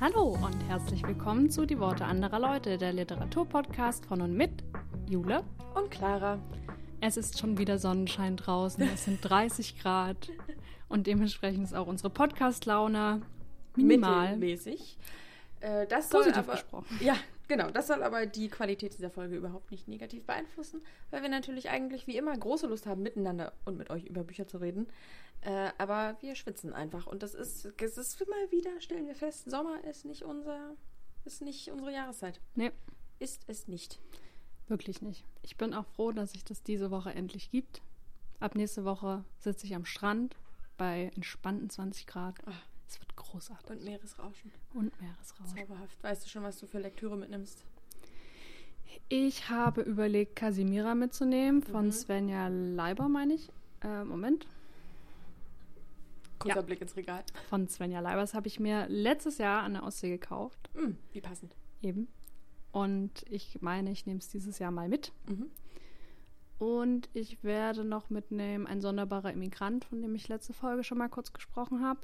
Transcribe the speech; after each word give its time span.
Hallo 0.00 0.34
und 0.42 0.66
herzlich 0.66 1.06
willkommen 1.06 1.50
zu 1.50 1.66
Die 1.66 1.78
Worte 1.78 2.06
anderer 2.06 2.38
Leute, 2.38 2.78
der 2.78 2.94
Literaturpodcast 2.94 4.06
von 4.06 4.22
und 4.22 4.34
mit 4.34 4.50
Jule 5.06 5.44
und 5.74 5.90
Clara. 5.90 6.38
Es 7.02 7.18
ist 7.18 7.38
schon 7.38 7.58
wieder 7.58 7.76
Sonnenschein 7.76 8.38
draußen, 8.38 8.82
es 8.94 9.04
sind 9.04 9.20
30 9.20 9.78
Grad 9.78 10.30
und 10.88 11.06
dementsprechend 11.06 11.64
ist 11.64 11.74
auch 11.74 11.86
unsere 11.86 12.08
Podcast-Laune 12.08 13.20
minimal. 13.76 14.36
Mittelmäßig. 14.38 14.96
Äh, 15.60 15.86
das 15.86 16.08
Positiv 16.08 16.38
aber, 16.38 16.52
gesprochen. 16.52 16.98
Ja, 17.02 17.16
genau. 17.46 17.70
Das 17.70 17.86
soll 17.86 18.02
aber 18.02 18.24
die 18.24 18.48
Qualität 18.48 18.94
dieser 18.94 19.10
Folge 19.10 19.36
überhaupt 19.36 19.70
nicht 19.70 19.86
negativ 19.86 20.24
beeinflussen, 20.24 20.80
weil 21.10 21.20
wir 21.20 21.28
natürlich 21.28 21.68
eigentlich 21.68 22.06
wie 22.06 22.16
immer 22.16 22.34
große 22.34 22.66
Lust 22.66 22.86
haben, 22.86 23.02
miteinander 23.02 23.52
und 23.66 23.76
mit 23.76 23.90
euch 23.90 24.06
über 24.06 24.24
Bücher 24.24 24.46
zu 24.46 24.56
reden. 24.56 24.86
Äh, 25.42 25.70
aber 25.78 26.16
wir 26.20 26.34
schwitzen 26.34 26.72
einfach. 26.74 27.06
Und 27.06 27.22
das 27.22 27.34
ist, 27.34 27.64
es 27.80 27.98
ist 27.98 28.20
mal 28.28 28.50
wieder, 28.50 28.78
stellen 28.80 29.06
wir 29.06 29.14
fest, 29.14 29.50
Sommer 29.50 29.82
ist 29.84 30.04
nicht 30.04 30.22
unser, 30.22 30.76
ist 31.24 31.40
nicht 31.42 31.70
unsere 31.70 31.92
Jahreszeit. 31.92 32.40
Nee, 32.54 32.72
Ist 33.18 33.42
es 33.46 33.66
nicht. 33.68 33.98
wirklich 34.68 35.00
nicht. 35.02 35.24
Ich 35.42 35.56
bin 35.56 35.72
auch 35.74 35.86
froh, 35.86 36.12
dass 36.12 36.34
es 36.34 36.44
das 36.44 36.62
diese 36.62 36.90
Woche 36.90 37.10
endlich 37.14 37.50
gibt. 37.50 37.82
Ab 38.38 38.54
nächste 38.54 38.84
Woche 38.84 39.24
sitze 39.38 39.66
ich 39.66 39.74
am 39.74 39.84
Strand 39.84 40.36
bei 40.76 41.10
entspannten 41.16 41.68
20 41.70 42.06
Grad. 42.06 42.36
Ah. 42.46 42.52
Es 42.88 42.98
wird 43.00 43.14
großartig. 43.14 43.70
Und 43.70 43.84
Meeresrauschen. 43.84 44.50
Und 44.74 45.00
Meeresrauschen. 45.00 45.56
Zauberhaft. 45.56 46.02
Weißt 46.02 46.24
du 46.24 46.28
schon, 46.28 46.42
was 46.42 46.58
du 46.58 46.66
für 46.66 46.80
Lektüre 46.80 47.16
mitnimmst? 47.16 47.64
Ich 49.08 49.48
habe 49.48 49.82
überlegt, 49.82 50.34
Casimira 50.36 50.94
mitzunehmen 50.96 51.62
von 51.62 51.86
Mhm. 51.86 51.92
Svenja 51.92 52.48
Leiber, 52.48 53.08
meine 53.08 53.34
ich. 53.34 53.48
Äh, 53.82 54.02
Moment. 54.04 54.46
Kurzer 56.40 56.56
Ja. 56.56 56.62
Blick 56.62 56.80
ins 56.80 56.96
Regal. 56.96 57.22
Von 57.48 57.68
Svenja 57.68 58.00
Leiber. 58.00 58.20
Das 58.22 58.34
habe 58.34 58.48
ich 58.48 58.58
mir 58.58 58.88
letztes 58.88 59.38
Jahr 59.38 59.62
an 59.62 59.74
der 59.74 59.84
Ostsee 59.84 60.08
gekauft. 60.10 60.70
Hm, 60.74 60.96
wie 61.12 61.20
passend. 61.20 61.54
Eben. 61.82 62.08
Und 62.72 63.24
ich 63.28 63.60
meine, 63.62 63.90
ich 63.90 64.06
nehme 64.06 64.18
es 64.18 64.28
dieses 64.28 64.58
Jahr 64.58 64.70
mal 64.70 64.88
mit. 64.88 65.12
Mhm. 65.28 65.50
Und 66.58 67.08
ich 67.14 67.42
werde 67.42 67.84
noch 67.84 68.10
mitnehmen 68.10 68.66
Ein 68.66 68.80
sonderbarer 68.80 69.32
Immigrant, 69.32 69.84
von 69.84 70.02
dem 70.02 70.14
ich 70.14 70.28
letzte 70.28 70.52
Folge 70.52 70.84
schon 70.84 70.98
mal 70.98 71.08
kurz 71.08 71.32
gesprochen 71.32 71.82
habe. 71.84 72.00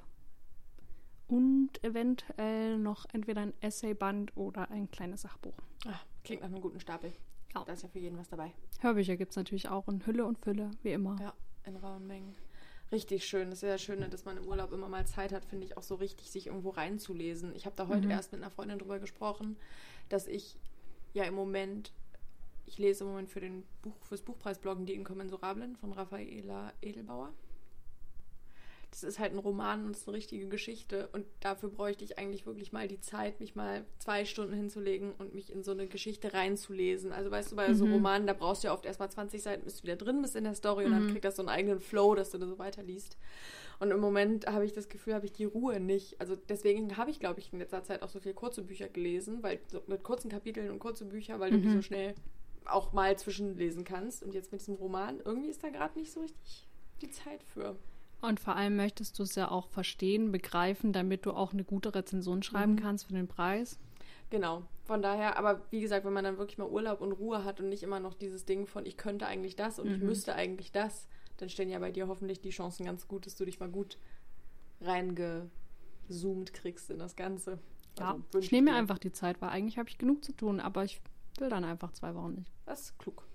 Und 1.28 1.82
eventuell 1.82 2.78
noch 2.78 3.04
entweder 3.12 3.40
ein 3.42 3.52
Essayband 3.60 4.36
oder 4.36 4.70
ein 4.70 4.90
kleines 4.90 5.22
Sachbuch. 5.22 5.56
Ah, 5.86 5.98
klingt 6.24 6.42
nach 6.42 6.48
einem 6.48 6.60
guten 6.60 6.80
Stapel. 6.80 7.12
Ja. 7.54 7.64
Da 7.64 7.72
ist 7.72 7.82
ja 7.82 7.88
für 7.88 7.98
jeden 7.98 8.16
was 8.18 8.28
dabei. 8.28 8.52
Hörbücher 8.80 9.16
gibt 9.16 9.30
es 9.32 9.36
natürlich 9.36 9.68
auch 9.68 9.88
in 9.88 10.04
Hülle 10.06 10.24
und 10.24 10.38
Fülle, 10.38 10.70
wie 10.82 10.92
immer. 10.92 11.16
Ja, 11.20 11.34
in 11.64 11.76
rauen 11.76 12.06
Mengen. 12.06 12.34
Richtig 12.92 13.26
schön. 13.26 13.50
Das 13.50 13.58
ist 13.58 13.62
ja 13.62 13.72
das 13.72 13.82
Schöne, 13.82 14.08
dass 14.08 14.24
man 14.24 14.36
im 14.36 14.46
Urlaub 14.46 14.72
immer 14.72 14.88
mal 14.88 15.06
Zeit 15.06 15.32
hat, 15.32 15.44
finde 15.44 15.66
ich 15.66 15.76
auch 15.76 15.82
so 15.82 15.96
richtig, 15.96 16.30
sich 16.30 16.46
irgendwo 16.46 16.70
reinzulesen. 16.70 17.54
Ich 17.56 17.66
habe 17.66 17.74
da 17.76 17.88
heute 17.88 18.04
Mhm. 18.06 18.10
erst 18.12 18.32
mit 18.32 18.40
einer 18.42 18.50
Freundin 18.50 18.78
drüber 18.78 18.98
gesprochen, 19.00 19.56
dass 20.08 20.26
ich 20.28 20.56
ja 21.12 21.24
im 21.24 21.34
Moment, 21.34 21.92
ich 22.64 22.78
lese 22.78 23.02
im 23.04 23.10
Moment 23.10 23.28
für 23.28 23.40
den 23.40 23.64
Buch, 23.82 23.96
fürs 24.04 24.22
Buchpreisbloggen 24.22 24.86
Die 24.86 24.94
Inkommensurablen 24.94 25.76
von 25.76 25.92
Raffaela 25.92 26.72
Edelbauer. 26.80 27.32
Das 28.98 29.02
ist 29.02 29.18
halt 29.18 29.34
ein 29.34 29.38
Roman 29.38 29.84
und 29.84 29.90
es 29.90 29.98
ist 30.00 30.08
eine 30.08 30.16
richtige 30.16 30.48
Geschichte. 30.48 31.08
Und 31.12 31.26
dafür 31.40 31.68
bräuchte 31.68 32.02
ich 32.02 32.18
eigentlich 32.18 32.46
wirklich 32.46 32.72
mal 32.72 32.88
die 32.88 32.98
Zeit, 32.98 33.40
mich 33.40 33.54
mal 33.54 33.84
zwei 33.98 34.24
Stunden 34.24 34.54
hinzulegen 34.54 35.12
und 35.18 35.34
mich 35.34 35.52
in 35.52 35.62
so 35.62 35.72
eine 35.72 35.86
Geschichte 35.86 36.32
reinzulesen. 36.32 37.12
Also 37.12 37.30
weißt 37.30 37.52
du, 37.52 37.56
bei 37.56 37.74
so 37.74 37.84
Mhm. 37.84 37.92
Romanen, 37.92 38.26
da 38.26 38.32
brauchst 38.32 38.62
du 38.64 38.68
ja 38.68 38.72
oft 38.74 38.86
erstmal 38.86 39.10
20 39.10 39.42
Seiten, 39.42 39.64
bis 39.64 39.76
du 39.76 39.82
wieder 39.82 39.96
drin 39.96 40.22
bist 40.22 40.34
in 40.34 40.44
der 40.44 40.54
Story 40.54 40.86
und 40.86 40.92
dann 40.92 41.02
Mhm. 41.04 41.08
kriegt 41.10 41.26
das 41.26 41.36
so 41.36 41.42
einen 41.42 41.50
eigenen 41.50 41.78
Flow, 41.80 42.14
dass 42.14 42.30
du 42.30 42.38
da 42.38 42.46
so 42.46 42.58
weiterliest. 42.58 43.18
Und 43.78 43.90
im 43.90 44.00
Moment 44.00 44.46
habe 44.46 44.64
ich 44.64 44.72
das 44.72 44.88
Gefühl, 44.88 45.12
habe 45.12 45.26
ich 45.26 45.32
die 45.32 45.44
Ruhe 45.44 45.78
nicht. 45.78 46.18
Also 46.18 46.34
deswegen 46.34 46.96
habe 46.96 47.10
ich, 47.10 47.20
glaube 47.20 47.40
ich, 47.40 47.52
in 47.52 47.58
letzter 47.58 47.82
Zeit 47.84 48.00
auch 48.00 48.08
so 48.08 48.18
viele 48.20 48.34
kurze 48.34 48.62
Bücher 48.62 48.88
gelesen, 48.88 49.42
weil 49.42 49.60
so 49.70 49.82
mit 49.88 50.04
kurzen 50.04 50.30
Kapiteln 50.30 50.70
und 50.70 50.78
kurze 50.78 51.04
Bücher, 51.04 51.38
weil 51.38 51.50
du 51.50 51.58
die 51.58 51.66
Mhm. 51.68 51.72
so 51.72 51.82
schnell 51.82 52.14
auch 52.64 52.94
mal 52.94 53.18
zwischenlesen 53.18 53.84
kannst. 53.84 54.22
Und 54.22 54.32
jetzt 54.32 54.52
mit 54.52 54.62
diesem 54.62 54.76
Roman, 54.76 55.20
irgendwie 55.22 55.50
ist 55.50 55.62
da 55.62 55.68
gerade 55.68 55.98
nicht 55.98 56.10
so 56.12 56.20
richtig 56.20 56.66
die 57.02 57.10
Zeit 57.10 57.42
für. 57.42 57.76
Und 58.20 58.40
vor 58.40 58.56
allem 58.56 58.76
möchtest 58.76 59.18
du 59.18 59.22
es 59.22 59.34
ja 59.34 59.50
auch 59.50 59.68
verstehen, 59.68 60.32
begreifen, 60.32 60.92
damit 60.92 61.26
du 61.26 61.32
auch 61.32 61.52
eine 61.52 61.64
gute 61.64 61.94
Rezension 61.94 62.42
schreiben 62.42 62.72
Mhm. 62.72 62.80
kannst 62.80 63.06
für 63.06 63.12
den 63.12 63.28
Preis. 63.28 63.78
Genau. 64.30 64.64
Von 64.84 65.02
daher, 65.02 65.36
aber 65.38 65.62
wie 65.70 65.80
gesagt, 65.80 66.04
wenn 66.04 66.12
man 66.12 66.24
dann 66.24 66.38
wirklich 66.38 66.58
mal 66.58 66.68
Urlaub 66.68 67.00
und 67.00 67.12
Ruhe 67.12 67.44
hat 67.44 67.60
und 67.60 67.68
nicht 67.68 67.82
immer 67.82 68.00
noch 68.00 68.14
dieses 68.14 68.44
Ding 68.44 68.66
von, 68.66 68.86
ich 68.86 68.96
könnte 68.96 69.26
eigentlich 69.26 69.54
das 69.56 69.78
und 69.78 69.88
ich 69.88 69.98
Mhm. 70.00 70.06
müsste 70.06 70.34
eigentlich 70.34 70.72
das, 70.72 71.08
dann 71.38 71.48
stehen 71.50 71.68
ja 71.68 71.78
bei 71.78 71.90
dir 71.92 72.08
hoffentlich 72.08 72.40
die 72.40 72.50
Chancen 72.50 72.86
ganz 72.86 73.06
gut, 73.06 73.26
dass 73.26 73.36
du 73.36 73.44
dich 73.44 73.60
mal 73.60 73.68
gut 73.68 73.98
reingezoomt 74.80 76.52
kriegst 76.54 76.90
in 76.90 76.98
das 76.98 77.16
Ganze. 77.16 77.58
Ja, 77.98 78.12
Also 78.28 78.38
ich 78.38 78.52
nehme 78.52 78.70
mir 78.72 78.76
einfach 78.76 78.98
die 78.98 79.12
Zeit, 79.12 79.40
weil 79.40 79.50
eigentlich 79.50 79.78
habe 79.78 79.88
ich 79.88 79.98
genug 79.98 80.24
zu 80.24 80.32
tun, 80.32 80.60
aber 80.60 80.84
ich 80.84 81.00
will 81.38 81.48
dann 81.48 81.64
einfach 81.64 81.92
zwei 81.92 82.14
Wochen 82.14 82.34
nicht. 82.34 82.52
Das 82.64 82.80
ist 82.82 82.98
klug. 82.98 83.26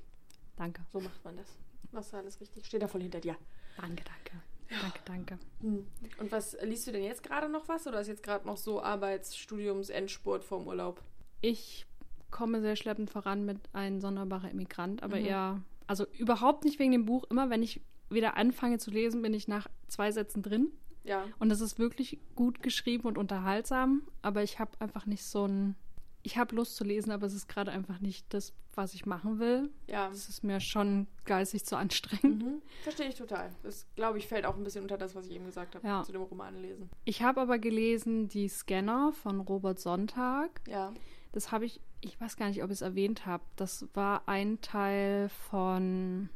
Danke. 0.55 0.85
So 0.91 0.99
macht 0.99 1.23
man 1.23 1.37
das. 1.37 1.47
Machst 1.91 2.13
du 2.13 2.17
alles 2.17 2.39
richtig. 2.39 2.65
Steht 2.65 2.81
da 2.81 2.87
voll 2.87 3.01
hinter 3.01 3.19
dir. 3.19 3.35
Danke, 3.77 4.03
danke. 4.03 4.41
Danke, 4.79 4.99
danke. 5.05 5.39
Hm. 5.61 5.85
Und 6.19 6.31
was, 6.31 6.57
liest 6.61 6.87
du 6.87 6.91
denn 6.91 7.03
jetzt 7.03 7.23
gerade 7.23 7.49
noch 7.49 7.67
was 7.67 7.87
oder 7.87 7.99
ist 8.01 8.07
jetzt 8.07 8.23
gerade 8.23 8.47
noch 8.47 8.57
so 8.57 8.81
Arbeits-, 8.81 9.35
Studiums-, 9.35 9.89
Endspurt 9.89 10.43
vorm 10.43 10.67
Urlaub? 10.67 11.01
Ich 11.41 11.85
komme 12.29 12.61
sehr 12.61 12.75
schleppend 12.75 13.09
voran 13.09 13.45
mit 13.45 13.57
ein 13.73 13.99
sonderbarer 13.99 14.49
Immigrant, 14.49 15.03
aber 15.03 15.17
Mhm. 15.17 15.25
eher, 15.25 15.61
also 15.87 16.05
überhaupt 16.17 16.63
nicht 16.63 16.79
wegen 16.79 16.91
dem 16.93 17.05
Buch. 17.05 17.25
Immer 17.29 17.49
wenn 17.49 17.61
ich 17.61 17.81
wieder 18.09 18.37
anfange 18.37 18.77
zu 18.77 18.91
lesen, 18.91 19.21
bin 19.21 19.33
ich 19.33 19.47
nach 19.47 19.67
zwei 19.87 20.11
Sätzen 20.11 20.41
drin. 20.41 20.71
Ja. 21.03 21.25
Und 21.39 21.51
es 21.51 21.61
ist 21.61 21.79
wirklich 21.79 22.19
gut 22.35 22.61
geschrieben 22.61 23.07
und 23.07 23.17
unterhaltsam, 23.17 24.03
aber 24.21 24.43
ich 24.43 24.59
habe 24.59 24.71
einfach 24.79 25.05
nicht 25.05 25.23
so 25.23 25.45
ein. 25.47 25.75
Ich 26.23 26.37
habe 26.37 26.55
Lust 26.55 26.75
zu 26.75 26.83
lesen, 26.83 27.11
aber 27.11 27.25
es 27.25 27.33
ist 27.33 27.47
gerade 27.47 27.71
einfach 27.71 27.99
nicht 27.99 28.31
das, 28.33 28.53
was 28.75 28.93
ich 28.93 29.05
machen 29.07 29.39
will. 29.39 29.69
Ja. 29.87 30.09
Es 30.09 30.29
ist 30.29 30.43
mir 30.43 30.59
schon 30.59 31.07
geistig 31.25 31.65
zu 31.65 31.75
anstrengend. 31.75 32.43
Mhm. 32.43 32.61
Verstehe 32.83 33.07
ich 33.09 33.15
total. 33.15 33.49
Das, 33.63 33.87
glaube 33.95 34.19
ich, 34.19 34.27
fällt 34.27 34.45
auch 34.45 34.55
ein 34.55 34.63
bisschen 34.63 34.83
unter 34.83 34.97
das, 34.97 35.15
was 35.15 35.25
ich 35.25 35.33
eben 35.33 35.45
gesagt 35.45 35.73
habe, 35.75 35.85
Ja. 35.87 36.03
zu 36.03 36.11
dem 36.11 36.21
Roman 36.21 36.61
lesen. 36.61 36.89
Ich 37.05 37.23
habe 37.23 37.41
aber 37.41 37.57
gelesen 37.57 38.27
Die 38.29 38.47
Scanner 38.47 39.11
von 39.13 39.39
Robert 39.39 39.79
Sonntag. 39.79 40.61
Ja. 40.67 40.93
Das 41.31 41.51
habe 41.51 41.65
ich, 41.65 41.81
ich 42.01 42.19
weiß 42.21 42.35
gar 42.37 42.49
nicht, 42.49 42.61
ob 42.63 42.69
ich 42.69 42.75
es 42.75 42.81
erwähnt 42.81 43.25
habe. 43.25 43.43
Das 43.55 43.87
war 43.93 44.27
ein 44.27 44.61
Teil 44.61 45.29
von, 45.29 46.29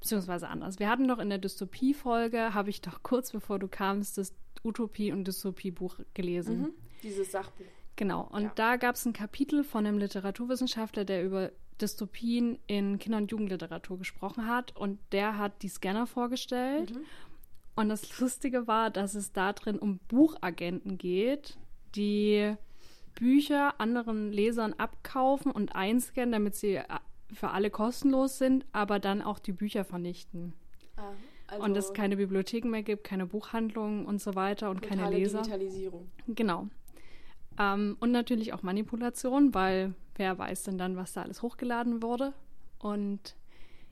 beziehungsweise 0.00 0.48
anders. 0.48 0.78
Wir 0.78 0.88
hatten 0.88 1.06
doch 1.08 1.18
in 1.18 1.28
der 1.28 1.38
Dystopie-Folge, 1.38 2.54
habe 2.54 2.70
ich 2.70 2.80
doch 2.80 3.02
kurz 3.02 3.30
bevor 3.32 3.58
du 3.58 3.68
kamst, 3.68 4.16
das 4.18 4.32
Utopie- 4.62 5.12
und 5.12 5.24
Dystopie-Buch 5.26 5.98
gelesen. 6.14 6.58
Mhm. 6.60 6.70
Dieses 7.02 7.30
Sachbuch. 7.32 7.66
Genau. 7.96 8.28
Und 8.32 8.42
Ja. 8.42 8.52
da 8.54 8.76
gab 8.76 8.96
es 8.96 9.04
ein 9.06 9.12
Kapitel 9.12 9.64
von 9.64 9.86
einem 9.86 9.98
Literaturwissenschaftler, 9.98 11.04
der 11.04 11.24
über 11.24 11.50
Dystopien 11.80 12.58
in 12.66 12.98
Kinder- 12.98 13.18
und 13.18 13.30
Jugendliteratur 13.30 13.98
gesprochen 13.98 14.46
hat. 14.46 14.76
Und 14.76 14.98
der 15.12 15.38
hat 15.38 15.62
die 15.62 15.68
Scanner 15.68 16.06
vorgestellt. 16.06 16.94
Mhm. 16.94 17.04
Und 17.76 17.88
das 17.88 18.20
Lustige 18.20 18.66
war, 18.66 18.90
dass 18.90 19.14
es 19.14 19.32
da 19.32 19.52
drin 19.52 19.78
um 19.78 19.98
Buchagenten 20.08 20.98
geht, 20.98 21.58
die 21.96 22.54
Bücher 23.16 23.80
anderen 23.80 24.32
Lesern 24.32 24.74
abkaufen 24.74 25.50
und 25.52 25.74
einscannen, 25.74 26.32
damit 26.32 26.54
sie 26.54 26.76
äh, 26.76 26.84
für 27.32 27.50
alle 27.50 27.70
kostenlos 27.70 28.38
sind, 28.38 28.64
aber 28.72 28.98
dann 28.98 29.22
auch 29.22 29.38
die 29.38 29.52
Bücher 29.52 29.84
vernichten. 29.84 30.52
Ah, 30.96 31.12
also 31.48 31.64
und 31.64 31.76
es 31.76 31.92
keine 31.92 32.16
Bibliotheken 32.16 32.70
mehr 32.70 32.82
gibt, 32.82 33.04
keine 33.04 33.26
Buchhandlungen 33.26 34.06
und 34.06 34.20
so 34.20 34.34
weiter 34.34 34.70
und 34.70 34.82
keine 34.82 35.10
Leser. 35.10 35.38
Digitalisierung. 35.42 36.10
Genau. 36.28 36.68
Ähm, 37.58 37.96
und 38.00 38.10
natürlich 38.10 38.52
auch 38.52 38.62
Manipulation, 38.62 39.54
weil 39.54 39.94
wer 40.16 40.38
weiß 40.38 40.64
denn 40.64 40.78
dann, 40.78 40.96
was 40.96 41.12
da 41.12 41.22
alles 41.22 41.42
hochgeladen 41.42 42.02
wurde. 42.02 42.32
Und 42.78 43.36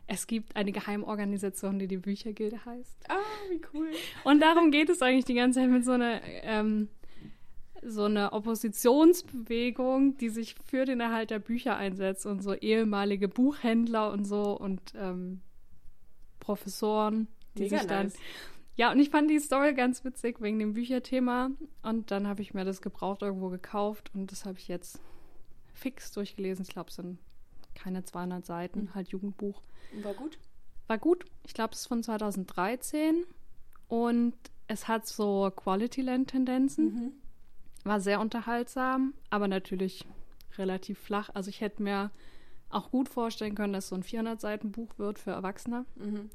es 0.06 0.26
gibt 0.26 0.56
eine 0.56 0.72
Geheimorganisation, 0.72 1.78
die 1.78 1.86
die 1.86 1.96
Büchergilde 1.96 2.64
heißt. 2.64 3.08
Ah, 3.08 3.16
wie 3.50 3.60
cool. 3.72 3.90
Und 4.24 4.40
darum 4.40 4.70
geht 4.70 4.90
es 4.90 5.00
eigentlich 5.00 5.24
die 5.24 5.34
ganze 5.34 5.60
Zeit 5.60 5.70
mit 5.70 5.84
so 5.84 5.92
einer, 5.92 6.20
ähm, 6.24 6.88
so 7.82 8.04
einer 8.04 8.32
Oppositionsbewegung, 8.32 10.16
die 10.18 10.28
sich 10.28 10.54
für 10.66 10.84
den 10.84 11.00
Erhalt 11.00 11.30
der 11.30 11.38
Bücher 11.38 11.76
einsetzt 11.76 12.26
und 12.26 12.42
so 12.42 12.54
ehemalige 12.54 13.28
Buchhändler 13.28 14.12
und 14.12 14.24
so 14.24 14.56
und 14.58 14.80
ähm, 14.96 15.40
Professoren, 16.40 17.28
die 17.56 17.62
Mega 17.62 17.78
sich 17.78 17.86
dann. 17.86 18.06
nice. 18.06 18.18
Ja, 18.76 18.90
und 18.90 18.98
ich 18.98 19.10
fand 19.10 19.30
die 19.30 19.38
Story 19.38 19.74
ganz 19.74 20.04
witzig 20.04 20.40
wegen 20.40 20.58
dem 20.58 20.72
Bücherthema. 20.72 21.50
Und 21.82 22.10
dann 22.10 22.26
habe 22.26 22.42
ich 22.42 22.54
mir 22.54 22.64
das 22.64 22.80
gebraucht 22.80 23.22
irgendwo 23.22 23.48
gekauft 23.50 24.10
und 24.14 24.32
das 24.32 24.44
habe 24.46 24.58
ich 24.58 24.68
jetzt 24.68 25.00
fix 25.74 26.10
durchgelesen. 26.12 26.64
Ich 26.64 26.70
glaube, 26.72 26.88
es 26.90 26.96
sind 26.96 27.18
keine 27.74 28.04
200 28.04 28.44
Seiten, 28.46 28.80
Mhm. 28.84 28.94
halt 28.94 29.08
Jugendbuch. 29.08 29.62
War 30.02 30.14
gut? 30.14 30.38
War 30.86 30.98
gut. 30.98 31.24
Ich 31.44 31.54
glaube, 31.54 31.74
es 31.74 31.80
ist 31.80 31.86
von 31.86 32.02
2013 32.02 33.24
und 33.88 34.34
es 34.68 34.88
hat 34.88 35.06
so 35.06 35.50
Quality-Land-Tendenzen. 35.54 36.84
Mhm. 36.84 37.12
War 37.84 38.00
sehr 38.00 38.20
unterhaltsam, 38.20 39.12
aber 39.28 39.48
natürlich 39.48 40.06
relativ 40.56 40.98
flach. 40.98 41.30
Also 41.34 41.50
ich 41.50 41.60
hätte 41.60 41.82
mir 41.82 42.10
auch 42.70 42.90
gut 42.90 43.08
vorstellen 43.08 43.54
können, 43.54 43.72
dass 43.72 43.88
so 43.88 43.96
ein 43.96 44.02
400-Seiten-Buch 44.02 44.98
wird 44.98 45.18
für 45.18 45.32
Erwachsene. 45.32 45.84
Mhm. 45.96 46.30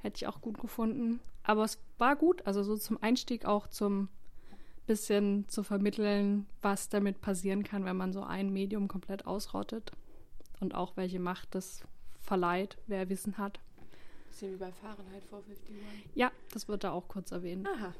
Hätte 0.00 0.16
ich 0.16 0.26
auch 0.26 0.40
gut 0.40 0.58
gefunden. 0.60 1.20
Aber 1.48 1.64
es 1.64 1.78
war 1.96 2.14
gut, 2.14 2.46
also 2.46 2.62
so 2.62 2.76
zum 2.76 3.02
Einstieg 3.02 3.46
auch 3.46 3.66
zum 3.68 4.08
bisschen 4.86 5.48
zu 5.48 5.62
vermitteln, 5.62 6.46
was 6.62 6.88
damit 6.90 7.20
passieren 7.22 7.62
kann, 7.64 7.84
wenn 7.84 7.96
man 7.96 8.12
so 8.12 8.22
ein 8.22 8.52
Medium 8.52 8.86
komplett 8.86 9.26
ausrottet. 9.26 9.92
Und 10.60 10.74
auch 10.74 10.96
welche 10.96 11.20
Macht 11.20 11.54
das 11.54 11.82
verleiht, 12.20 12.76
wer 12.86 13.08
Wissen 13.08 13.38
hat. 13.38 13.60
Bisschen 14.28 14.52
wie 14.52 14.56
bei 14.56 14.72
Fahrenheit 14.72 15.24
451. 15.24 15.74
Ja, 16.14 16.30
das 16.52 16.68
wird 16.68 16.84
da 16.84 16.92
auch 16.92 17.08
kurz 17.08 17.30
erwähnt. 17.32 17.66
Aha, 17.66 17.94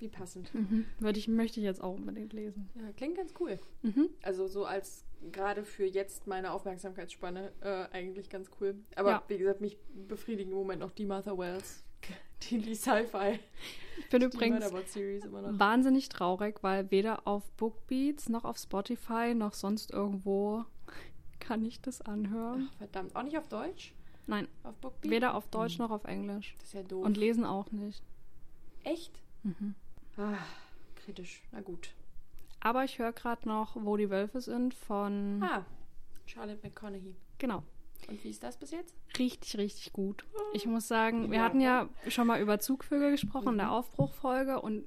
wie 0.00 0.08
passend. 0.08 0.52
Mhm. 0.54 0.84
Würde 0.98 1.18
ich, 1.18 1.28
möchte 1.28 1.60
ich 1.60 1.64
jetzt 1.64 1.82
auch 1.82 1.94
unbedingt 1.94 2.32
lesen. 2.34 2.68
Ja, 2.74 2.92
klingt 2.92 3.16
ganz 3.16 3.32
cool. 3.40 3.58
Mhm. 3.82 4.08
Also 4.22 4.48
so 4.48 4.64
als 4.66 5.04
gerade 5.32 5.64
für 5.64 5.86
jetzt 5.86 6.26
meine 6.26 6.52
Aufmerksamkeitsspanne 6.52 7.52
äh, 7.60 7.86
eigentlich 7.92 8.28
ganz 8.28 8.50
cool. 8.60 8.74
Aber 8.96 9.10
Ja. 9.10 9.22
wie 9.28 9.38
gesagt, 9.38 9.60
mich 9.62 9.78
befriedigen 10.08 10.50
im 10.50 10.58
Moment 10.58 10.80
noch 10.80 10.92
die 10.92 11.06
Martha 11.06 11.36
Wells, 11.38 11.84
die, 12.50 12.74
Sci-Fi, 12.74 13.38
Ich 13.98 14.08
bin 14.10 14.22
übrigens 14.22 14.64
wahnsinnig 14.72 16.08
traurig, 16.08 16.62
weil 16.62 16.90
weder 16.90 17.26
auf 17.26 17.50
Bookbeats 17.52 18.28
noch 18.28 18.44
auf 18.44 18.58
Spotify 18.58 19.34
noch 19.34 19.54
sonst 19.54 19.90
irgendwo 19.90 20.64
kann 21.40 21.64
ich 21.64 21.80
das 21.80 22.00
anhören. 22.02 22.68
Ach, 22.72 22.78
verdammt. 22.78 23.16
Auch 23.16 23.22
nicht 23.22 23.36
auf 23.38 23.48
Deutsch? 23.48 23.92
Nein, 24.26 24.46
Auf 24.62 24.74
Bookbeat? 24.76 25.10
weder 25.10 25.34
auf 25.34 25.48
Deutsch 25.48 25.78
noch 25.78 25.90
auf 25.90 26.04
Englisch. 26.04 26.54
Das 26.58 26.68
ist 26.68 26.74
ja 26.74 26.82
doof. 26.82 27.04
Und 27.04 27.16
lesen 27.16 27.44
auch 27.44 27.70
nicht. 27.72 28.02
Echt? 28.84 29.12
Mhm. 29.42 29.74
Ah, 30.16 30.34
kritisch. 30.94 31.42
Na 31.50 31.60
gut. 31.60 31.90
Aber 32.60 32.84
ich 32.84 32.98
höre 33.00 33.12
gerade 33.12 33.48
noch, 33.48 33.74
wo 33.74 33.96
die 33.96 34.08
Wölfe 34.10 34.40
sind 34.40 34.74
von. 34.74 35.42
Ah, 35.42 35.64
Charlotte 36.26 36.60
McConaughey. 36.62 37.16
Genau. 37.38 37.64
Und 38.08 38.22
wie 38.24 38.30
ist 38.30 38.42
das 38.42 38.56
bis 38.56 38.70
jetzt? 38.72 38.94
Richtig, 39.18 39.56
richtig 39.58 39.92
gut. 39.92 40.24
Ich 40.52 40.66
muss 40.66 40.88
sagen, 40.88 41.30
wir 41.30 41.38
Ja. 41.38 41.44
hatten 41.44 41.60
ja 41.60 41.88
schon 42.08 42.26
mal 42.26 42.40
über 42.40 42.58
Zugvögel 42.58 43.10
gesprochen 43.12 43.48
in 43.52 43.58
der 43.58 43.66
Mhm. 43.68 43.72
Aufbruchfolge 43.72 44.60
und 44.60 44.84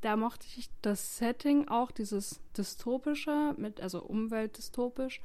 da 0.00 0.16
mochte 0.16 0.46
ich 0.56 0.68
das 0.82 1.18
Setting 1.18 1.68
auch, 1.68 1.90
dieses 1.90 2.40
dystopische, 2.56 3.54
mit, 3.56 3.80
also 3.80 4.00
umweltdystopisch. 4.02 5.20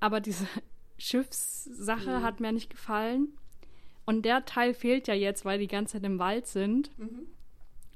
Aber 0.00 0.20
diese 0.20 0.46
Schiffssache 0.98 2.18
Mhm. 2.20 2.22
hat 2.22 2.40
mir 2.40 2.52
nicht 2.52 2.70
gefallen. 2.70 3.36
Und 4.06 4.22
der 4.24 4.44
Teil 4.44 4.74
fehlt 4.74 5.08
ja 5.08 5.14
jetzt, 5.14 5.44
weil 5.44 5.58
die 5.58 5.66
ganze 5.66 5.94
Zeit 5.94 6.04
im 6.04 6.18
Wald 6.18 6.46
sind. 6.46 6.96
Mhm. 6.98 7.26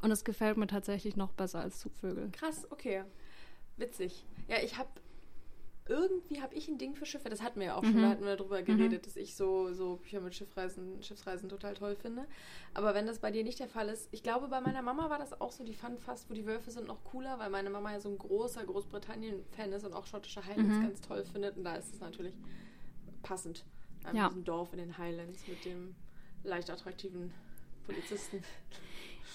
Und 0.01 0.11
es 0.11 0.25
gefällt 0.25 0.57
mir 0.57 0.67
tatsächlich 0.67 1.17
noch 1.17 1.33
besser 1.33 1.61
als 1.61 1.79
Zugvögel. 1.81 2.31
Krass, 2.33 2.67
okay. 2.71 3.05
Witzig. 3.77 4.25
Ja, 4.49 4.57
ich 4.63 4.79
habe 4.79 4.89
irgendwie 5.89 6.41
habe 6.43 6.55
ich 6.55 6.69
ein 6.69 6.79
Ding 6.79 6.95
für 6.95 7.07
Schiffe. 7.07 7.29
Das 7.29 7.43
hatten 7.43 7.61
wir 7.61 7.67
ja 7.69 7.75
auch 7.77 7.85
schon, 7.85 7.97
Mhm. 7.97 8.03
da 8.03 8.09
hatten 8.11 8.25
wir 8.25 8.37
darüber 8.37 8.63
geredet, 8.63 9.07
dass 9.07 9.17
ich 9.17 9.35
so 9.35 9.73
so 9.73 9.97
Bücher 9.97 10.21
mit 10.21 10.35
Schiffreisen, 10.35 11.03
Schiffsreisen 11.03 11.49
total 11.49 11.75
toll 11.75 11.97
finde. 11.97 12.27
Aber 12.75 12.95
wenn 12.95 13.07
das 13.07 13.19
bei 13.19 13.31
dir 13.31 13.45
nicht 13.45 13.59
der 13.59 13.69
Fall 13.69 13.89
ist, 13.89 14.09
ich 14.13 14.23
glaube, 14.23 14.49
bei 14.49 14.61
meiner 14.61 14.83
Mama 14.83 15.11
war 15.11 15.19
das 15.19 15.41
auch 15.41 15.51
so. 15.53 15.65
Die 15.65 15.75
fand 15.75 16.01
fast, 16.01 16.29
wo 16.31 16.35
die 16.35 16.47
Wölfe 16.47 16.71
sind, 16.71 16.87
noch 16.87 17.03
cooler, 17.05 17.39
weil 17.39 17.51
meine 17.51 17.71
Mama 17.71 17.93
ja 17.93 18.01
so 18.01 18.09
ein 18.09 18.19
großer 18.19 18.65
Großbritannien-Fan 18.65 19.73
ist 19.73 19.85
und 19.85 19.93
auch 19.95 20.07
schottische 20.07 20.45
Highlands 20.45 20.77
Mhm. 20.79 20.83
ganz 20.83 21.01
toll 21.01 21.25
findet. 21.25 21.57
Und 21.57 21.65
da 21.65 21.75
ist 21.77 21.93
es 21.95 22.01
natürlich 22.01 22.35
passend. 23.23 23.65
An 24.05 24.15
Ja. 24.17 24.29
diesem 24.29 24.45
Dorf 24.45 24.73
in 24.73 24.79
den 24.79 24.97
Highlands 24.99 25.47
mit 25.49 25.65
dem 25.65 25.95
leicht 26.45 26.71
attraktiven 26.71 27.33
Polizisten. 27.87 28.43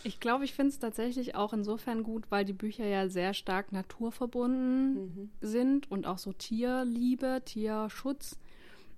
Ich 0.03 0.19
glaube, 0.19 0.43
ich 0.45 0.53
finde 0.53 0.69
es 0.71 0.79
tatsächlich 0.79 1.35
auch 1.35 1.53
insofern 1.53 2.03
gut, 2.03 2.25
weil 2.29 2.43
die 2.45 2.53
Bücher 2.53 2.85
ja 2.85 3.07
sehr 3.07 3.33
stark 3.33 3.71
naturverbunden 3.71 4.93
Mhm. 4.93 5.29
sind 5.41 5.89
und 5.91 6.05
auch 6.05 6.17
so 6.17 6.33
Tierliebe, 6.33 7.41
Tierschutz. 7.45 8.37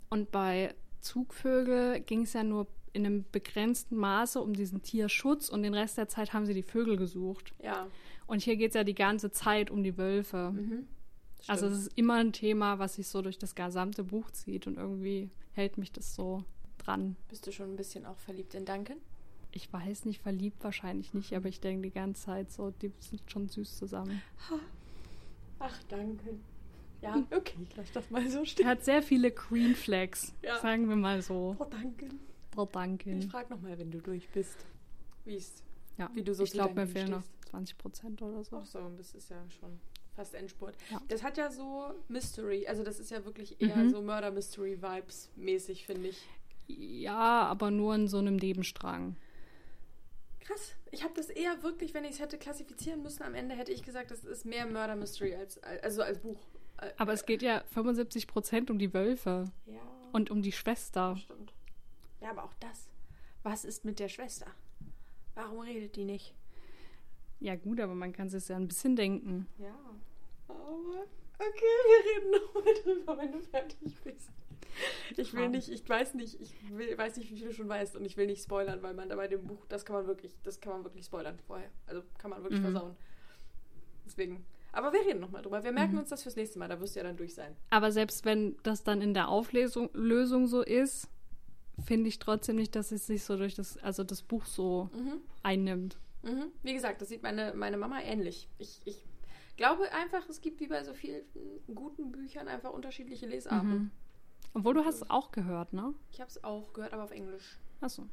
Und 0.10 0.32
bei 0.32 0.74
Zugvögel 1.02 2.00
ging 2.02 2.24
es 2.24 2.34
ja 2.34 2.44
nur 2.44 2.68
in 2.94 3.06
einem 3.06 3.26
begrenzten 3.32 3.98
Maße 3.98 4.42
um 4.42 4.54
diesen 4.54 4.82
Tierschutz 4.82 5.50
und 5.50 5.64
den 5.64 5.74
Rest 5.74 5.98
der 5.98 6.08
Zeit 6.08 6.34
haben 6.34 6.46
sie 6.46 6.54
die 6.54 6.64
Vögel 6.64 6.96
gesucht. 6.98 7.54
Ja. 7.62 7.88
Und 8.26 8.42
hier 8.42 8.56
geht 8.56 8.70
es 8.72 8.76
ja 8.76 8.84
die 8.84 8.96
ganze 8.96 9.32
Zeit 9.32 9.70
um 9.70 9.84
die 9.84 9.98
Wölfe. 9.98 10.52
Mhm. 10.56 10.88
Also 11.48 11.68
es 11.68 11.78
ist 11.78 11.92
immer 11.96 12.16
ein 12.16 12.34
Thema, 12.34 12.80
was 12.80 12.96
sich 12.96 13.08
so 13.08 13.22
durch 13.22 13.38
das 13.38 13.54
gesamte 13.54 14.04
Buch 14.04 14.32
zieht 14.32 14.66
und 14.66 14.78
irgendwie 14.78 15.30
hält 15.54 15.78
mich 15.78 15.92
das 15.92 16.16
so 16.16 16.44
dran. 16.80 17.16
Bist 17.30 17.46
du 17.46 17.52
schon 17.52 17.74
ein 17.74 17.76
bisschen 17.76 18.06
auch 18.06 18.18
verliebt 18.18 18.56
in 18.56 18.66
Duncan? 18.66 18.98
Ich 19.58 19.72
weiß 19.72 20.04
nicht, 20.04 20.22
verliebt 20.22 20.62
wahrscheinlich 20.66 21.14
nicht, 21.14 21.34
aber 21.34 21.48
ich 21.48 21.62
denke 21.62 21.84
die 21.88 21.94
ganze 21.94 22.24
Zeit 22.26 22.52
so, 22.52 22.72
die 22.72 22.92
sind 23.00 23.22
schon 23.32 23.48
süß 23.48 23.78
zusammen. 23.78 24.22
Ach, 25.60 25.84
Duncan. 25.84 26.42
Ja, 27.02 27.24
okay, 27.32 27.56
ich 27.64 27.76
lasse 27.78 27.94
das 27.94 28.10
mal 28.10 28.30
so 28.30 28.40
Er 28.40 28.46
stehen. 28.46 28.68
hat 28.68 28.84
sehr 28.84 29.02
viele 29.02 29.32
Green 29.32 29.74
Flags, 29.76 30.34
Ja. 30.42 30.60
sagen 30.60 30.90
wir 30.90 30.98
mal 30.98 31.22
so. 31.22 31.56
Oh, 31.58 31.64
Duncan. 31.64 32.20
Oh, 32.58 32.68
danke. 32.70 33.12
Ich 33.18 33.28
frage 33.28 33.54
nochmal, 33.54 33.78
wenn 33.80 33.92
du 33.92 34.00
durch 34.00 34.28
bist. 34.30 34.66
Wie 35.24 35.36
ist 35.36 35.64
Ja, 35.98 36.10
wie 36.14 36.24
du 36.24 36.34
so 36.34 36.44
ich 36.44 36.52
glaube, 36.52 36.74
mir 36.76 36.88
fehlen 36.88 37.12
noch 37.12 37.22
stehst. 37.24 37.50
20 37.52 37.78
Prozent 37.78 38.22
oder 38.22 38.44
so. 38.44 38.58
Ach 38.58 38.66
so, 38.66 38.80
das 38.98 39.16
ist 39.16 39.30
ja 39.30 39.38
schon 39.60 39.80
fast 40.16 40.34
Endspurt. 40.36 40.76
Ja. 40.92 41.02
Das 41.08 41.24
hat 41.24 41.38
ja 41.38 41.50
so 41.50 41.92
Mystery, 42.10 42.68
also 42.68 42.84
das 42.84 43.00
ist 43.00 43.12
ja 43.12 43.24
wirklich 43.24 43.62
eher 43.62 43.78
Mhm. 43.78 43.90
so 43.92 44.02
Murder-Mystery-Vibes 44.02 45.30
mäßig, 45.38 45.86
finde 45.86 46.10
ich. 46.10 46.22
Ja, 46.68 47.44
aber 47.44 47.72
nur 47.72 47.96
in 47.96 48.08
so 48.10 48.18
einem 48.18 48.36
Nebenstrang. 48.36 49.16
Krass. 50.46 50.76
Ich 50.92 51.04
habe 51.04 51.14
das 51.16 51.30
eher 51.30 51.62
wirklich, 51.64 51.94
wenn 51.94 52.06
ich 52.06 52.12
es 52.12 52.20
hätte 52.20 52.38
klassifizieren 52.38 53.02
müssen, 53.04 53.24
am 53.24 53.34
Ende 53.36 53.56
hätte 53.56 53.72
ich 53.72 53.84
gesagt, 53.84 54.12
das 54.12 54.24
ist 54.24 54.46
mehr 54.46 54.66
Murder-Mystery 54.66 55.36
als, 55.36 55.62
also 55.64 56.04
als 56.04 56.20
Buch. 56.20 56.40
Aber 56.98 57.14
es 57.14 57.26
geht 57.26 57.42
ja 57.42 57.64
75 57.74 58.28
Prozent 58.28 58.70
um 58.70 58.78
die 58.78 58.94
Wölfe 58.94 59.46
Ja. 59.66 59.82
und 60.14 60.30
um 60.30 60.42
die 60.42 60.52
Schwester. 60.52 61.18
Stimmt. 61.18 61.54
Ja, 62.22 62.30
aber 62.32 62.44
auch 62.44 62.54
das. 62.60 62.88
Was 63.44 63.66
ist 63.66 63.86
mit 63.86 64.00
der 64.00 64.10
Schwester? 64.10 64.48
Warum 65.36 65.60
redet 65.60 65.96
die 65.96 66.06
nicht? 66.06 66.34
Ja 67.40 67.56
gut, 67.56 67.80
aber 67.80 67.96
man 67.96 68.14
kann 68.14 68.28
es 68.28 68.48
ja 68.48 68.56
ein 68.56 68.68
bisschen 68.68 68.96
denken. 68.96 69.48
Ja. 69.58 69.76
Aber. 70.48 71.06
Okay, 71.38 71.76
wir 71.88 72.22
reden 72.22 72.32
nochmal 72.32 72.74
drüber, 72.84 73.18
wenn 73.18 73.32
du 73.34 73.40
fertig 73.42 73.78
bist. 74.04 74.30
Ich 75.18 75.34
will 75.34 75.50
nicht, 75.50 75.70
ich 75.70 75.88
weiß 75.88 76.14
nicht, 76.16 76.40
ich 76.42 76.54
will, 76.70 76.98
weiß 76.98 77.16
nicht, 77.18 77.32
wie 77.32 77.38
viel 77.38 77.48
du 77.48 77.54
schon 77.54 77.70
weißt 77.70 77.96
und 77.96 78.04
ich 78.06 78.18
will 78.18 78.26
nicht 78.28 78.44
spoilern, 78.44 78.82
weil 78.84 78.94
man 78.94 79.08
da 79.10 79.16
bei 79.16 79.28
dem 79.28 79.46
Buch, 79.46 79.66
das 79.68 79.86
kann 79.86 79.96
man 79.96 80.08
wirklich, 80.08 80.36
das 80.44 80.60
kann 80.60 80.74
man 80.74 80.84
wirklich 80.84 81.06
spoilern 81.06 81.40
vorher. 81.48 81.70
Also 81.88 82.02
kann 82.18 82.32
man 82.32 82.42
wirklich 82.44 82.60
Mhm. 82.60 82.66
versauen. 82.72 82.96
Deswegen. 84.06 84.46
Aber 84.72 84.92
wir 84.92 85.00
reden 85.06 85.20
nochmal 85.22 85.42
drüber. 85.42 85.64
Wir 85.64 85.72
merken 85.72 85.94
Mhm. 85.94 86.00
uns 86.00 86.10
das 86.10 86.24
fürs 86.24 86.36
nächste 86.36 86.60
Mal, 86.60 86.68
da 86.68 86.80
wirst 86.82 86.96
du 86.96 87.00
ja 87.00 87.06
dann 87.06 87.16
durch 87.16 87.34
sein. 87.34 87.56
Aber 87.70 87.92
selbst 87.92 88.26
wenn 88.26 88.58
das 88.64 88.84
dann 88.84 89.02
in 89.02 89.14
der 89.14 89.30
Auflösung 89.30 89.90
Lösung 89.94 90.48
so 90.48 90.62
ist, 90.62 91.08
finde 91.86 92.10
ich 92.10 92.20
trotzdem 92.20 92.58
nicht, 92.58 92.76
dass 92.76 92.92
es 92.92 93.08
sich 93.08 93.24
so 93.24 93.38
durch 93.38 93.56
das, 93.56 93.78
also 93.78 94.04
das 94.04 94.22
Buch 94.22 94.46
so 94.46 94.90
Mhm. 94.94 95.22
einnimmt. 95.44 95.98
Mhm. 96.24 96.52
Wie 96.64 96.74
gesagt, 96.74 97.02
das 97.02 97.10
sieht 97.10 97.24
meine, 97.24 97.54
meine 97.54 97.78
Mama 97.78 98.02
ähnlich. 98.02 98.50
Ich, 98.58 98.82
ich 98.86 99.04
glaube 99.58 99.92
einfach, 99.94 100.28
es 100.28 100.42
gibt 100.42 100.60
wie 100.60 100.68
bei 100.68 100.84
so 100.84 100.94
vielen 100.94 101.24
guten 101.74 102.12
Büchern 102.12 102.48
einfach 102.48 102.72
unterschiedliche 102.74 103.28
Lesarten. 103.28 103.92
Obwohl 104.56 104.74
du 104.74 104.86
hast 104.86 104.96
es 104.96 105.10
auch 105.10 105.32
gehört, 105.32 105.74
ne? 105.74 105.94
Ich 106.12 106.20
habe 106.22 106.30
es 106.30 106.44
auch 106.44 106.74
gehört, 106.74 106.94
aber 106.94 107.04
auf 107.04 107.12
Englisch. 107.12 107.60
Achso. 107.82 108.08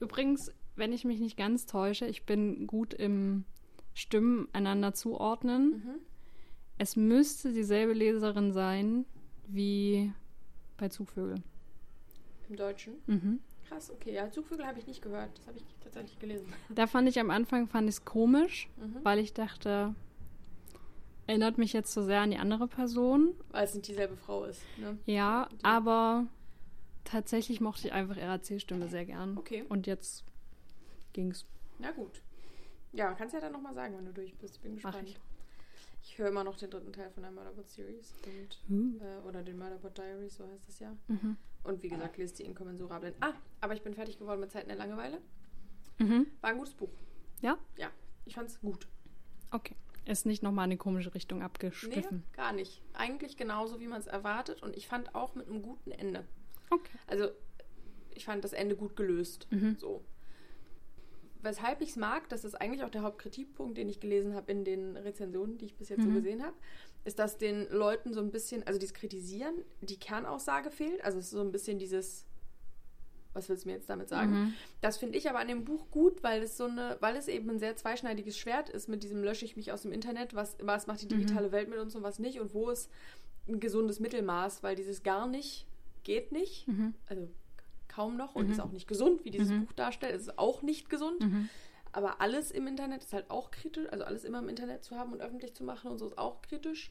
Übrigens, 0.00 0.52
wenn 0.76 0.92
ich 0.92 1.04
mich 1.04 1.18
nicht 1.18 1.36
ganz 1.36 1.66
täusche, 1.66 2.06
ich 2.06 2.24
bin 2.24 2.66
gut 2.66 2.92
im 2.94 3.44
Stimmen 3.94 4.48
einander 4.52 4.92
zuordnen. 4.92 5.70
Mhm. 5.84 5.94
Es 6.78 6.94
müsste 6.94 7.52
dieselbe 7.54 7.94
Leserin 7.94 8.52
sein 8.52 9.06
wie 9.48 10.12
bei 10.76 10.88
Zugvögel. 10.90 11.42
Im 12.50 12.56
Deutschen. 12.56 12.94
Mhm. 13.06 13.40
Krass, 13.66 13.90
okay. 13.90 14.12
Ja, 14.12 14.30
Zugvögel 14.30 14.66
habe 14.66 14.78
ich 14.78 14.86
nicht 14.86 15.00
gehört. 15.02 15.36
Das 15.38 15.46
habe 15.48 15.56
ich 15.56 15.64
tatsächlich 15.82 16.18
gelesen. 16.18 16.52
Da 16.68 16.86
fand 16.86 17.08
ich 17.08 17.18
am 17.18 17.30
Anfang 17.30 17.66
fand 17.66 17.88
ich 17.88 17.96
es 17.96 18.04
komisch, 18.04 18.68
Mhm. 18.76 18.96
weil 19.02 19.18
ich 19.18 19.32
dachte, 19.32 19.94
erinnert 21.26 21.58
mich 21.58 21.72
jetzt 21.72 21.92
so 21.92 22.02
sehr 22.02 22.20
an 22.20 22.30
die 22.30 22.38
andere 22.38 22.68
Person. 22.68 23.34
Weil 23.50 23.64
es 23.64 23.74
nicht 23.74 23.88
dieselbe 23.88 24.16
Frau 24.16 24.44
ist. 24.44 24.62
Ne? 24.78 24.98
Ja, 25.06 25.48
Die- 25.52 25.64
aber 25.64 26.26
tatsächlich 27.04 27.60
mochte 27.60 27.88
ich 27.88 27.92
einfach 27.92 28.16
ihre 28.16 28.26
Erzählstimme 28.26 28.88
sehr 28.88 29.04
gern. 29.04 29.36
Okay. 29.38 29.64
Und 29.68 29.86
jetzt 29.86 30.24
ging's. 31.12 31.46
Na 31.78 31.90
gut. 31.92 32.22
Ja, 32.92 33.12
kannst 33.14 33.34
ja 33.34 33.40
dann 33.40 33.52
nochmal 33.52 33.74
sagen, 33.74 33.96
wenn 33.96 34.06
du 34.06 34.12
durch 34.12 34.34
bist. 34.38 34.62
Bin 34.62 34.74
Mach 34.76 34.92
gespannt. 34.92 35.08
ich. 35.08 35.18
Ich 36.02 36.18
höre 36.18 36.28
immer 36.28 36.44
noch 36.44 36.56
den 36.56 36.70
dritten 36.70 36.92
Teil 36.92 37.10
von 37.10 37.22
der 37.24 37.32
Murderbot 37.32 37.68
Series. 37.68 38.14
Und, 38.24 38.60
Mhm. 38.68 39.00
äh, 39.00 39.26
oder 39.28 39.42
den 39.42 39.58
Murderbot 39.58 39.98
Diaries, 39.98 40.36
so 40.36 40.46
heißt 40.46 40.68
es 40.68 40.78
ja. 40.78 40.96
Mhm. 41.08 41.36
Und 41.64 41.82
wie 41.82 41.88
gesagt, 41.88 42.16
lest 42.16 42.38
die 42.38 42.44
Inkommensurablen. 42.44 43.14
Ah, 43.20 43.32
aber 43.60 43.74
ich 43.74 43.82
bin 43.82 43.92
fertig 43.92 44.18
geworden 44.18 44.38
mit 44.40 44.52
Zeiten 44.52 44.68
der 44.68 44.76
Langeweile. 44.76 45.18
Mhm. 45.98 46.26
War 46.40 46.50
ein 46.50 46.58
gutes 46.58 46.74
Buch. 46.74 46.90
Ja? 47.42 47.58
Ja, 47.76 47.90
ich 48.24 48.34
fand's 48.36 48.60
gut. 48.60 48.86
Okay. 49.50 49.74
Ist 50.06 50.24
nicht 50.24 50.42
nochmal 50.42 50.64
in 50.66 50.70
eine 50.72 50.78
komische 50.78 51.12
Richtung 51.14 51.38
Nee, 51.38 51.44
abgeschliffen. 51.44 52.22
gar 52.32 52.52
nicht. 52.52 52.80
Eigentlich 52.94 53.36
genauso, 53.36 53.80
wie 53.80 53.88
man 53.88 54.00
es 54.00 54.06
erwartet. 54.06 54.62
Und 54.62 54.76
ich 54.76 54.86
fand 54.86 55.14
auch 55.14 55.34
mit 55.34 55.48
einem 55.48 55.62
guten 55.62 55.90
Ende. 55.90 56.24
Okay. 56.70 56.96
Also, 57.06 57.28
ich 58.14 58.24
fand 58.24 58.44
das 58.44 58.52
Ende 58.52 58.76
gut 58.76 58.96
gelöst. 58.96 59.46
Mhm. 59.50 59.76
So. 59.78 60.04
Weshalb 61.42 61.80
ich 61.80 61.90
es 61.90 61.96
mag, 61.96 62.28
das 62.28 62.44
ist 62.44 62.54
eigentlich 62.54 62.82
auch 62.82 62.90
der 62.90 63.02
Hauptkritikpunkt, 63.02 63.76
den 63.78 63.88
ich 63.88 64.00
gelesen 64.00 64.34
habe 64.34 64.50
in 64.50 64.64
den 64.64 64.96
Rezensionen, 64.96 65.58
die 65.58 65.66
ich 65.66 65.76
bis 65.76 65.88
jetzt 65.88 66.02
so 66.02 66.08
Mhm. 66.08 66.14
gesehen 66.14 66.42
habe, 66.42 66.56
ist, 67.04 67.18
dass 67.18 67.36
den 67.38 67.68
Leuten 67.70 68.12
so 68.14 68.20
ein 68.20 68.30
bisschen, 68.32 68.64
also 68.66 68.78
dieses 68.80 68.94
Kritisieren, 68.94 69.54
die 69.80 69.98
Kernaussage 69.98 70.70
fehlt. 70.70 71.04
Also 71.04 71.18
es 71.18 71.26
ist 71.26 71.30
so 71.32 71.40
ein 71.40 71.52
bisschen 71.52 71.78
dieses, 71.78 72.26
Was 73.36 73.48
willst 73.48 73.64
du 73.64 73.68
mir 73.68 73.74
jetzt 73.74 73.88
damit 73.90 74.08
sagen? 74.08 74.32
Mhm. 74.32 74.54
Das 74.80 74.96
finde 74.96 75.18
ich 75.18 75.28
aber 75.28 75.38
an 75.38 75.48
dem 75.48 75.64
Buch 75.64 75.90
gut, 75.90 76.22
weil 76.22 76.42
es 76.42 76.56
so 76.56 76.64
eine, 76.64 76.96
weil 77.00 77.16
es 77.16 77.28
eben 77.28 77.50
ein 77.50 77.58
sehr 77.58 77.76
zweischneidiges 77.76 78.36
Schwert 78.38 78.68
ist 78.70 78.88
mit 78.88 79.02
diesem 79.02 79.22
lösche 79.22 79.44
ich 79.44 79.56
mich 79.56 79.72
aus 79.72 79.82
dem 79.82 79.92
Internet, 79.92 80.34
was, 80.34 80.56
was 80.60 80.86
macht 80.86 81.02
die 81.02 81.08
digitale 81.08 81.52
Welt 81.52 81.68
mit 81.68 81.78
uns 81.78 81.94
und 81.94 82.02
was 82.02 82.18
nicht 82.18 82.40
und 82.40 82.54
wo 82.54 82.70
ist 82.70 82.90
ein 83.48 83.60
gesundes 83.60 84.00
Mittelmaß, 84.00 84.62
weil 84.62 84.74
dieses 84.74 85.02
gar 85.02 85.26
nicht 85.26 85.66
geht 86.02 86.32
nicht, 86.32 86.66
Mhm. 86.66 86.94
also 87.08 87.28
kaum 87.88 88.16
noch 88.16 88.34
und 88.34 88.50
ist 88.50 88.60
auch 88.60 88.72
nicht 88.72 88.88
gesund, 88.88 89.24
wie 89.24 89.30
dieses 89.30 89.50
Buch 89.60 89.72
darstellt, 89.72 90.14
es 90.14 90.22
ist 90.22 90.38
auch 90.38 90.62
nicht 90.62 90.88
gesund. 90.90 91.20
Mhm. 91.20 91.48
Aber 91.92 92.20
alles 92.20 92.50
im 92.50 92.66
Internet 92.66 93.02
ist 93.04 93.12
halt 93.14 93.30
auch 93.30 93.50
kritisch, 93.50 93.86
also 93.90 94.04
alles 94.04 94.24
immer 94.24 94.40
im 94.40 94.48
Internet 94.50 94.84
zu 94.84 94.96
haben 94.96 95.12
und 95.12 95.20
öffentlich 95.22 95.54
zu 95.54 95.64
machen 95.64 95.90
und 95.90 95.98
so 95.98 96.06
ist 96.06 96.18
auch 96.18 96.42
kritisch. 96.42 96.90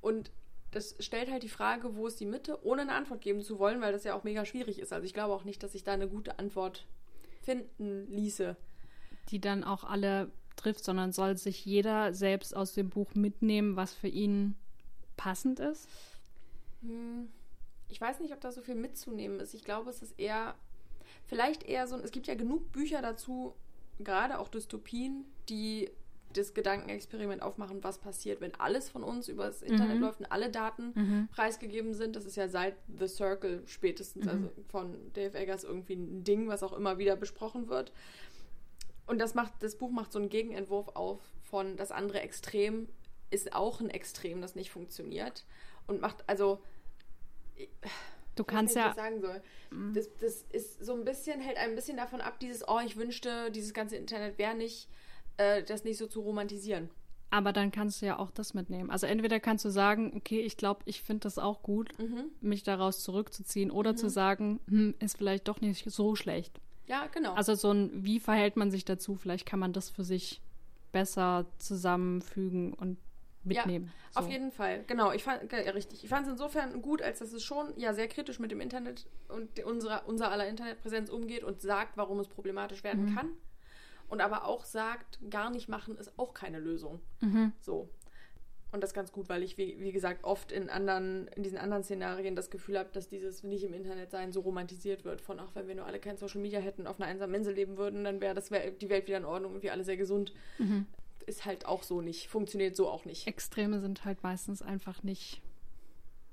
Und 0.00 0.30
das 0.72 0.96
stellt 1.00 1.30
halt 1.30 1.42
die 1.42 1.48
Frage, 1.48 1.94
wo 1.96 2.06
ist 2.06 2.18
die 2.18 2.26
Mitte, 2.26 2.64
ohne 2.64 2.82
eine 2.82 2.94
Antwort 2.94 3.20
geben 3.20 3.42
zu 3.42 3.58
wollen, 3.58 3.80
weil 3.80 3.92
das 3.92 4.04
ja 4.04 4.14
auch 4.14 4.24
mega 4.24 4.44
schwierig 4.44 4.78
ist. 4.78 4.92
Also 4.92 5.04
ich 5.04 5.14
glaube 5.14 5.34
auch 5.34 5.44
nicht, 5.44 5.62
dass 5.62 5.72
sich 5.72 5.84
da 5.84 5.92
eine 5.92 6.08
gute 6.08 6.38
Antwort 6.38 6.86
finden 7.42 8.06
ließe. 8.10 8.56
Die 9.28 9.40
dann 9.40 9.64
auch 9.64 9.84
alle 9.84 10.32
trifft, 10.56 10.84
sondern 10.84 11.12
soll 11.12 11.36
sich 11.36 11.64
jeder 11.64 12.14
selbst 12.14 12.56
aus 12.56 12.72
dem 12.72 12.88
Buch 12.90 13.14
mitnehmen, 13.14 13.76
was 13.76 13.92
für 13.94 14.08
ihn 14.08 14.56
passend 15.16 15.60
ist. 15.60 15.88
Hm, 16.82 17.28
Ich 17.88 18.00
weiß 18.00 18.20
nicht, 18.20 18.32
ob 18.32 18.40
da 18.40 18.50
so 18.50 18.62
viel 18.62 18.74
mitzunehmen 18.74 19.40
ist. 19.40 19.52
Ich 19.54 19.64
glaube, 19.64 19.90
es 19.90 20.02
ist 20.02 20.18
eher, 20.18 20.54
vielleicht 21.26 21.62
eher 21.64 21.86
so, 21.86 21.96
es 21.96 22.10
gibt 22.10 22.26
ja 22.26 22.34
genug 22.34 22.72
Bücher 22.72 23.02
dazu, 23.02 23.54
gerade 23.98 24.38
auch 24.38 24.48
Dystopien, 24.48 25.26
die 25.50 25.90
das 26.32 26.54
Gedankenexperiment 26.54 27.42
aufmachen, 27.42 27.82
was 27.82 27.98
passiert, 27.98 28.40
wenn 28.40 28.54
alles 28.54 28.88
von 28.88 29.02
uns 29.02 29.28
über 29.28 29.46
das 29.46 29.62
Internet 29.62 29.98
läuft 30.00 30.20
und 30.20 30.26
alle 30.26 30.50
Daten 30.50 31.28
preisgegeben 31.34 31.94
sind. 31.94 32.16
Das 32.16 32.24
ist 32.24 32.36
ja 32.36 32.48
seit 32.48 32.76
The 32.98 33.08
Circle 33.08 33.62
spätestens, 33.66 34.26
also 34.26 34.50
von 34.68 35.12
Dave 35.12 35.36
Eggers 35.38 35.64
irgendwie 35.64 35.94
ein 35.94 36.24
Ding, 36.24 36.48
was 36.48 36.62
auch 36.62 36.72
immer 36.72 36.98
wieder 36.98 37.16
besprochen 37.16 37.68
wird. 37.68 37.92
Und 39.06 39.18
das 39.18 39.34
macht, 39.34 39.54
das 39.60 39.76
Buch 39.76 39.90
macht 39.90 40.12
so 40.12 40.18
einen 40.18 40.28
Gegenentwurf 40.28 40.88
auf 40.94 41.20
von 41.42 41.76
das 41.76 41.90
andere 41.90 42.20
Extrem 42.20 42.88
ist 43.30 43.54
auch 43.54 43.80
ein 43.80 43.90
Extrem, 43.90 44.40
das 44.40 44.54
nicht 44.54 44.70
funktioniert. 44.70 45.44
Und 45.86 46.00
macht, 46.00 46.28
also 46.28 46.62
Du 48.34 48.44
kannst 48.44 48.76
ja, 48.76 48.94
soll. 48.94 49.42
Das, 49.92 50.08
das 50.18 50.42
ist 50.50 50.84
so 50.84 50.94
ein 50.94 51.04
bisschen, 51.04 51.40
hält 51.40 51.58
ein 51.58 51.74
bisschen 51.74 51.98
davon 51.98 52.22
ab, 52.22 52.40
dieses, 52.40 52.66
oh, 52.66 52.80
ich 52.84 52.96
wünschte, 52.96 53.50
dieses 53.50 53.74
ganze 53.74 53.96
Internet 53.96 54.38
wäre 54.38 54.54
nicht, 54.54 54.88
äh, 55.36 55.62
das 55.62 55.84
nicht 55.84 55.98
so 55.98 56.06
zu 56.06 56.20
romantisieren. 56.20 56.88
aber 57.30 57.52
dann 57.54 57.70
kannst 57.72 58.02
du 58.02 58.06
ja 58.06 58.18
auch 58.18 58.30
das 58.30 58.52
mitnehmen. 58.52 58.90
Also 58.90 59.06
entweder 59.06 59.40
kannst 59.40 59.64
du 59.64 59.70
sagen, 59.70 60.12
okay, 60.14 60.40
ich 60.42 60.58
glaube, 60.58 60.80
ich 60.84 61.00
finde 61.02 61.20
das 61.20 61.38
auch 61.38 61.62
gut, 61.62 61.88
Mhm. 61.98 62.24
mich 62.42 62.62
daraus 62.62 63.02
zurückzuziehen, 63.02 63.70
oder 63.70 63.96
zu 63.96 64.10
sagen, 64.10 64.60
hm, 64.68 64.94
ist 64.98 65.16
vielleicht 65.16 65.48
doch 65.48 65.60
nicht 65.62 65.90
so 65.90 66.14
schlecht. 66.14 66.60
Ja, 66.86 67.06
genau. 67.06 67.32
Also 67.32 67.54
so 67.54 67.70
ein, 67.72 68.04
wie 68.04 68.20
verhält 68.20 68.56
man 68.56 68.70
sich 68.70 68.84
dazu? 68.84 69.14
Vielleicht 69.16 69.46
kann 69.46 69.58
man 69.60 69.72
das 69.72 69.88
für 69.88 70.04
sich 70.04 70.42
besser 70.92 71.46
zusammenfügen 71.58 72.72
und 72.74 72.98
mitnehmen. 73.44 73.86
Ja, 74.14 74.20
auf 74.20 74.26
So. 74.26 74.30
jeden 74.30 74.52
Fall. 74.52 74.84
Genau, 74.86 75.10
ich 75.12 75.24
fand, 75.24 75.50
ja, 75.50 75.58
richtig. 75.72 76.04
Ich 76.04 76.08
fand 76.10 76.26
es 76.26 76.32
insofern 76.32 76.80
gut, 76.82 77.02
als 77.02 77.18
dass 77.20 77.32
es 77.32 77.42
schon 77.42 77.72
ja 77.76 77.92
sehr 77.94 78.08
kritisch 78.08 78.38
mit 78.38 78.50
dem 78.50 78.60
Internet 78.60 79.06
und 79.28 79.58
unserer, 79.64 80.02
unser 80.06 80.30
aller 80.30 80.46
Internetpräsenz 80.48 81.10
umgeht 81.10 81.42
und 81.44 81.60
sagt, 81.60 81.96
warum 81.96 82.20
es 82.20 82.28
problematisch 82.28 82.84
werden 82.84 83.06
Mhm. 83.10 83.14
kann. 83.14 83.28
Und 84.12 84.20
aber 84.20 84.44
auch 84.44 84.66
sagt, 84.66 85.18
gar 85.30 85.48
nicht 85.48 85.70
machen 85.70 85.96
ist 85.96 86.12
auch 86.18 86.34
keine 86.34 86.60
Lösung. 86.60 87.00
Mhm. 87.22 87.52
So. 87.62 87.88
Und 88.70 88.82
das 88.82 88.92
ganz 88.92 89.10
gut, 89.10 89.30
weil 89.30 89.42
ich, 89.42 89.56
wie, 89.56 89.80
wie 89.80 89.90
gesagt, 89.90 90.24
oft 90.24 90.52
in 90.52 90.68
anderen, 90.68 91.28
in 91.28 91.42
diesen 91.42 91.56
anderen 91.56 91.82
Szenarien 91.82 92.36
das 92.36 92.50
Gefühl 92.50 92.78
habe, 92.78 92.90
dass 92.92 93.08
dieses 93.08 93.42
nicht 93.42 93.64
im 93.64 93.72
Internet 93.72 94.10
sein 94.10 94.30
so 94.30 94.40
romantisiert 94.40 95.06
wird. 95.06 95.22
Von, 95.22 95.40
ach, 95.40 95.48
wenn 95.54 95.66
wir 95.66 95.76
nur 95.76 95.86
alle 95.86 95.98
kein 95.98 96.18
Social 96.18 96.42
Media 96.42 96.60
hätten, 96.60 96.86
auf 96.86 97.00
einer 97.00 97.08
einsamen 97.08 97.34
Insel 97.36 97.54
leben 97.54 97.78
würden, 97.78 98.04
dann 98.04 98.20
wäre 98.20 98.34
das 98.34 98.50
wär 98.50 98.72
die 98.72 98.90
Welt 98.90 99.06
wieder 99.06 99.16
in 99.16 99.24
Ordnung 99.24 99.54
und 99.54 99.62
wir 99.62 99.72
alle 99.72 99.82
sehr 99.82 99.96
gesund. 99.96 100.34
Mhm. 100.58 100.84
Ist 101.24 101.46
halt 101.46 101.64
auch 101.64 101.82
so 101.82 102.02
nicht. 102.02 102.28
Funktioniert 102.28 102.76
so 102.76 102.90
auch 102.90 103.06
nicht. 103.06 103.26
Extreme 103.26 103.80
sind 103.80 104.04
halt 104.04 104.22
meistens 104.22 104.60
einfach 104.60 105.02
nicht 105.02 105.40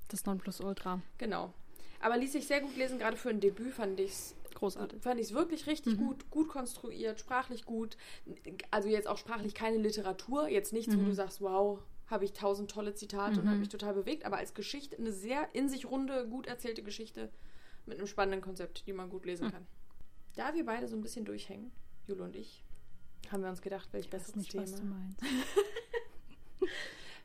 das 0.08 0.26
Nonplusultra. 0.26 1.00
Genau. 1.16 1.54
Aber 2.02 2.18
ließ 2.18 2.32
sich 2.32 2.46
sehr 2.46 2.60
gut 2.60 2.76
lesen, 2.76 2.98
gerade 2.98 3.16
für 3.16 3.30
ein 3.30 3.40
Debüt 3.40 3.72
fand 3.72 4.00
ich 4.00 4.10
es 4.10 4.34
Großartig. 4.60 5.02
fand 5.02 5.18
ich 5.18 5.28
es 5.28 5.32
wirklich 5.32 5.66
richtig 5.66 5.96
gut, 5.96 6.30
gut 6.30 6.48
konstruiert, 6.48 7.18
sprachlich 7.18 7.64
gut. 7.64 7.96
Also 8.70 8.88
jetzt 8.88 9.08
auch 9.08 9.16
sprachlich 9.16 9.54
keine 9.54 9.78
Literatur, 9.78 10.48
jetzt 10.48 10.72
nichts, 10.74 10.96
wo 10.96 11.02
du 11.02 11.14
sagst, 11.14 11.40
wow, 11.40 11.80
habe 12.08 12.26
ich 12.26 12.34
tausend 12.34 12.70
tolle 12.70 12.94
Zitate 12.94 13.40
und 13.40 13.48
habe 13.48 13.58
mich 13.58 13.70
total 13.70 13.94
bewegt, 13.94 14.24
aber 14.26 14.36
als 14.36 14.52
Geschichte 14.52 14.98
eine 14.98 15.12
sehr 15.12 15.48
in 15.54 15.68
sich 15.68 15.90
runde, 15.90 16.26
gut 16.28 16.46
erzählte 16.46 16.82
Geschichte 16.82 17.30
mit 17.86 17.96
einem 17.96 18.06
spannenden 18.06 18.42
Konzept, 18.42 18.86
die 18.86 18.92
man 18.92 19.08
gut 19.08 19.24
lesen 19.24 19.50
kann. 19.50 19.66
Da 20.36 20.54
wir 20.54 20.66
beide 20.66 20.88
so 20.88 20.96
ein 20.96 21.00
bisschen 21.00 21.24
durchhängen, 21.24 21.72
Jule 22.06 22.22
und 22.24 22.36
ich, 22.36 22.62
haben 23.30 23.42
wir 23.42 23.48
uns 23.48 23.62
gedacht, 23.62 23.92
welch 23.92 24.06
Ich 24.06 24.10
besseres 24.10 24.36
nicht, 24.36 24.50
Thema. 24.50 24.66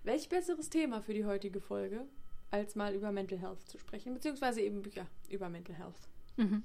Welch 0.04 0.30
besseres 0.30 0.70
Thema 0.70 1.02
für 1.02 1.14
die 1.14 1.26
heutige 1.26 1.60
Folge, 1.60 2.06
als 2.52 2.76
mal 2.76 2.94
über 2.94 3.12
Mental 3.12 3.40
Health 3.40 3.68
zu 3.68 3.80
sprechen, 3.80 4.14
beziehungsweise 4.14 4.62
eben 4.62 4.84
Bücher 4.84 5.08
über 5.30 5.50
Mental 5.50 5.76
Health. 5.76 6.08
Mhm. 6.38 6.64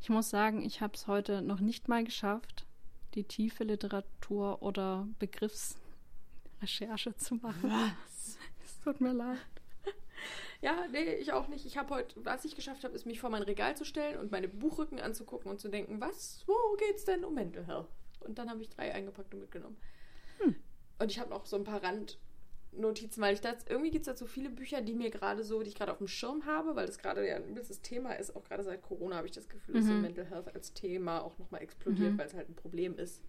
Ich 0.00 0.08
muss 0.08 0.30
sagen, 0.30 0.62
ich 0.62 0.80
habe 0.80 0.94
es 0.94 1.06
heute 1.06 1.42
noch 1.42 1.60
nicht 1.60 1.88
mal 1.88 2.02
geschafft, 2.02 2.66
die 3.14 3.24
tiefe 3.24 3.64
Literatur 3.64 4.62
oder 4.62 5.06
Begriffsrecherche 5.18 7.14
zu 7.16 7.34
machen. 7.36 7.70
Was? 7.70 8.38
Es 8.64 8.80
tut 8.80 9.00
mir 9.00 9.12
leid. 9.12 9.38
Ja, 10.62 10.86
nee, 10.90 11.14
ich 11.14 11.32
auch 11.32 11.48
nicht. 11.48 11.64
Ich 11.64 11.78
habe 11.78 11.94
heute, 11.94 12.22
was 12.24 12.44
ich 12.44 12.54
geschafft 12.54 12.84
habe, 12.84 12.94
ist 12.94 13.06
mich 13.06 13.20
vor 13.20 13.30
mein 13.30 13.42
Regal 13.42 13.76
zu 13.76 13.84
stellen 13.84 14.18
und 14.18 14.30
meine 14.30 14.48
Buchrücken 14.48 15.00
anzugucken 15.00 15.50
und 15.50 15.58
zu 15.58 15.68
denken, 15.68 16.00
was, 16.00 16.44
wo 16.46 16.54
geht's 16.76 17.04
denn 17.04 17.24
um 17.24 17.34
Mental 17.34 17.66
Health? 17.66 17.88
Und 18.20 18.38
dann 18.38 18.50
habe 18.50 18.60
ich 18.60 18.68
drei 18.68 18.92
eingepackt 18.92 19.32
und 19.32 19.40
mitgenommen. 19.40 19.78
Und 20.98 21.10
ich 21.10 21.18
habe 21.18 21.30
noch 21.30 21.46
so 21.46 21.56
ein 21.56 21.64
paar 21.64 21.82
Randnotizen, 22.72 23.22
weil 23.22 23.34
ich 23.34 23.40
das, 23.40 23.64
irgendwie 23.68 23.90
gibt 23.90 24.02
es 24.06 24.12
dazu 24.12 24.26
viele 24.26 24.48
Bücher, 24.50 24.80
die 24.80 24.94
mir 24.94 25.10
gerade 25.10 25.42
so, 25.44 25.62
die 25.62 25.68
ich 25.68 25.74
gerade 25.74 25.92
auf 25.92 25.98
dem 25.98 26.08
Schirm 26.08 26.46
habe, 26.46 26.76
weil 26.76 26.86
das 26.86 26.98
gerade 26.98 27.26
ja 27.26 27.36
ein 27.36 27.44
übelstes 27.48 27.80
Thema 27.82 28.12
ist. 28.14 28.34
Auch 28.36 28.44
gerade 28.44 28.62
seit 28.62 28.82
Corona 28.82 29.16
habe 29.16 29.26
ich 29.26 29.32
das 29.32 29.48
Gefühl, 29.48 29.74
dass 29.74 29.86
so 29.86 29.92
Mhm. 29.92 30.02
Mental 30.02 30.24
Health 30.24 30.54
als 30.54 30.72
Thema 30.72 31.20
auch 31.22 31.36
nochmal 31.38 31.62
explodiert, 31.62 32.12
Mhm. 32.12 32.18
weil 32.18 32.26
es 32.26 32.34
halt 32.34 32.48
ein 32.48 32.54
Problem 32.54 32.96
ist. 32.96 33.22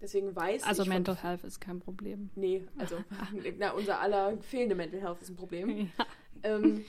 Deswegen 0.00 0.34
weiß 0.34 0.62
Also 0.64 0.82
ich. 0.82 0.88
von- 0.88 0.94
Mental 0.96 1.16
Health 1.22 1.44
ist 1.44 1.60
kein 1.60 1.78
Problem. 1.78 2.30
Nee, 2.34 2.66
also 2.78 2.96
na, 3.58 3.72
unser 3.72 4.00
aller 4.00 4.36
fehlende 4.38 4.74
Mental 4.74 5.00
Health 5.00 5.20
ist 5.22 5.28
ein 5.30 5.36
Problem. 5.36 5.90
Ja. 5.98 6.06
Ähm, 6.42 6.84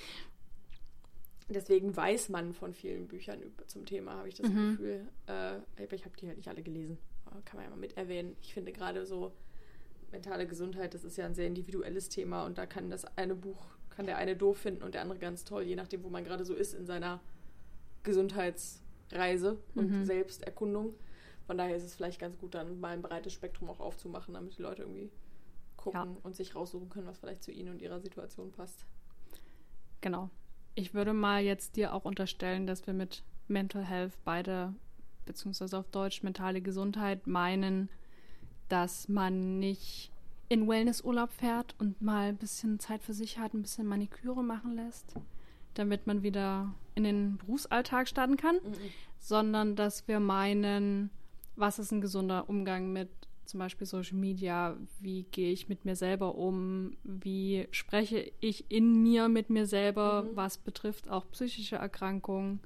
deswegen 1.50 1.96
weiß 1.96 2.30
man 2.30 2.54
von 2.54 2.74
vielen 2.74 3.08
Büchern 3.08 3.42
über- 3.42 3.68
zum 3.68 3.86
Thema, 3.86 4.14
habe 4.16 4.30
ich 4.30 4.36
das 4.36 4.50
Mhm. 4.50 4.72
Gefühl. 4.72 5.08
Äh, 5.28 5.58
ich 5.94 6.06
habe 6.06 6.16
die 6.18 6.28
halt 6.28 6.38
nicht 6.38 6.48
alle 6.48 6.64
gelesen. 6.64 6.98
Aber 7.26 7.42
Kann 7.42 7.58
man 7.58 7.66
ja 7.66 7.70
mal 7.70 7.80
mit 7.80 7.98
erwähnen. 7.98 8.36
Ich 8.42 8.54
finde 8.54 8.72
gerade 8.72 9.06
so 9.06 9.32
mentale 10.12 10.48
Gesundheit, 10.48 10.94
das 10.94 11.04
ist 11.04 11.18
ja 11.18 11.26
ein 11.26 11.36
sehr 11.36 11.48
individuelles 11.48 12.10
Thema 12.10 12.46
und 12.46 12.58
da 12.58 12.66
kann 12.66 12.90
das 12.90 13.06
eine 13.18 13.36
Buch, 13.36 13.66
kann 13.90 14.06
der 14.06 14.18
eine 14.18 14.36
doof 14.36 14.58
finden 14.58 14.84
und 14.84 14.94
der 14.94 15.02
andere 15.02 15.20
ganz 15.20 15.44
toll, 15.44 15.64
je 15.64 15.76
nachdem, 15.76 16.04
wo 16.04 16.10
man 16.10 16.24
gerade 16.24 16.46
so 16.46 16.54
ist 16.54 16.74
in 16.74 16.86
seiner 16.86 17.20
Gesundheitsreise 18.04 19.58
und 19.76 19.92
Mhm. 19.92 20.06
Selbsterkundung. 20.06 20.94
Von 21.48 21.58
daher 21.58 21.76
ist 21.76 21.84
es 21.84 21.96
vielleicht 21.96 22.20
ganz 22.20 22.38
gut, 22.38 22.54
dann 22.56 22.80
mal 22.80 22.90
ein 22.94 23.02
breites 23.02 23.34
Spektrum 23.34 23.70
auch 23.70 23.80
aufzumachen, 23.80 24.34
damit 24.34 24.58
die 24.58 24.62
Leute 24.62 24.84
irgendwie 24.84 25.12
gucken 25.76 26.18
und 26.24 26.36
sich 26.36 26.56
raussuchen 26.56 26.90
können, 26.90 27.08
was 27.08 27.18
vielleicht 27.18 27.44
zu 27.44 27.52
ihnen 27.52 27.70
und 27.72 27.82
ihrer 27.82 28.00
Situation 28.00 28.52
passt. 28.52 28.86
Genau. 30.02 30.30
Ich 30.76 30.94
würde 30.94 31.14
mal 31.14 31.42
jetzt 31.42 31.76
dir 31.76 31.94
auch 31.94 32.06
unterstellen, 32.06 32.66
dass 32.68 32.88
wir 32.88 32.94
mit 32.94 33.24
Mental 33.48 33.84
Health 33.84 34.14
beide, 34.24 34.74
beziehungsweise 35.26 35.78
auf 35.78 35.88
Deutsch 35.90 36.24
mentale 36.24 36.62
Gesundheit, 36.62 37.28
meinen, 37.28 37.90
dass 38.72 39.08
man 39.10 39.60
nicht 39.60 40.12
in 40.50 40.68
Wellnessurlaub 40.68 41.32
fährt 41.32 41.76
und 41.80 42.02
mal 42.02 42.30
ein 42.30 42.38
bisschen 42.38 42.80
Zeit 42.80 43.04
für 43.04 43.14
sich 43.14 43.38
hat, 43.40 43.54
ein 43.54 43.62
bisschen 43.62 43.88
Maniküre 43.88 44.44
machen 44.44 44.76
lässt, 44.76 45.16
damit 45.76 46.08
man 46.08 46.24
wieder 46.24 46.74
in 46.96 47.04
den 47.04 47.38
Berufsalltag 47.38 48.08
starten 48.08 48.36
kann, 48.38 48.58
sondern 49.20 49.76
dass 49.76 50.08
wir 50.08 50.20
meinen, 50.20 51.10
was 51.56 51.80
ist 51.80 51.92
ein 51.92 52.02
gesunder 52.02 52.50
Umgang 52.50 52.92
mit 52.92 53.10
zum 53.46 53.60
Beispiel 53.60 53.88
Social 53.88 54.18
Media, 54.18 54.78
wie 55.02 55.24
gehe 55.24 55.52
ich 55.52 55.68
mit 55.68 55.84
mir 55.84 55.96
selber 55.96 56.36
um, 56.36 56.96
wie 57.04 57.68
spreche 57.72 58.32
ich 58.40 58.70
in 58.72 59.02
mir 59.04 59.28
mit 59.28 59.50
mir 59.50 59.66
selber, 59.66 60.24
Mhm. 60.24 60.36
was 60.36 60.58
betrifft 60.58 61.10
auch 61.10 61.30
psychische 61.32 61.76
Erkrankungen 61.76 62.60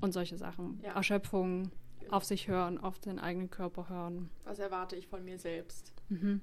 und 0.00 0.12
solche 0.12 0.36
Sachen. 0.38 0.80
Ja. 0.82 0.92
Erschöpfung. 0.94 1.70
Auf 2.10 2.24
sich 2.24 2.48
hören, 2.48 2.78
auf 2.78 2.98
den 2.98 3.18
eigenen 3.18 3.50
Körper 3.50 3.88
hören. 3.88 4.30
Was 4.44 4.58
erwarte 4.58 4.96
ich 4.96 5.06
von 5.06 5.24
mir 5.24 5.38
selbst? 5.38 5.92
Mhm. 6.08 6.40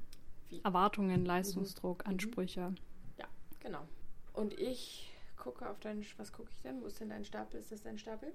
Erwartungen, 0.63 1.25
Leistungsdruck, 1.25 2.03
Mhm. 2.05 2.11
Ansprüche. 2.11 2.75
Genau. 3.61 3.81
Und 4.33 4.57
ich 4.57 5.11
gucke 5.35 5.69
auf 5.69 5.81
deinen, 5.81 6.05
was 6.15 6.31
gucke 6.31 6.49
ich 6.49 6.61
denn? 6.61 6.81
Wo 6.81 6.85
ist 6.85 7.01
denn 7.01 7.09
dein 7.09 7.25
Stapel? 7.25 7.59
Ist 7.59 7.73
das 7.73 7.81
dein 7.81 7.97
Stapel? 7.97 8.31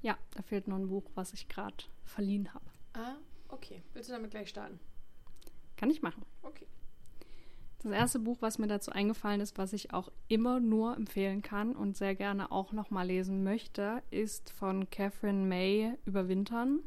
Ja, 0.00 0.16
da 0.30 0.40
fehlt 0.42 0.68
noch 0.68 0.76
ein 0.78 0.88
Buch, 0.88 1.04
was 1.14 1.34
ich 1.34 1.48
gerade 1.48 1.76
verliehen 2.06 2.52
habe. 2.54 2.64
Ah, 2.94 3.16
okay. 3.48 3.82
Willst 3.92 4.08
du 4.08 4.14
damit 4.14 4.30
gleich 4.30 4.48
starten? 4.48 4.80
Kann 5.76 5.90
ich 5.90 6.00
machen. 6.00 6.24
Okay. 6.42 6.66
Das 7.84 7.92
erste 7.92 8.18
Buch, 8.18 8.38
was 8.40 8.56
mir 8.56 8.66
dazu 8.66 8.92
eingefallen 8.92 9.42
ist, 9.42 9.58
was 9.58 9.74
ich 9.74 9.92
auch 9.92 10.10
immer 10.26 10.58
nur 10.58 10.96
empfehlen 10.96 11.42
kann 11.42 11.76
und 11.76 11.98
sehr 11.98 12.14
gerne 12.14 12.50
auch 12.50 12.72
nochmal 12.72 13.08
lesen 13.08 13.44
möchte, 13.44 14.02
ist 14.10 14.48
von 14.48 14.88
Catherine 14.88 15.46
May 15.46 15.92
Überwintern. 16.06 16.80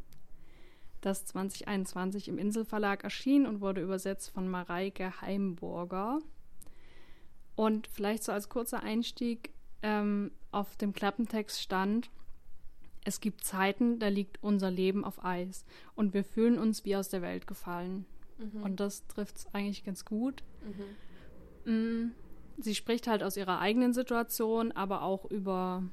Das 1.02 1.24
2021 1.26 2.28
im 2.30 2.40
Inselverlag 2.40 3.04
erschien 3.04 3.46
und 3.46 3.62
wurde 3.62 3.82
übersetzt 3.82 4.32
von 4.32 4.50
Mareike 4.50 5.22
Heimburger. 5.22 6.18
Und 7.56 7.86
vielleicht 7.86 8.24
so 8.24 8.32
als 8.32 8.50
kurzer 8.50 8.82
Einstieg, 8.82 9.52
ähm, 9.84 10.32
auf 10.50 10.78
dem 10.78 10.94
Klappentext 10.94 11.62
stand, 11.62 12.10
es 13.04 13.20
gibt 13.20 13.44
Zeiten, 13.44 14.00
da 14.00 14.08
liegt 14.08 14.42
unser 14.42 14.72
Leben 14.72 15.06
auf 15.06 15.24
Eis 15.24 15.64
und 15.94 16.16
wir 16.16 16.24
fühlen 16.24 16.58
uns 16.58 16.86
wie 16.86 16.96
aus 16.96 17.10
der 17.10 17.22
Welt 17.22 17.46
gefallen. 17.46 18.08
Mhm. 18.38 18.64
Und 18.64 18.80
das 18.80 19.06
trifft 19.08 19.38
es 19.38 19.48
eigentlich 19.54 19.84
ganz 19.84 20.06
gut. 20.06 20.44
Mhm. 21.66 22.12
Sie 22.58 22.76
spricht 22.76 23.08
halt 23.08 23.24
aus 23.24 23.38
ihrer 23.38 23.60
eigenen 23.60 23.94
Situation, 23.94 24.72
aber 24.72 25.04
auch 25.04 25.26
über, 25.26 25.84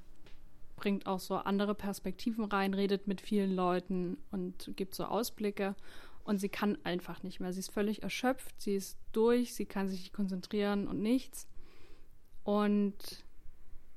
bringt 0.77 1.07
auch 1.07 1.21
so 1.21 1.37
andere 1.37 1.75
Perspektiven 1.75 2.45
rein, 2.45 2.75
redet 2.75 3.07
mit 3.07 3.21
vielen 3.21 3.55
Leuten 3.55 4.19
und 4.31 4.73
gibt 4.77 4.95
so 4.95 5.05
Ausblicke. 5.05 5.75
Und 6.25 6.39
sie 6.39 6.49
kann 6.49 6.79
einfach 6.85 7.23
nicht 7.23 7.41
mehr. 7.41 7.53
Sie 7.53 7.61
ist 7.61 7.71
völlig 7.71 8.03
erschöpft, 8.03 8.59
sie 8.59 8.77
ist 8.77 8.97
durch, 9.13 9.53
sie 9.55 9.67
kann 9.67 9.89
sich 9.89 10.01
nicht 10.01 10.15
konzentrieren 10.15 10.89
und 10.89 11.03
nichts. 11.03 11.47
Und 12.45 12.95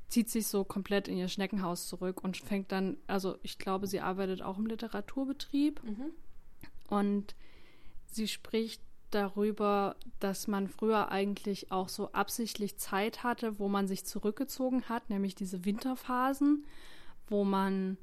zieht 0.09 0.29
sich 0.29 0.47
so 0.47 0.65
komplett 0.65 1.07
in 1.07 1.17
ihr 1.17 1.29
Schneckenhaus 1.29 1.87
zurück 1.87 2.23
und 2.23 2.37
fängt 2.37 2.71
dann, 2.71 2.97
also 3.07 3.37
ich 3.43 3.57
glaube, 3.59 3.87
sie 3.87 4.01
arbeitet 4.01 4.41
auch 4.41 4.57
im 4.57 4.65
Literaturbetrieb. 4.65 5.81
Mhm. 5.83 6.11
Und 6.89 7.35
Sie 8.17 8.27
spricht 8.27 8.81
darüber, 9.11 9.95
dass 10.19 10.47
man 10.47 10.67
früher 10.67 11.09
eigentlich 11.11 11.71
auch 11.71 11.89
so 11.89 12.11
absichtlich 12.11 12.77
Zeit 12.77 13.23
hatte, 13.23 13.59
wo 13.59 13.67
man 13.67 13.87
sich 13.87 14.05
zurückgezogen 14.05 14.83
hat, 14.89 15.09
nämlich 15.09 15.35
diese 15.35 15.65
Winterphasen, 15.65 16.65
wo 17.27 17.43
man 17.43 17.97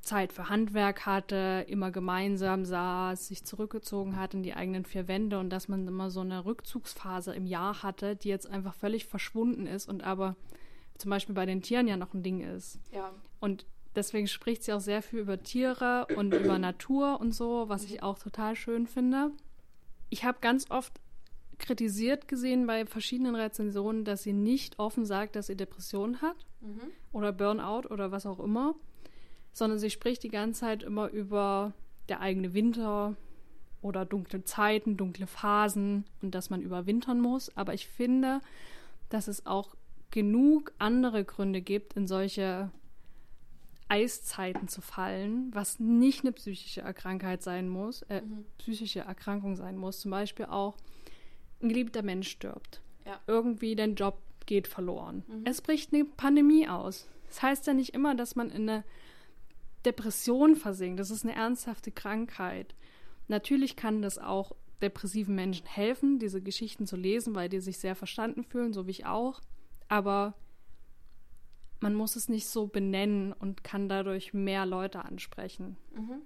Zeit 0.00 0.32
für 0.32 0.48
Handwerk 0.48 1.04
hatte, 1.04 1.66
immer 1.68 1.90
gemeinsam 1.90 2.64
saß, 2.64 3.26
sich 3.26 3.44
zurückgezogen 3.44 4.16
hat 4.16 4.34
in 4.34 4.42
die 4.42 4.54
eigenen 4.54 4.84
vier 4.84 5.08
Wände 5.08 5.38
und 5.38 5.50
dass 5.50 5.68
man 5.68 5.86
immer 5.88 6.10
so 6.10 6.20
eine 6.20 6.44
Rückzugsphase 6.44 7.34
im 7.34 7.46
Jahr 7.46 7.82
hatte, 7.82 8.14
die 8.14 8.28
jetzt 8.28 8.48
einfach 8.48 8.74
völlig 8.74 9.06
verschwunden 9.06 9.66
ist 9.66 9.88
und 9.88 10.04
aber 10.04 10.36
zum 10.96 11.10
Beispiel 11.10 11.34
bei 11.34 11.44
den 11.44 11.62
Tieren 11.62 11.88
ja 11.88 11.96
noch 11.96 12.14
ein 12.14 12.22
Ding 12.22 12.40
ist. 12.40 12.78
Ja. 12.92 13.12
Und 13.40 13.66
Deswegen 13.96 14.28
spricht 14.28 14.62
sie 14.62 14.74
auch 14.74 14.80
sehr 14.80 15.00
viel 15.00 15.20
über 15.20 15.42
Tiere 15.42 16.06
und 16.16 16.34
über 16.34 16.58
Natur 16.58 17.18
und 17.18 17.32
so, 17.32 17.64
was 17.68 17.82
ich 17.84 18.02
auch 18.02 18.18
total 18.18 18.54
schön 18.54 18.86
finde. 18.86 19.30
Ich 20.08 20.24
habe 20.24 20.38
ganz 20.40 20.70
oft 20.70 20.92
kritisiert 21.58 22.28
gesehen 22.28 22.66
bei 22.66 22.86
verschiedenen 22.86 23.34
Rezensionen, 23.34 24.04
dass 24.04 24.22
sie 24.22 24.32
nicht 24.32 24.78
offen 24.78 25.04
sagt, 25.04 25.36
dass 25.36 25.46
sie 25.46 25.56
Depressionen 25.56 26.20
hat 26.20 26.36
mhm. 26.60 26.90
oder 27.12 27.32
Burnout 27.32 27.88
oder 27.88 28.12
was 28.12 28.26
auch 28.26 28.40
immer, 28.40 28.74
sondern 29.52 29.78
sie 29.78 29.90
spricht 29.90 30.22
die 30.22 30.28
ganze 30.28 30.60
Zeit 30.60 30.82
immer 30.82 31.08
über 31.08 31.72
der 32.08 32.20
eigene 32.20 32.52
Winter 32.54 33.16
oder 33.80 34.04
dunkle 34.04 34.44
Zeiten, 34.44 34.96
dunkle 34.96 35.26
Phasen 35.26 36.04
und 36.20 36.34
dass 36.34 36.50
man 36.50 36.60
überwintern 36.60 37.20
muss. 37.20 37.56
Aber 37.56 37.74
ich 37.74 37.86
finde, 37.86 38.40
dass 39.08 39.28
es 39.28 39.46
auch 39.46 39.74
genug 40.10 40.72
andere 40.78 41.24
Gründe 41.24 41.62
gibt, 41.62 41.94
in 41.94 42.06
solche 42.06 42.70
Eiszeiten 43.88 44.68
zu 44.68 44.80
fallen, 44.80 45.50
was 45.52 45.78
nicht 45.78 46.24
eine 46.24 46.32
psychische 46.32 46.80
Erkrankheit 46.80 47.42
sein 47.42 47.68
muss, 47.68 48.02
äh, 48.02 48.22
mhm. 48.22 48.44
psychische 48.58 49.00
Erkrankung 49.00 49.56
sein 49.56 49.76
muss. 49.76 50.00
Zum 50.00 50.10
Beispiel 50.10 50.46
auch 50.46 50.76
ein 51.62 51.68
geliebter 51.68 52.02
Mensch 52.02 52.28
stirbt. 52.28 52.80
Ja. 53.04 53.20
Irgendwie 53.26 53.76
dein 53.76 53.94
Job 53.94 54.18
geht 54.46 54.66
verloren. 54.66 55.24
Mhm. 55.28 55.42
Es 55.44 55.60
bricht 55.60 55.92
eine 55.92 56.04
Pandemie 56.04 56.68
aus. 56.68 57.08
Das 57.28 57.42
heißt 57.42 57.66
ja 57.66 57.74
nicht 57.74 57.94
immer, 57.94 58.14
dass 58.14 58.36
man 58.36 58.50
in 58.50 58.68
eine 58.68 58.84
Depression 59.84 60.56
versinkt. 60.56 60.98
Das 60.98 61.10
ist 61.10 61.24
eine 61.24 61.34
ernsthafte 61.34 61.92
Krankheit. 61.92 62.74
Natürlich 63.28 63.76
kann 63.76 64.02
das 64.02 64.18
auch 64.18 64.52
depressiven 64.82 65.34
Menschen 65.34 65.66
helfen, 65.66 66.18
diese 66.18 66.42
Geschichten 66.42 66.86
zu 66.86 66.96
lesen, 66.96 67.34
weil 67.34 67.48
die 67.48 67.60
sich 67.60 67.78
sehr 67.78 67.94
verstanden 67.94 68.44
fühlen, 68.44 68.72
so 68.72 68.86
wie 68.86 68.92
ich 68.92 69.06
auch. 69.06 69.40
Aber 69.88 70.34
man 71.80 71.94
muss 71.94 72.16
es 72.16 72.28
nicht 72.28 72.46
so 72.46 72.66
benennen 72.66 73.32
und 73.32 73.64
kann 73.64 73.88
dadurch 73.88 74.32
mehr 74.32 74.66
Leute 74.66 75.04
ansprechen. 75.04 75.76
Mhm. 75.94 76.22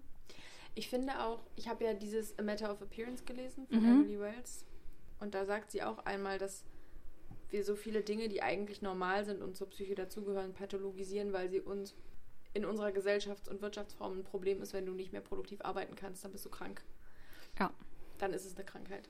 Ich 0.74 0.88
finde 0.88 1.20
auch, 1.20 1.40
ich 1.56 1.68
habe 1.68 1.84
ja 1.84 1.94
dieses 1.94 2.38
A 2.38 2.42
Matter 2.42 2.72
of 2.72 2.80
Appearance 2.80 3.24
gelesen 3.24 3.66
von 3.66 3.80
mhm. 3.80 4.00
Emily 4.02 4.20
Wells. 4.20 4.64
Und 5.18 5.34
da 5.34 5.44
sagt 5.44 5.70
sie 5.70 5.82
auch 5.82 5.98
einmal, 6.06 6.38
dass 6.38 6.64
wir 7.50 7.64
so 7.64 7.74
viele 7.74 8.02
Dinge, 8.02 8.28
die 8.28 8.42
eigentlich 8.42 8.80
normal 8.80 9.24
sind 9.24 9.42
und 9.42 9.56
zur 9.56 9.68
Psyche 9.68 9.94
dazugehören, 9.94 10.52
pathologisieren, 10.52 11.32
weil 11.32 11.50
sie 11.50 11.60
uns 11.60 11.94
in 12.54 12.64
unserer 12.64 12.90
Gesellschafts- 12.90 13.48
und 13.48 13.60
Wirtschaftsform 13.60 14.18
ein 14.18 14.24
Problem 14.24 14.62
ist, 14.62 14.72
wenn 14.72 14.86
du 14.86 14.92
nicht 14.92 15.12
mehr 15.12 15.20
produktiv 15.20 15.60
arbeiten 15.62 15.96
kannst, 15.96 16.24
dann 16.24 16.32
bist 16.32 16.44
du 16.44 16.50
krank. 16.50 16.82
Ja. 17.58 17.72
Dann 18.18 18.32
ist 18.32 18.44
es 18.44 18.54
eine 18.54 18.64
Krankheit 18.64 19.08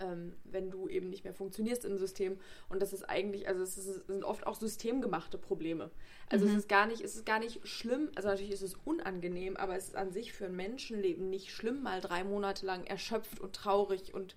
ähm, 0.00 0.34
wenn 0.44 0.70
du 0.70 0.88
eben 0.88 1.10
nicht 1.10 1.24
mehr 1.24 1.34
funktionierst 1.34 1.84
im 1.84 1.98
System. 1.98 2.38
Und 2.68 2.80
das 2.80 2.92
ist 2.92 3.04
eigentlich, 3.04 3.48
also 3.48 3.62
es, 3.62 3.78
ist, 3.78 4.06
sind 4.06 4.24
oft 4.24 4.46
auch 4.46 4.56
systemgemachte 4.56 5.38
Probleme. 5.38 5.90
Also 6.28 6.46
mhm. 6.46 6.52
es 6.52 6.58
ist 6.58 6.68
gar 6.68 6.86
nicht, 6.86 7.02
es 7.02 7.16
ist 7.16 7.26
gar 7.26 7.38
nicht 7.38 7.66
schlimm, 7.66 8.10
also 8.14 8.28
natürlich 8.28 8.52
ist 8.52 8.62
es 8.62 8.74
unangenehm, 8.84 9.56
aber 9.56 9.76
es 9.76 9.88
ist 9.88 9.96
an 9.96 10.12
sich 10.12 10.32
für 10.32 10.46
ein 10.46 10.56
Menschenleben 10.56 11.30
nicht 11.30 11.50
schlimm, 11.50 11.82
mal 11.82 12.00
drei 12.00 12.24
Monate 12.24 12.66
lang 12.66 12.84
erschöpft 12.84 13.40
und 13.40 13.54
traurig 13.54 14.14
und 14.14 14.36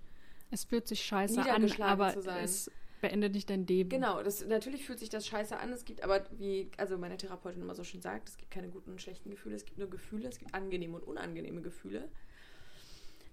es 0.50 0.64
fühlt 0.64 0.88
sich 0.88 1.04
scheiße 1.04 1.42
an, 1.42 1.72
aber 1.82 2.16
es 2.42 2.72
beendet 3.02 3.34
nicht 3.34 3.50
dein 3.50 3.68
Leben. 3.68 3.90
Genau, 3.90 4.24
das, 4.24 4.46
natürlich 4.46 4.86
fühlt 4.86 5.00
sich 5.00 5.10
das 5.10 5.28
scheiße 5.28 5.58
an. 5.58 5.72
Es 5.72 5.86
gibt 5.86 6.04
aber, 6.04 6.26
wie 6.38 6.70
also 6.78 6.98
meine 6.98 7.18
Therapeutin 7.18 7.62
immer 7.62 7.76
so 7.76 7.84
schön 7.84 8.02
sagt, 8.02 8.30
es 8.30 8.38
gibt 8.38 8.52
keine 8.52 8.70
guten 8.70 8.92
und 8.92 9.02
schlechten 9.02 9.30
Gefühle, 9.30 9.56
es 9.56 9.66
gibt 9.66 9.78
nur 9.78 9.90
Gefühle, 9.90 10.30
es 10.30 10.40
gibt 10.40 10.54
angenehme 10.54 10.96
und 10.96 11.04
unangenehme 11.04 11.62
Gefühle. 11.62 12.10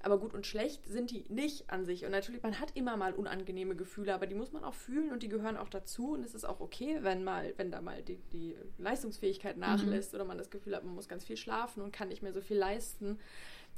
Aber 0.05 0.19
gut 0.19 0.35
und 0.35 0.47
schlecht 0.47 0.87
sind 0.87 1.11
die 1.11 1.25
nicht 1.31 1.71
an 1.71 1.87
sich. 1.87 2.05
Und 2.05 2.11
natürlich, 2.11 2.43
man 2.43 2.61
hat 2.61 2.77
immer 2.77 2.99
mal 2.99 3.15
unangenehme 3.15 3.75
Gefühle, 3.75 4.15
aber 4.15 4.27
die 4.27 4.35
muss 4.35 4.53
man 4.53 4.63
auch 4.63 4.75
fühlen 4.75 5.11
und 5.11 5.23
die 5.23 5.31
gehören 5.31 5.57
auch 5.57 5.71
dazu. 5.71 6.13
Und 6.13 6.25
es 6.25 6.35
ist 6.35 6.45
auch 6.45 6.61
okay, 6.61 6.99
wenn 7.01 7.25
mal, 7.25 7.55
wenn 7.57 7.71
da 7.71 7.81
mal 7.81 8.03
die, 8.03 8.19
die 8.31 8.55
Leistungsfähigkeit 8.77 9.57
nachlässt 9.57 10.13
mhm. 10.13 10.17
oder 10.17 10.25
man 10.27 10.37
das 10.37 10.51
Gefühl 10.51 10.77
hat, 10.77 10.85
man 10.85 10.95
muss 10.95 11.09
ganz 11.09 11.25
viel 11.25 11.39
schlafen 11.39 11.83
und 11.83 11.91
kann 11.91 12.09
nicht 12.09 12.23
mehr 12.23 12.35
so 12.35 12.43
viel 12.43 12.59
leisten. 12.59 13.19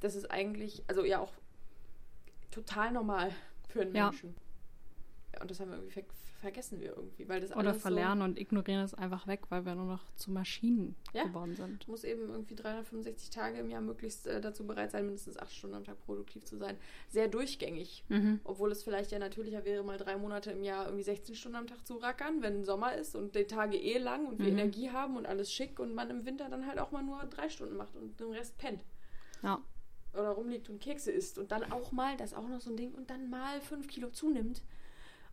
Das 0.00 0.16
ist 0.16 0.28
eigentlich, 0.28 0.82
also 0.88 1.04
ja 1.04 1.20
auch 1.20 1.32
total 2.50 2.90
normal 2.90 3.30
für 3.68 3.82
einen 3.82 3.94
ja. 3.94 4.10
Menschen. 4.10 4.34
Und 5.40 5.50
das 5.50 5.60
haben 5.60 5.70
wir 5.70 5.78
irgendwie 5.78 6.04
vergessen 6.40 6.80
wir 6.80 6.96
irgendwie, 6.96 7.28
weil 7.28 7.40
das 7.40 7.54
Oder 7.56 7.74
verlernen 7.74 8.20
so 8.20 8.24
und 8.24 8.38
ignorieren 8.38 8.84
es 8.84 8.94
einfach 8.94 9.26
weg, 9.26 9.42
weil 9.48 9.64
wir 9.64 9.74
nur 9.74 9.86
noch 9.86 10.04
zu 10.16 10.30
Maschinen 10.30 10.94
ja, 11.12 11.24
geworden 11.24 11.56
sind. 11.56 11.88
Muss 11.88 12.04
eben 12.04 12.28
irgendwie 12.30 12.54
365 12.54 13.30
Tage 13.30 13.58
im 13.58 13.70
Jahr 13.70 13.80
möglichst 13.80 14.26
äh, 14.26 14.40
dazu 14.40 14.66
bereit 14.66 14.90
sein, 14.90 15.06
mindestens 15.06 15.38
acht 15.38 15.52
Stunden 15.52 15.76
am 15.76 15.84
Tag 15.84 16.00
produktiv 16.04 16.44
zu 16.44 16.56
sein. 16.56 16.76
Sehr 17.08 17.28
durchgängig. 17.28 18.04
Mhm. 18.08 18.40
Obwohl 18.44 18.70
es 18.70 18.82
vielleicht 18.84 19.10
ja 19.12 19.18
natürlicher 19.18 19.64
wäre, 19.64 19.82
mal 19.82 19.96
drei 19.98 20.16
Monate 20.16 20.52
im 20.52 20.62
Jahr 20.62 20.86
irgendwie 20.86 21.04
16 21.04 21.34
Stunden 21.34 21.56
am 21.56 21.66
Tag 21.66 21.86
zu 21.86 21.96
rackern, 21.96 22.42
wenn 22.42 22.64
Sommer 22.64 22.94
ist 22.94 23.16
und 23.16 23.34
die 23.34 23.44
Tage 23.44 23.76
eh 23.76 23.98
lang 23.98 24.26
und 24.26 24.38
wir 24.38 24.52
mhm. 24.52 24.58
Energie 24.58 24.90
haben 24.90 25.16
und 25.16 25.26
alles 25.26 25.52
schick 25.52 25.80
und 25.80 25.94
man 25.94 26.10
im 26.10 26.26
Winter 26.26 26.48
dann 26.48 26.66
halt 26.66 26.78
auch 26.78 26.92
mal 26.92 27.02
nur 27.02 27.24
drei 27.24 27.48
Stunden 27.48 27.76
macht 27.76 27.96
und 27.96 28.20
den 28.20 28.30
Rest 28.32 28.56
pennt. 28.58 28.84
Ja. 29.42 29.60
Oder 30.12 30.30
rumliegt 30.30 30.70
und 30.70 30.80
Kekse 30.80 31.10
isst 31.10 31.38
und 31.38 31.50
dann 31.50 31.72
auch 31.72 31.92
mal, 31.92 32.16
das 32.16 32.32
ist 32.32 32.38
auch 32.38 32.48
noch 32.48 32.60
so 32.60 32.70
ein 32.70 32.76
Ding, 32.76 32.92
und 32.92 33.10
dann 33.10 33.28
mal 33.28 33.60
fünf 33.60 33.88
Kilo 33.88 34.10
zunimmt 34.10 34.62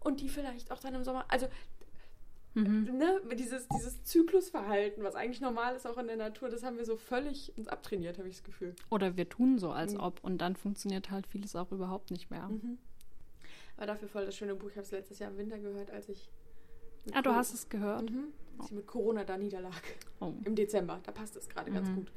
und 0.04 0.22
die 0.22 0.30
vielleicht 0.30 0.72
auch 0.72 0.80
dann 0.80 0.96
im 0.96 1.04
Sommer. 1.04 1.26
Also 1.30 1.48
Mhm. 2.56 2.98
Ne, 2.98 3.20
dieses, 3.36 3.68
dieses 3.68 4.04
Zyklusverhalten, 4.04 5.04
was 5.04 5.16
eigentlich 5.16 5.42
normal 5.42 5.76
ist 5.76 5.88
auch 5.88 5.98
in 5.98 6.08
der 6.08 6.18
Natur, 6.18 6.50
das 6.50 6.64
haben 6.64 6.78
wir 6.78 6.86
so 6.86 6.98
völlig 6.98 7.52
uns 7.58 7.68
abtrainiert, 7.68 8.20
habe 8.20 8.30
ich 8.30 8.36
das 8.36 8.44
Gefühl. 8.44 8.76
Oder 8.92 9.18
wir 9.18 9.28
tun 9.28 9.58
so, 9.58 9.72
als 9.72 9.94
mhm. 9.94 10.02
ob. 10.02 10.24
Und 10.24 10.38
dann 10.38 10.56
funktioniert 10.56 11.10
halt 11.10 11.26
vieles 11.26 11.56
auch 11.56 11.72
überhaupt 11.72 12.12
nicht 12.12 12.30
mehr. 12.30 12.48
Mhm. 12.48 12.78
Aber 13.78 13.88
dafür 13.88 14.08
voll 14.08 14.26
das 14.26 14.36
schöne 14.36 14.54
Buch. 14.54 14.70
Ich 14.70 14.76
habe 14.76 14.86
es 14.86 14.92
letztes 14.92 15.18
Jahr 15.18 15.32
im 15.32 15.38
Winter 15.38 15.58
gehört, 15.58 15.90
als 15.90 16.10
ich. 16.10 16.30
Ah, 17.12 17.24
du 17.24 17.34
hast 17.34 17.54
es 17.54 17.70
gehört? 17.70 18.10
Mhm. 18.10 18.28
Als 18.60 18.70
ich 18.70 18.76
mit 18.76 18.86
Corona 18.86 19.24
da 19.24 19.38
niederlag. 19.38 19.82
Oh. 20.20 20.34
Im 20.46 20.56
Dezember. 20.56 21.00
Da 21.04 21.12
passt 21.12 21.36
es 21.36 21.50
gerade 21.50 21.72
ganz 21.72 21.90
mhm. 21.90 21.96
gut. 21.96 22.12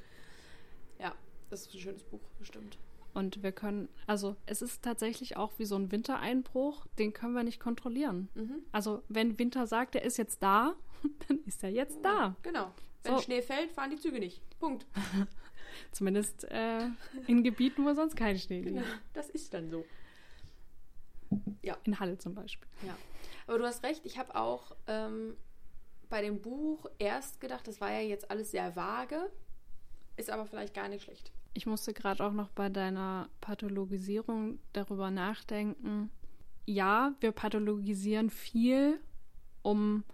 Ja, 1.00 1.14
das 1.48 1.62
ist 1.62 1.74
ein 1.74 1.80
schönes 1.80 2.02
Buch, 2.02 2.20
bestimmt. 2.38 2.78
Und 3.16 3.42
wir 3.42 3.52
können, 3.52 3.88
also 4.06 4.36
es 4.44 4.60
ist 4.60 4.82
tatsächlich 4.82 5.38
auch 5.38 5.58
wie 5.58 5.64
so 5.64 5.74
ein 5.74 5.90
Wintereinbruch, 5.90 6.86
den 6.98 7.14
können 7.14 7.32
wir 7.32 7.44
nicht 7.44 7.58
kontrollieren. 7.58 8.28
Mhm. 8.34 8.62
Also 8.72 9.02
wenn 9.08 9.38
Winter 9.38 9.66
sagt, 9.66 9.94
er 9.94 10.02
ist 10.02 10.18
jetzt 10.18 10.42
da, 10.42 10.74
dann 11.26 11.38
ist 11.46 11.64
er 11.64 11.70
jetzt 11.70 12.04
da. 12.04 12.36
Genau. 12.42 12.70
Wenn 13.04 13.14
so. 13.14 13.22
Schnee 13.22 13.40
fällt, 13.40 13.72
fahren 13.72 13.88
die 13.88 13.96
Züge 13.96 14.18
nicht. 14.18 14.42
Punkt. 14.58 14.84
Zumindest 15.92 16.44
äh, 16.50 16.88
in 17.26 17.42
Gebieten, 17.42 17.86
wo 17.86 17.94
sonst 17.94 18.16
kein 18.16 18.38
Schnee 18.38 18.60
liegt. 18.60 18.76
Genau, 18.76 18.86
das 19.14 19.30
ist 19.30 19.54
dann 19.54 19.70
so. 19.70 19.86
Ja. 21.62 21.78
In 21.84 21.98
Halle 21.98 22.18
zum 22.18 22.34
Beispiel. 22.34 22.68
Ja. 22.86 22.94
Aber 23.46 23.56
du 23.56 23.64
hast 23.64 23.82
recht, 23.82 24.04
ich 24.04 24.18
habe 24.18 24.34
auch 24.34 24.76
ähm, 24.88 25.38
bei 26.10 26.20
dem 26.20 26.42
Buch 26.42 26.84
erst 26.98 27.40
gedacht, 27.40 27.66
das 27.66 27.80
war 27.80 27.90
ja 27.90 28.00
jetzt 28.00 28.30
alles 28.30 28.50
sehr 28.50 28.76
vage, 28.76 29.30
ist 30.18 30.28
aber 30.28 30.44
vielleicht 30.44 30.74
gar 30.74 30.88
nicht 30.90 31.04
schlecht. 31.04 31.32
Ich 31.56 31.64
musste 31.64 31.94
gerade 31.94 32.22
auch 32.22 32.34
noch 32.34 32.50
bei 32.50 32.68
deiner 32.68 33.30
Pathologisierung 33.40 34.58
darüber 34.74 35.10
nachdenken, 35.10 36.10
ja, 36.66 37.14
wir 37.20 37.32
pathologisieren 37.32 38.28
viel, 38.28 39.00
um 39.62 40.04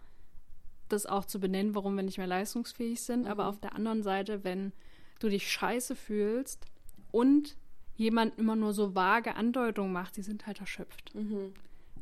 das 0.88 1.04
auch 1.04 1.24
zu 1.24 1.40
benennen, 1.40 1.74
warum 1.74 1.96
wir 1.96 2.04
nicht 2.04 2.18
mehr 2.18 2.28
leistungsfähig 2.28 3.00
sind. 3.00 3.22
Mhm. 3.22 3.26
Aber 3.26 3.48
auf 3.48 3.58
der 3.58 3.74
anderen 3.74 4.04
Seite, 4.04 4.44
wenn 4.44 4.72
du 5.18 5.28
dich 5.28 5.50
scheiße 5.50 5.96
fühlst 5.96 6.66
und 7.10 7.56
jemand 7.96 8.38
immer 8.38 8.54
nur 8.54 8.72
so 8.72 8.94
vage 8.94 9.34
Andeutungen 9.34 9.92
macht, 9.92 10.14
sie 10.14 10.22
sind 10.22 10.46
halt 10.46 10.60
erschöpft. 10.60 11.12
Mhm. 11.12 11.54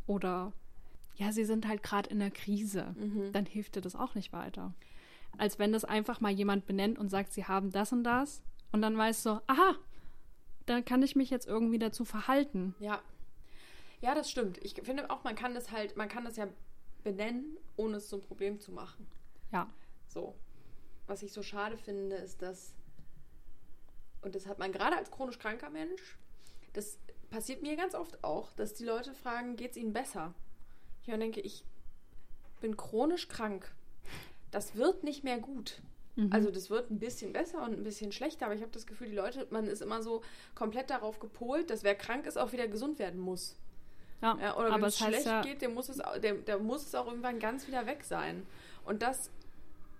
Oder 0.07 0.53
ja, 1.17 1.33
sie 1.33 1.47
sind 1.47 1.67
halt 1.67 1.83
gerade 1.83 2.11
in 2.11 2.19
der 2.19 2.31
Krise, 2.31 2.95
mhm. 2.99 3.33
dann 3.33 3.47
hilft 3.47 3.77
dir 3.77 3.81
das 3.81 3.97
auch 3.97 4.15
nicht 4.15 4.35
weiter. 4.35 4.75
Als 5.39 5.59
wenn 5.59 5.73
das 5.73 5.87
einfach 5.87 6.21
mal 6.21 6.31
jemand 6.31 6.67
benennt 6.67 6.99
und 6.99 7.09
sagt, 7.09 7.33
sie 7.33 7.47
haben 7.47 7.71
das 7.71 7.91
und 7.93 8.05
das 8.05 8.43
und 8.73 8.83
dann 8.83 8.97
weißt 8.97 9.27
du, 9.27 9.43
aha, 9.47 9.77
dann 10.67 10.85
kann 10.85 11.03
ich 11.03 11.17
mich 11.17 11.31
jetzt 11.31 11.47
irgendwie 11.47 11.79
dazu 11.79 12.05
verhalten. 12.05 12.75
Ja. 12.79 13.03
Ja, 14.01 14.15
das 14.15 14.31
stimmt. 14.31 14.59
Ich 14.59 14.75
finde 14.83 15.11
auch, 15.11 15.25
man 15.25 15.35
kann 15.35 15.55
das 15.55 15.71
halt, 15.71 15.97
man 15.97 16.09
kann 16.09 16.25
das 16.25 16.37
ja 16.37 16.49
benennen, 17.03 17.57
ohne 17.77 17.97
es 17.97 18.09
zum 18.09 18.23
Problem 18.23 18.61
zu 18.61 18.73
machen. 18.73 19.07
Ja. 19.53 19.69
So. 20.09 20.35
Was 21.07 21.23
ich 21.23 21.33
so 21.33 21.43
schade 21.43 21.77
finde, 21.77 22.17
ist, 22.17 22.41
dass, 22.41 22.73
und 24.23 24.35
das 24.35 24.47
hat 24.47 24.59
man 24.59 24.73
gerade 24.73 24.97
als 24.97 25.11
chronisch 25.11 25.39
kranker 25.39 25.71
Mensch, 25.71 26.19
das 26.73 26.99
passiert 27.31 27.63
mir 27.63 27.77
ganz 27.77 27.95
oft 27.95 28.23
auch, 28.23 28.53
dass 28.55 28.75
die 28.75 28.85
Leute 28.85 29.15
fragen, 29.15 29.57
geht 29.57 29.73
es 29.73 29.77
ihnen 29.77 29.93
besser? 29.93 30.35
Ich 31.03 31.13
denke, 31.13 31.41
ich 31.41 31.65
bin 32.61 32.77
chronisch 32.77 33.29
krank. 33.29 33.73
Das 34.51 34.77
wird 34.77 35.03
nicht 35.03 35.25
mehr 35.25 35.39
gut. 35.39 35.83
Mhm. 36.17 36.33
Also 36.33 36.51
das 36.51 36.71
wird 36.71 36.91
ein 36.91 36.99
bisschen 36.99 37.33
besser 37.33 37.63
und 37.63 37.73
ein 37.73 37.85
bisschen 37.85 38.13
schlechter, 38.13 38.47
aber 38.47 38.55
ich 38.55 38.63
habe 38.63 38.73
das 38.73 38.87
Gefühl, 38.87 39.09
die 39.09 39.17
Leute, 39.17 39.47
man 39.51 39.67
ist 39.67 39.83
immer 39.83 40.03
so 40.03 40.23
komplett 40.55 40.91
darauf 40.91 41.21
gepolt, 41.21 41.71
dass 41.71 41.85
wer 41.85 41.95
krank 41.95 42.27
ist, 42.27 42.37
auch 42.37 42.53
wieder 42.53 42.69
gesund 42.69 42.99
werden 42.99 43.21
muss. 43.21 43.57
Ja, 44.23 44.37
ja 44.41 44.57
oder 44.57 44.75
wenn 44.75 44.85
es 44.85 44.99
schlecht 44.99 45.27
ja 45.27 45.43
geht, 45.43 45.63
der 45.63 45.71
muss, 45.71 45.89
es, 45.89 46.01
der, 46.23 46.35
der 46.35 46.59
muss 46.59 46.87
es 46.87 46.95
auch 46.95 47.07
irgendwann 47.07 47.39
ganz 47.39 47.67
wieder 47.67 47.87
weg 47.87 48.05
sein. 48.05 48.47
Und 48.85 49.03
das, 49.03 49.31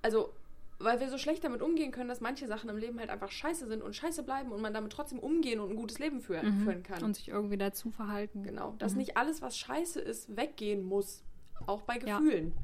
also, 0.03 0.33
weil 0.79 1.01
wir 1.01 1.11
so 1.11 1.19
schlecht 1.19 1.45
damit 1.45 1.63
umgehen 1.63 1.91
können, 1.93 2.09
dass 2.09 2.21
manche 2.21 2.47
Sachen 2.47 2.71
im 2.71 2.77
Leben 2.77 2.99
halt 2.99 3.11
einfach 3.11 3.31
scheiße 3.31 3.67
sind 3.67 3.83
und 3.83 3.95
scheiße 3.95 4.23
bleiben 4.23 4.51
und 4.53 4.61
man 4.63 4.75
damit 4.75 4.93
trotzdem 4.93 5.19
umgehen 5.19 5.61
und 5.61 5.71
ein 5.71 5.77
gutes 5.77 5.99
Leben 5.99 6.21
führen, 6.21 6.61
mhm. 6.61 6.65
führen 6.65 6.83
kann. 6.83 7.03
Und 7.03 7.17
sich 7.17 7.29
irgendwie 7.29 7.59
dazu 7.59 7.91
verhalten. 7.91 8.43
Genau. 8.43 8.75
Dass 8.79 8.93
mhm. 8.93 8.99
nicht 8.99 9.17
alles, 9.17 9.43
was 9.43 9.59
scheiße 9.59 10.01
ist, 10.01 10.37
weggehen 10.37 10.83
muss. 10.83 11.23
Auch 11.67 11.83
bei 11.83 11.99
Gefühlen. 11.99 12.55
Ja. 12.57 12.63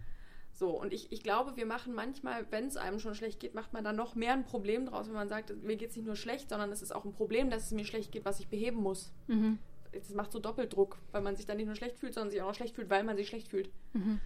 So, 0.59 0.71
und 0.71 0.93
ich, 0.93 1.13
ich 1.13 1.23
glaube, 1.23 1.57
wir 1.57 1.67
machen 1.67 1.95
manchmal, 1.95 2.51
wenn 2.51 2.67
es 2.67 2.77
einem 2.77 2.99
schon 2.99 3.15
schlecht 3.15 3.41
geht, 3.41 3.55
macht 3.55 3.73
man 3.73 3.85
dann 3.85 3.95
noch 3.95 4.15
mehr 4.15 4.33
ein 4.33 4.45
Problem 4.45 4.87
draus, 4.87 5.07
wenn 5.07 5.15
man 5.15 5.29
sagt, 5.29 5.55
mir 5.63 5.77
geht 5.77 5.91
es 5.91 5.97
nicht 5.97 6.07
nur 6.07 6.17
schlecht, 6.17 6.49
sondern 6.49 6.73
es 6.73 6.81
ist 6.81 6.95
auch 6.95 7.05
ein 7.05 7.13
Problem, 7.13 7.51
dass 7.51 7.67
es 7.67 7.73
mir 7.73 7.85
schlecht 7.85 8.11
geht, 8.11 8.25
was 8.25 8.41
ich 8.41 8.49
beheben 8.49 8.81
muss. 8.81 9.13
Mhm 9.27 9.59
das 10.01 10.11
macht 10.11 10.33
so 10.33 10.39
Doppeldruck, 10.39 10.99
weil 11.13 11.23
man 11.23 11.37
sich 11.37 11.47
dann 11.47 11.57
nicht 11.57 11.67
nur 11.67 11.77
schlecht 11.77 11.99
fühlt, 11.99 12.15
sondern 12.15 12.31
sich 12.31 12.43
auch 12.43 12.49
noch 12.49 12.55
schlecht 12.55 12.75
fühlt, 12.75 12.91
weil 12.91 13.05
man 13.05 13.17
sich 13.17 13.29
schlecht 13.29 13.49
fühlt. 13.49 13.71
Mhm. 13.93 14.21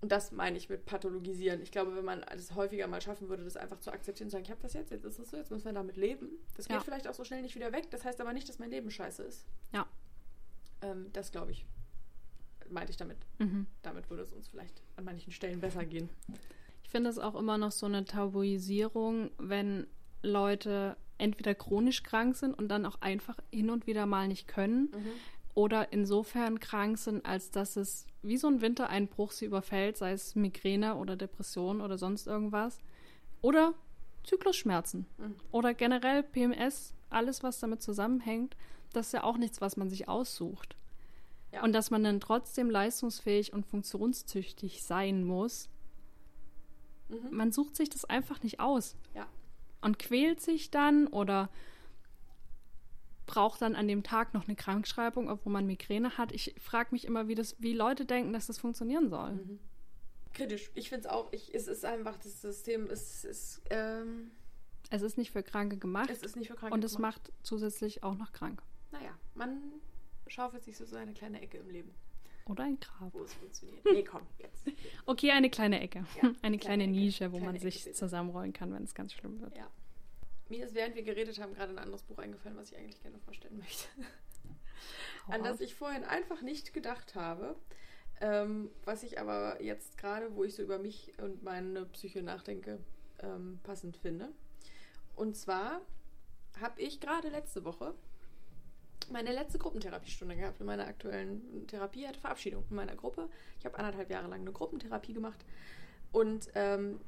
Und 0.00 0.12
das 0.12 0.30
meine 0.30 0.56
ich 0.56 0.68
mit 0.68 0.86
pathologisieren. 0.86 1.60
Ich 1.60 1.72
glaube, 1.72 1.96
wenn 1.96 2.04
man 2.04 2.22
es 2.22 2.54
häufiger 2.54 2.86
mal 2.86 3.00
schaffen 3.00 3.28
würde, 3.28 3.42
das 3.42 3.56
einfach 3.56 3.80
zu 3.80 3.90
akzeptieren 3.90 4.26
und 4.26 4.30
sagen, 4.30 4.44
ich 4.44 4.50
habe 4.50 4.62
das 4.62 4.72
jetzt, 4.72 4.92
jetzt 4.92 5.04
ist 5.04 5.18
es 5.18 5.30
so, 5.30 5.36
jetzt 5.36 5.50
müssen 5.50 5.64
wir 5.64 5.72
damit 5.72 5.96
leben. 5.96 6.38
Das 6.56 6.68
geht 6.68 6.76
ja. 6.76 6.82
vielleicht 6.82 7.08
auch 7.08 7.14
so 7.14 7.24
schnell 7.24 7.42
nicht 7.42 7.56
wieder 7.56 7.72
weg. 7.72 7.90
Das 7.90 8.04
heißt 8.04 8.20
aber 8.20 8.32
nicht, 8.32 8.48
dass 8.48 8.60
mein 8.60 8.70
Leben 8.70 8.90
scheiße 8.90 9.24
ist. 9.24 9.44
Ja. 9.72 9.86
Ähm, 10.82 11.10
das 11.12 11.32
glaube 11.32 11.50
ich, 11.50 11.66
meinte 12.70 12.90
ich 12.90 12.96
damit. 12.96 13.18
Mhm. 13.38 13.66
Damit 13.82 14.08
würde 14.10 14.22
es 14.22 14.32
uns 14.32 14.48
vielleicht 14.48 14.82
an 14.96 15.04
manchen 15.04 15.32
Stellen 15.32 15.60
besser 15.60 15.84
gehen. 15.84 16.08
Ich 16.84 16.90
finde 16.90 17.10
es 17.10 17.18
auch 17.18 17.34
immer 17.34 17.58
noch 17.58 17.72
so 17.72 17.86
eine 17.86 18.04
Tabuisierung, 18.04 19.30
wenn 19.38 19.86
Leute 20.22 20.96
entweder 21.18 21.54
chronisch 21.54 22.02
krank 22.02 22.36
sind 22.36 22.54
und 22.54 22.68
dann 22.68 22.86
auch 22.86 23.00
einfach 23.00 23.38
hin 23.50 23.70
und 23.70 23.86
wieder 23.86 24.06
mal 24.06 24.28
nicht 24.28 24.48
können 24.48 24.90
mhm. 24.92 25.10
oder 25.54 25.92
insofern 25.92 26.60
krank 26.60 26.98
sind, 26.98 27.26
als 27.26 27.50
dass 27.50 27.76
es 27.76 28.06
wie 28.22 28.36
so 28.36 28.46
ein 28.48 28.60
Wintereinbruch 28.60 29.32
sie 29.32 29.44
überfällt, 29.44 29.96
sei 29.96 30.12
es 30.12 30.34
Migräne 30.34 30.96
oder 30.96 31.16
Depression 31.16 31.80
oder 31.80 31.98
sonst 31.98 32.26
irgendwas. 32.26 32.78
Oder 33.40 33.74
Zyklusschmerzen 34.24 35.06
mhm. 35.18 35.36
oder 35.52 35.74
generell 35.74 36.22
PMS, 36.22 36.94
alles, 37.10 37.42
was 37.42 37.60
damit 37.60 37.82
zusammenhängt, 37.82 38.56
das 38.92 39.06
ist 39.06 39.12
ja 39.12 39.24
auch 39.24 39.36
nichts, 39.36 39.60
was 39.60 39.76
man 39.76 39.90
sich 39.90 40.08
aussucht. 40.08 40.76
Ja. 41.58 41.64
Und 41.64 41.72
dass 41.72 41.90
man 41.90 42.02
dann 42.04 42.20
trotzdem 42.20 42.70
leistungsfähig 42.70 43.52
und 43.52 43.66
funktionstüchtig 43.66 44.82
sein 44.82 45.24
muss, 45.24 45.68
mhm. 47.08 47.28
man 47.30 47.52
sucht 47.52 47.76
sich 47.76 47.90
das 47.90 48.04
einfach 48.04 48.42
nicht 48.42 48.60
aus. 48.60 48.96
Ja 49.14 49.26
und 49.80 49.98
quält 49.98 50.40
sich 50.40 50.70
dann 50.70 51.06
oder 51.06 51.50
braucht 53.26 53.60
dann 53.60 53.74
an 53.74 53.86
dem 53.88 54.02
Tag 54.02 54.32
noch 54.32 54.46
eine 54.46 54.56
Krankschreibung, 54.56 55.28
obwohl 55.28 55.52
man 55.52 55.66
Migräne 55.66 56.16
hat. 56.16 56.32
Ich 56.32 56.54
frage 56.58 56.88
mich 56.92 57.04
immer, 57.04 57.28
wie, 57.28 57.34
das, 57.34 57.56
wie 57.58 57.74
Leute 57.74 58.06
denken, 58.06 58.32
dass 58.32 58.46
das 58.46 58.58
funktionieren 58.58 59.10
soll. 59.10 59.32
Mhm. 59.32 59.58
Kritisch. 60.32 60.70
Ich 60.74 60.88
finde 60.88 61.08
es 61.08 61.12
auch, 61.12 61.32
ich, 61.32 61.54
es 61.54 61.68
ist 61.68 61.84
einfach, 61.84 62.16
das 62.18 62.40
System 62.40 62.86
ist. 62.86 63.24
ist 63.24 63.60
ähm, 63.70 64.30
es 64.90 65.02
ist 65.02 65.18
nicht 65.18 65.32
für 65.32 65.42
Kranke 65.42 65.76
gemacht. 65.76 66.08
Es 66.10 66.22
ist 66.22 66.36
nicht 66.36 66.48
für 66.48 66.54
Kranke 66.54 66.74
Und 66.74 66.84
es 66.84 66.96
gemacht. 66.96 67.20
macht 67.26 67.32
zusätzlich 67.42 68.02
auch 68.02 68.14
noch 68.14 68.32
krank. 68.32 68.62
Naja, 68.90 69.10
man 69.34 69.60
schaufelt 70.30 70.64
sich 70.64 70.76
so 70.76 70.84
seine 70.84 71.12
kleine 71.12 71.40
Ecke 71.40 71.58
im 71.58 71.70
Leben. 71.70 71.94
Oder 72.46 72.64
ein 72.64 72.80
Grab. 72.80 73.12
Wo 73.12 73.22
es 73.22 73.34
funktioniert. 73.34 73.84
Nee, 73.84 74.02
komm, 74.02 74.22
jetzt. 74.38 74.66
Okay, 75.06 75.30
eine 75.32 75.50
kleine 75.50 75.80
Ecke. 75.80 76.06
Ja, 76.16 76.22
eine 76.22 76.56
kleine, 76.56 76.58
kleine 76.58 76.86
Nische, 76.86 77.26
wo 77.26 77.36
kleine 77.36 77.46
man 77.46 77.54
Ecke 77.56 77.70
sich 77.70 77.84
bitte. 77.84 77.96
zusammenrollen 77.96 78.52
kann, 78.52 78.72
wenn 78.72 78.84
es 78.84 78.94
ganz 78.94 79.12
schlimm 79.12 79.40
wird. 79.40 79.56
Ja. 79.56 79.70
Mir 80.48 80.64
ist, 80.64 80.74
während 80.74 80.94
wir 80.96 81.02
geredet 81.02 81.38
haben, 81.40 81.52
gerade 81.54 81.72
ein 81.72 81.78
anderes 81.78 82.02
Buch 82.02 82.18
eingefallen, 82.18 82.56
was 82.56 82.72
ich 82.72 82.78
eigentlich 82.78 83.02
gerne 83.02 83.18
vorstellen 83.18 83.58
möchte. 83.58 83.86
An 85.28 85.44
das 85.44 85.60
ich 85.60 85.74
vorhin 85.74 86.04
einfach 86.04 86.40
nicht 86.40 86.72
gedacht 86.72 87.14
habe. 87.14 87.54
Ähm, 88.20 88.70
was 88.84 89.02
ich 89.02 89.20
aber 89.20 89.62
jetzt 89.62 89.98
gerade, 89.98 90.34
wo 90.34 90.42
ich 90.42 90.54
so 90.54 90.62
über 90.62 90.78
mich 90.78 91.12
und 91.22 91.42
meine 91.42 91.84
Psyche 91.86 92.22
nachdenke, 92.22 92.78
ähm, 93.20 93.60
passend 93.62 93.96
finde. 93.96 94.30
Und 95.14 95.36
zwar 95.36 95.82
habe 96.60 96.80
ich 96.80 96.98
gerade 97.00 97.28
letzte 97.28 97.64
Woche 97.64 97.94
meine 99.10 99.32
letzte 99.32 99.58
Gruppentherapiestunde 99.58 100.36
gehabt 100.36 100.60
in 100.60 100.66
meiner 100.66 100.86
aktuellen 100.86 101.66
Therapie. 101.66 102.06
Hatte 102.06 102.20
Verabschiedung 102.20 102.64
in 102.70 102.76
meiner 102.76 102.96
Gruppe. 102.96 103.28
Ich 103.58 103.64
habe 103.64 103.78
anderthalb 103.78 104.10
Jahre 104.10 104.28
lang 104.28 104.40
eine 104.40 104.52
Gruppentherapie 104.52 105.12
gemacht. 105.12 105.44
Und 106.12 106.48
ähm, 106.54 107.00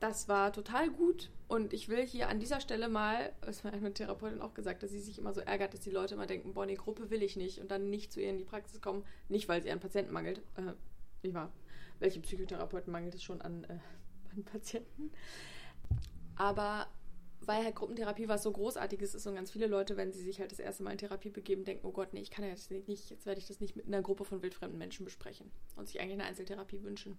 das 0.00 0.28
war 0.28 0.52
total 0.52 0.90
gut. 0.90 1.30
Und 1.48 1.72
ich 1.72 1.88
will 1.88 2.06
hier 2.06 2.28
an 2.28 2.40
dieser 2.40 2.60
Stelle 2.60 2.88
mal, 2.88 3.32
was 3.42 3.64
mir 3.64 3.72
eine 3.72 3.92
Therapeutin 3.92 4.40
auch 4.40 4.54
gesagt, 4.54 4.82
dass 4.82 4.90
sie 4.90 5.00
sich 5.00 5.18
immer 5.18 5.32
so 5.32 5.40
ärgert, 5.40 5.72
dass 5.72 5.80
die 5.80 5.90
Leute 5.90 6.14
immer 6.14 6.26
denken, 6.26 6.54
boah, 6.54 6.66
nee, 6.66 6.74
Gruppe 6.74 7.10
will 7.10 7.22
ich 7.22 7.36
nicht 7.36 7.60
und 7.60 7.70
dann 7.70 7.90
nicht 7.90 8.12
zu 8.12 8.20
ihr 8.20 8.30
in 8.30 8.38
die 8.38 8.44
Praxis 8.44 8.80
kommen. 8.80 9.04
Nicht, 9.28 9.48
weil 9.48 9.62
sie 9.62 9.70
an 9.70 9.80
Patienten 9.80 10.12
mangelt. 10.12 10.42
Äh, 10.56 10.72
nicht 11.22 11.34
wahr? 11.34 11.52
Welche 12.00 12.20
Psychotherapeuten 12.20 12.92
mangelt 12.92 13.14
es 13.14 13.22
schon 13.22 13.40
an, 13.40 13.64
äh, 13.64 13.78
an 14.34 14.44
Patienten? 14.44 15.10
Aber 16.36 16.88
weil 17.46 17.64
halt 17.64 17.74
Gruppentherapie 17.74 18.28
was 18.28 18.42
so 18.42 18.52
Großartiges 18.52 19.14
ist 19.14 19.26
und 19.26 19.34
ganz 19.34 19.50
viele 19.50 19.66
Leute, 19.66 19.96
wenn 19.96 20.12
sie 20.12 20.22
sich 20.22 20.40
halt 20.40 20.52
das 20.52 20.58
erste 20.58 20.82
Mal 20.82 20.92
in 20.92 20.98
Therapie 20.98 21.30
begeben, 21.30 21.64
denken, 21.64 21.86
oh 21.86 21.92
Gott, 21.92 22.12
nee, 22.12 22.20
ich 22.20 22.30
kann 22.30 22.44
ja 22.44 22.50
jetzt 22.50 22.70
nicht, 22.70 23.10
jetzt 23.10 23.26
werde 23.26 23.40
ich 23.40 23.46
das 23.46 23.60
nicht 23.60 23.76
mit 23.76 23.86
einer 23.86 24.02
Gruppe 24.02 24.24
von 24.24 24.42
wildfremden 24.42 24.78
Menschen 24.78 25.04
besprechen 25.04 25.50
und 25.76 25.86
sich 25.86 26.00
eigentlich 26.00 26.14
eine 26.14 26.24
Einzeltherapie 26.24 26.82
wünschen. 26.82 27.18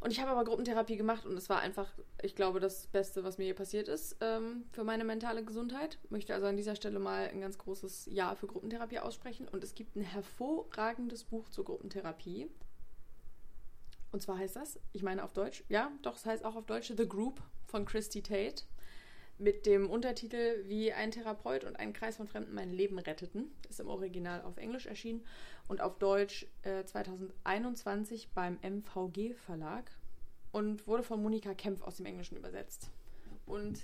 Und 0.00 0.10
ich 0.10 0.20
habe 0.20 0.30
aber 0.30 0.44
Gruppentherapie 0.44 0.96
gemacht 0.96 1.24
und 1.24 1.34
es 1.34 1.48
war 1.48 1.60
einfach, 1.60 1.90
ich 2.20 2.34
glaube, 2.34 2.60
das 2.60 2.88
Beste, 2.88 3.24
was 3.24 3.38
mir 3.38 3.44
hier 3.44 3.54
passiert 3.54 3.88
ist 3.88 4.16
ähm, 4.20 4.64
für 4.70 4.84
meine 4.84 5.02
mentale 5.02 5.42
Gesundheit. 5.42 5.98
Möchte 6.10 6.34
also 6.34 6.46
an 6.46 6.58
dieser 6.58 6.76
Stelle 6.76 6.98
mal 6.98 7.28
ein 7.28 7.40
ganz 7.40 7.56
großes 7.56 8.08
Ja 8.10 8.34
für 8.34 8.46
Gruppentherapie 8.46 8.98
aussprechen. 8.98 9.48
Und 9.48 9.64
es 9.64 9.74
gibt 9.74 9.96
ein 9.96 10.02
hervorragendes 10.02 11.24
Buch 11.24 11.48
zur 11.48 11.64
Gruppentherapie. 11.64 12.50
Und 14.12 14.20
zwar 14.20 14.36
heißt 14.36 14.56
das, 14.56 14.78
ich 14.92 15.02
meine 15.02 15.24
auf 15.24 15.32
Deutsch, 15.32 15.64
ja, 15.70 15.90
doch, 16.02 16.16
es 16.16 16.26
heißt 16.26 16.44
auch 16.44 16.54
auf 16.54 16.66
Deutsch 16.66 16.92
The 16.94 17.08
Group 17.08 17.42
von 17.64 17.86
Christy 17.86 18.22
Tate 18.22 18.62
mit 19.38 19.66
dem 19.66 19.90
Untertitel 19.90 20.64
Wie 20.66 20.92
ein 20.92 21.10
Therapeut 21.10 21.64
und 21.64 21.76
ein 21.76 21.92
Kreis 21.92 22.16
von 22.16 22.26
Fremden 22.26 22.54
mein 22.54 22.72
Leben 22.72 22.98
retteten. 22.98 23.50
Ist 23.68 23.80
im 23.80 23.88
Original 23.88 24.42
auf 24.42 24.56
Englisch 24.56 24.86
erschienen 24.86 25.24
und 25.68 25.80
auf 25.80 25.98
Deutsch 25.98 26.46
äh, 26.62 26.84
2021 26.84 28.30
beim 28.34 28.58
MVG 28.62 29.34
Verlag 29.34 29.90
und 30.52 30.86
wurde 30.86 31.02
von 31.02 31.22
Monika 31.22 31.54
Kempf 31.54 31.82
aus 31.82 31.96
dem 31.96 32.06
Englischen 32.06 32.36
übersetzt. 32.36 32.90
Und 33.44 33.80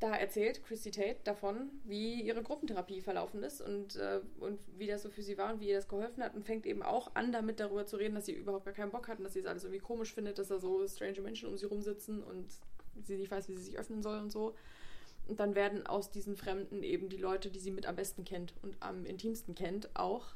da 0.00 0.14
erzählt 0.14 0.62
Christy 0.64 0.90
Tate 0.90 1.20
davon, 1.24 1.70
wie 1.84 2.20
ihre 2.20 2.42
Gruppentherapie 2.42 3.00
verlaufen 3.00 3.42
ist 3.42 3.62
und, 3.62 3.96
äh, 3.96 4.20
und 4.40 4.60
wie 4.76 4.86
das 4.86 5.02
so 5.02 5.08
für 5.08 5.22
sie 5.22 5.38
war 5.38 5.52
und 5.52 5.60
wie 5.60 5.68
ihr 5.68 5.76
das 5.76 5.88
geholfen 5.88 6.22
hat 6.22 6.34
und 6.34 6.44
fängt 6.44 6.66
eben 6.66 6.82
auch 6.82 7.14
an, 7.14 7.32
damit 7.32 7.60
darüber 7.60 7.86
zu 7.86 7.96
reden, 7.96 8.14
dass 8.14 8.26
sie 8.26 8.32
überhaupt 8.32 8.66
gar 8.66 8.74
keinen 8.74 8.90
Bock 8.90 9.08
hatten, 9.08 9.24
dass 9.24 9.32
sie 9.32 9.40
es 9.40 9.46
alles 9.46 9.64
irgendwie 9.64 9.80
komisch 9.80 10.12
findet, 10.12 10.38
dass 10.38 10.48
da 10.48 10.58
so 10.58 10.86
strange 10.86 11.20
Menschen 11.22 11.48
um 11.48 11.56
sie 11.56 11.66
rumsitzen 11.66 12.22
und 12.22 12.46
sie 13.04 13.16
nicht 13.16 13.30
weiß, 13.30 13.48
wie 13.48 13.56
sie 13.56 13.62
sich 13.64 13.78
öffnen 13.78 14.02
soll 14.02 14.18
und 14.18 14.30
so. 14.30 14.54
Und 15.28 15.40
dann 15.40 15.54
werden 15.54 15.86
aus 15.86 16.10
diesen 16.10 16.36
Fremden 16.36 16.82
eben 16.82 17.08
die 17.08 17.16
Leute, 17.16 17.50
die 17.50 17.58
sie 17.58 17.70
mit 17.72 17.86
am 17.86 17.96
besten 17.96 18.24
kennt 18.24 18.54
und 18.62 18.76
am 18.80 19.04
intimsten 19.04 19.54
kennt, 19.54 19.94
auch. 19.96 20.34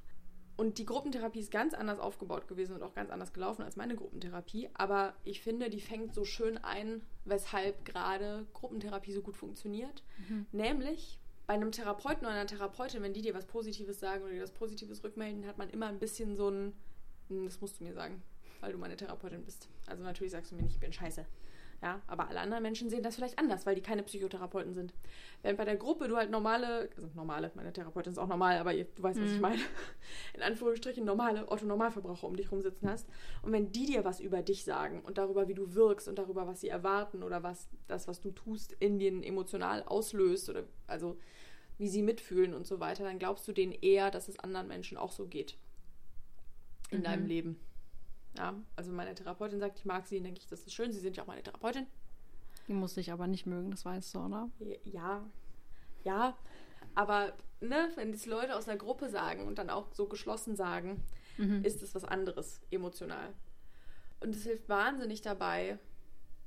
Und 0.57 0.77
die 0.79 0.85
Gruppentherapie 0.85 1.41
ist 1.41 1.51
ganz 1.51 1.73
anders 1.73 1.99
aufgebaut 1.99 2.47
gewesen 2.47 2.75
und 2.75 2.83
auch 2.83 2.93
ganz 2.93 3.11
anders 3.11 3.33
gelaufen 3.33 3.63
als 3.63 3.77
meine 3.77 3.97
Gruppentherapie. 3.97 4.69
Aber 4.75 5.15
ich 5.25 5.41
finde, 5.41 5.71
die 5.71 5.81
fängt 5.81 6.13
so 6.13 6.25
schön 6.25 6.59
ein, 6.59 7.01
weshalb 7.25 7.85
gerade 7.85 8.47
Gruppentherapie 8.53 9.13
so 9.13 9.23
gut 9.23 9.39
funktioniert. 9.39 10.03
Mhm. 10.29 10.47
Nämlich 10.53 11.19
bei 11.47 11.55
einem 11.55 11.73
Therapeuten 11.73 12.27
oder 12.27 12.35
einer 12.35 12.47
Therapeutin, 12.47 13.03
wenn 13.03 13.15
die 13.15 13.23
dir 13.23 13.33
was 13.33 13.47
Positives 13.47 14.01
sagen 14.01 14.23
oder 14.23 14.33
dir 14.33 14.43
was 14.43 14.53
Positives 14.53 15.03
rückmelden, 15.03 15.47
hat 15.47 15.57
man 15.57 15.71
immer 15.71 15.87
ein 15.87 15.99
bisschen 15.99 16.37
so 16.37 16.51
ein, 16.51 16.75
"Hm, 17.29 17.47
das 17.47 17.61
musst 17.61 17.81
du 17.81 17.85
mir 17.85 17.95
sagen, 17.95 18.23
weil 18.61 18.73
du 18.73 18.79
meine 18.79 18.97
Therapeutin 18.97 19.43
bist. 19.45 19.69
Also 19.87 20.03
natürlich 20.03 20.33
sagst 20.33 20.53
du 20.53 20.57
mir 20.57 20.63
nicht, 20.63 20.75
ich 20.75 20.81
bin 20.81 20.93
scheiße. 20.93 21.25
Ja, 21.83 22.03
aber 22.07 22.29
alle 22.29 22.41
anderen 22.41 22.63
Menschen 22.63 22.91
sehen 22.91 23.03
das 23.03 23.15
vielleicht 23.17 23.39
anders, 23.39 23.65
weil 23.65 23.75
die 23.75 23.81
keine 23.81 24.03
Psychotherapeuten 24.03 24.75
sind. 24.75 24.93
Während 25.41 25.57
bei 25.57 25.65
der 25.65 25.77
Gruppe 25.77 26.09
du 26.09 26.17
halt 26.17 26.31
normale, 26.31 26.91
also 26.95 27.09
normale, 27.15 27.51
meine 27.55 27.73
Therapeutin 27.73 28.13
ist 28.13 28.19
auch 28.19 28.27
normal, 28.29 28.59
aber 28.59 28.75
ihr, 28.75 28.85
du 28.85 29.03
weißt, 29.03 29.19
was 29.23 29.31
ich 29.31 29.37
Mhm. 29.37 29.43
meine, 29.43 29.63
in 30.35 30.43
Anführungsstrichen 30.43 31.07
normale 31.07 31.51
Otto-Normalverbraucher 31.51 32.27
um 32.27 32.37
dich 32.37 32.53
rumsitzen 32.53 32.87
hast. 32.87 33.09
Und 33.41 33.53
wenn 33.53 33.73
die 33.73 33.87
dir 33.87 34.05
was 34.05 34.21
über 34.21 34.43
dich 34.43 34.65
sagen 34.65 35.01
und 35.01 35.17
darüber, 35.17 35.49
wie 35.49 35.55
du 35.55 35.75
wirkst 35.75 36.07
und 36.07 36.19
darüber, 36.19 36.47
was 36.47 36.61
sie 36.61 36.69
erwarten 36.69 37.23
oder 37.23 37.43
was 37.43 37.71
das, 37.89 38.07
was 38.09 38.21
du 38.21 38.31
tust, 38.31 38.75
in 38.79 38.99
denen 38.99 39.23
emotional 39.23 39.83
auslöst 39.85 40.51
oder 40.51 40.65
also 40.87 41.17
wie 41.79 41.89
sie 41.89 42.03
mitfühlen 42.03 42.53
und 42.53 42.67
so 42.67 42.79
weiter, 42.79 43.05
dann 43.05 43.19
glaubst 43.19 43.49
du 43.49 43.53
denen 43.53 43.73
eher, 43.73 44.11
dass 44.11 44.29
es 44.29 44.39
anderen 44.39 44.69
Menschen 44.69 44.99
auch 44.99 45.13
so 45.13 45.27
geht 45.27 45.57
in 46.91 46.99
Mhm. 46.99 47.05
deinem 47.05 47.27
Leben. 47.27 47.61
Ja, 48.37 48.55
also 48.77 48.93
meine 48.93 49.15
Therapeutin 49.15 49.59
sagt, 49.61 49.79
ich 49.79 49.85
mag 49.85 50.07
sie, 50.07 50.21
denke 50.21 50.39
ich, 50.41 50.47
das 50.47 50.61
ist 50.61 50.73
schön. 50.75 50.93
Sie 50.93 51.01
sind 51.01 51.17
ja 51.17 51.23
auch 51.25 51.27
meine 51.27 51.43
Therapeutin. 51.43 51.87
Die 52.69 52.73
muss 52.73 52.97
ich 52.97 53.11
aber 53.13 53.27
nicht 53.27 53.47
mögen, 53.47 53.71
das 53.71 53.85
weißt 53.85 54.15
du, 54.15 54.21
oder? 54.21 54.49
Ja, 54.85 55.25
ja, 56.05 56.37
aber 56.95 57.33
ne, 57.61 57.91
wenn 57.97 58.13
das 58.13 58.27
Leute 58.27 58.57
aus 58.57 58.69
einer 58.69 58.79
Gruppe 58.79 59.09
sagen 59.11 59.47
und 59.47 59.59
dann 59.59 59.71
auch 59.71 59.93
so 59.93 60.07
geschlossen 60.07 60.57
sagen, 60.57 61.03
Mhm. 61.39 61.65
ist 61.65 61.83
es 61.83 61.95
was 61.95 62.05
anderes 62.05 62.61
emotional. 62.71 63.33
Und 64.21 64.35
es 64.37 64.43
hilft 64.43 64.69
wahnsinnig 64.69 65.23
dabei. 65.23 65.79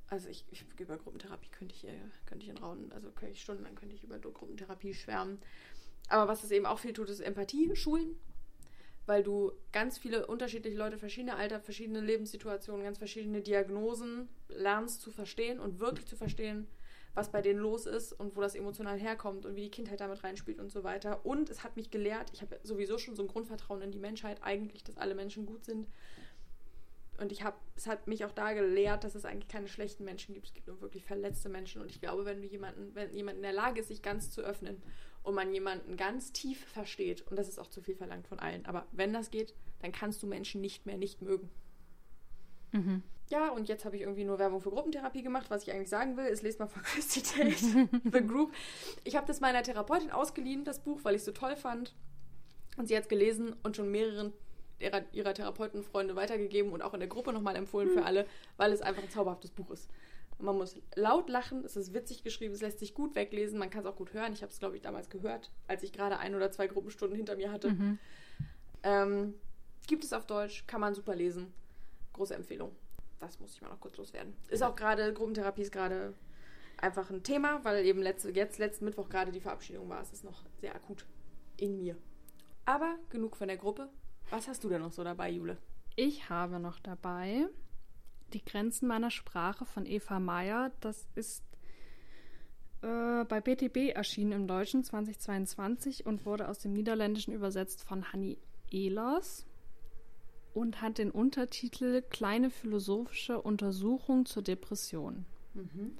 Also 0.08 0.30
ich, 0.30 0.46
ich 0.52 0.64
über 0.80 0.98
Gruppentherapie 0.98 1.50
könnte 1.50 1.74
ich, 1.74 1.86
äh, 1.88 1.98
könnte 2.28 2.44
ich 2.46 2.50
in 2.52 2.58
Rauen, 2.60 2.92
also 2.92 3.10
könnte 3.12 3.34
ich 3.34 3.42
stundenlang 3.42 3.74
könnte 3.74 3.96
ich 3.96 4.04
über 4.04 4.20
Gruppentherapie 4.20 4.94
schwärmen. 4.94 5.40
Aber 6.10 6.28
was 6.28 6.44
es 6.44 6.52
eben 6.52 6.68
auch 6.68 6.78
viel 6.78 6.94
tut, 6.94 7.10
ist 7.10 7.22
Empathie 7.22 7.76
schulen, 7.76 8.16
weil 9.06 9.24
du 9.24 9.52
ganz 9.72 9.98
viele 9.98 10.28
unterschiedliche 10.28 10.78
Leute, 10.78 10.98
verschiedene 10.98 11.36
Alter, 11.36 11.60
verschiedene 11.60 12.00
Lebenssituationen, 12.00 12.84
ganz 12.84 12.98
verschiedene 12.98 13.42
Diagnosen 13.42 14.30
lernst 14.48 15.02
zu 15.02 15.12
verstehen 15.12 15.60
und 15.60 15.80
wirklich 15.80 16.08
zu 16.08 16.16
verstehen, 16.16 16.68
was 17.14 17.32
bei 17.32 17.42
denen 17.42 17.60
los 17.60 17.86
ist 17.86 18.14
und 18.14 18.36
wo 18.36 18.42
das 18.42 18.56
emotional 18.56 18.98
herkommt 18.98 19.46
und 19.46 19.56
wie 19.56 19.64
die 19.64 19.72
Kindheit 19.72 20.00
damit 20.00 20.24
reinspielt 20.24 20.60
und 20.60 20.72
so 20.72 20.84
weiter. 20.84 21.26
Und 21.26 21.50
es 21.50 21.64
hat 21.64 21.76
mich 21.76 21.92
gelehrt, 21.92 22.32
ich 22.34 22.42
habe 22.42 22.60
sowieso 22.64 22.98
schon 22.98 23.16
so 23.16 23.24
ein 23.24 23.28
Grundvertrauen 23.28 23.82
in 23.82 23.92
die 23.92 24.00
Menschheit, 24.00 24.42
eigentlich, 24.42 24.84
dass 24.84 24.98
alle 24.98 25.14
Menschen 25.14 25.46
gut 25.46 25.64
sind. 25.64 25.88
Und 27.20 27.32
ich 27.32 27.44
habe, 27.44 27.56
es 27.76 27.86
hat 27.86 28.08
mich 28.08 28.26
auch 28.26 28.32
da 28.32 28.54
gelehrt, 28.54 29.04
dass 29.04 29.14
es 29.14 29.26
eigentlich 29.26 29.48
keine 29.48 29.68
schlechten 29.68 30.04
Menschen 30.04 30.34
gibt. 30.34 30.48
Es 30.48 30.54
gibt 30.54 30.68
nur 30.68 30.82
wirklich 30.82 31.06
verletzte 31.06 31.50
Menschen. 31.50 31.82
Und 31.82 31.92
ich 31.92 32.02
glaube, 32.02 32.26
wenn 32.26 32.42
du 32.42 32.48
jemanden, 32.48 32.96
wenn 32.96 33.14
jemand 33.14 33.38
in 33.38 33.44
der 33.44 33.54
Lage 33.54 33.82
ist, 33.82 33.90
sich 33.90 34.02
ganz 34.02 34.32
zu 34.32 34.42
öffnen 34.42 34.82
und 35.24 35.36
man 35.36 35.54
jemanden 35.54 35.98
ganz 35.98 36.32
tief 36.32 36.66
versteht, 36.66 37.26
und 37.28 37.38
das 37.38 37.48
ist 37.48 37.60
auch 37.60 37.68
zu 37.68 37.82
viel 37.82 37.96
verlangt 37.96 38.28
von 38.28 38.40
allen, 38.40 38.66
aber 38.66 38.86
wenn 38.92 39.14
das 39.14 39.32
geht, 39.32 39.54
dann 39.80 39.92
kannst 39.92 40.22
du 40.22 40.28
Menschen 40.28 40.62
nicht 40.62 40.86
mehr 40.86 40.98
nicht 40.98 41.22
mögen. 41.22 41.50
Mhm. 42.72 43.04
Ja, 43.30 43.50
und 43.50 43.70
jetzt 43.70 43.86
habe 43.86 43.96
ich 43.96 44.02
irgendwie 44.02 44.26
nur 44.26 44.38
Werbung 44.38 44.62
für 44.62 44.70
Gruppentherapie 44.70 45.24
gemacht. 45.24 45.50
Was 45.50 45.64
ich 45.64 45.72
eigentlich 45.72 45.90
sagen 45.90 46.18
will, 46.18 46.26
ist, 46.26 46.44
lest 46.44 46.60
mal 46.60 46.68
von 46.68 46.84
Christy 46.84 47.22
Tate, 47.22 47.90
The 48.12 48.28
Group. 48.28 48.54
Ich 49.04 49.16
habe 49.16 49.26
das 49.26 49.40
meiner 49.40 49.64
Therapeutin 49.64 50.12
ausgeliehen, 50.12 50.66
das 50.66 50.84
Buch, 50.84 51.00
weil 51.04 51.16
ich 51.16 51.20
es 51.20 51.26
so 51.26 51.32
toll 51.32 51.56
fand. 51.56 51.96
Und 52.78 52.88
sie 52.88 52.96
hat 52.96 53.04
es 53.04 53.10
gelesen 53.10 53.56
und 53.64 53.76
schon 53.76 53.90
mehreren 53.92 54.34
ihrer, 54.80 55.04
ihrer 55.14 55.34
Therapeutenfreunde 55.34 56.16
weitergegeben 56.16 56.72
und 56.72 56.82
auch 56.82 56.94
in 56.94 57.00
der 57.00 57.10
Gruppe 57.10 57.32
nochmal 57.32 57.56
empfohlen 57.56 57.90
für 57.90 58.04
alle, 58.06 58.28
weil 58.58 58.72
es 58.72 58.82
einfach 58.82 59.04
ein 59.04 59.10
zauberhaftes 59.10 59.52
Buch 59.52 59.72
ist. 59.72 59.90
Man 60.44 60.58
muss 60.58 60.76
laut 60.96 61.30
lachen, 61.30 61.64
es 61.64 61.78
ist 61.78 61.94
witzig 61.94 62.24
geschrieben, 62.24 62.54
es 62.54 62.62
lässt 62.62 62.80
sich 62.80 62.94
gut 62.94 63.16
weglesen, 63.16 63.58
man 63.58 63.70
kann 63.70 63.82
es 63.82 63.86
auch 63.86 63.96
gut 63.96 64.14
hören. 64.14 64.34
Ich 64.34 64.42
habe 64.42 64.52
es, 64.52 64.60
glaube 64.60 64.76
ich, 64.76 64.82
damals 64.82 65.10
gehört, 65.10 65.52
als 65.68 65.84
ich 65.84 65.94
gerade 65.94 66.20
ein 66.20 66.36
oder 66.36 66.52
zwei 66.52 66.68
Gruppenstunden 66.68 67.16
hinter 67.16 67.38
mir 67.38 67.52
hatte. 67.52 67.72
Mhm. 67.72 68.00
Ähm, 68.84 69.34
gibt 69.88 70.04
es 70.04 70.12
auf 70.12 70.26
Deutsch, 70.26 70.68
kann 70.68 70.82
man 70.82 70.94
super 70.94 71.16
lesen. 71.16 71.54
Große 72.12 72.36
Empfehlung. 72.36 72.76
Das 73.20 73.40
muss 73.40 73.54
ich 73.54 73.62
mal 73.62 73.70
noch 73.70 73.80
kurz 73.80 73.96
loswerden. 73.96 74.36
Ist 74.50 74.64
auch 74.64 74.76
gerade, 74.76 75.14
Gruppentherapie 75.14 75.62
ist 75.62 75.72
gerade 75.72 76.14
einfach 76.78 77.10
ein 77.10 77.24
Thema, 77.24 77.64
weil 77.64 77.86
eben 77.86 78.02
letzte, 78.02 78.30
jetzt 78.32 78.60
letzten 78.60 78.84
Mittwoch 78.84 79.08
gerade 79.08 79.32
die 79.32 79.40
Verabschiedung 79.40 79.88
war. 79.88 80.02
Es 80.02 80.12
ist 80.12 80.26
noch 80.26 80.44
sehr 80.60 80.76
akut 80.76 81.06
in 81.56 81.78
mir. 81.78 81.96
Aber 82.66 82.98
genug 83.10 83.38
von 83.38 83.48
der 83.48 83.58
Gruppe. 83.58 83.90
Was 84.30 84.50
hast 84.50 84.64
du 84.66 84.70
denn 84.70 84.82
noch 84.82 84.92
so 84.92 85.06
dabei, 85.06 85.30
Jule? 85.30 85.58
Ich 85.96 86.30
habe 86.30 86.60
noch 86.60 86.80
dabei 86.80 87.48
Die 88.34 88.44
Grenzen 88.44 88.88
meiner 88.88 89.12
Sprache 89.12 89.66
von 89.66 89.86
Eva 89.86 90.20
Meyer. 90.20 90.72
Das 90.80 91.08
ist 91.16 91.44
äh, 92.82 93.24
bei 93.26 93.42
BTB 93.42 93.96
erschienen 93.96 94.32
im 94.32 94.48
Deutschen 94.48 94.84
2022 94.84 96.06
und 96.06 96.26
wurde 96.26 96.48
aus 96.48 96.60
dem 96.60 96.74
Niederländischen 96.74 97.34
übersetzt 97.34 97.84
von 97.84 98.12
Hanni 98.12 98.38
Ehlers 98.72 99.46
und 100.54 100.82
hat 100.82 100.98
den 100.98 101.12
Untertitel 101.12 102.02
Kleine 102.02 102.50
philosophische 102.50 103.42
Untersuchung 103.42 104.26
zur 104.26 104.44
Depression. 104.44 105.26
Mhm. 105.54 105.98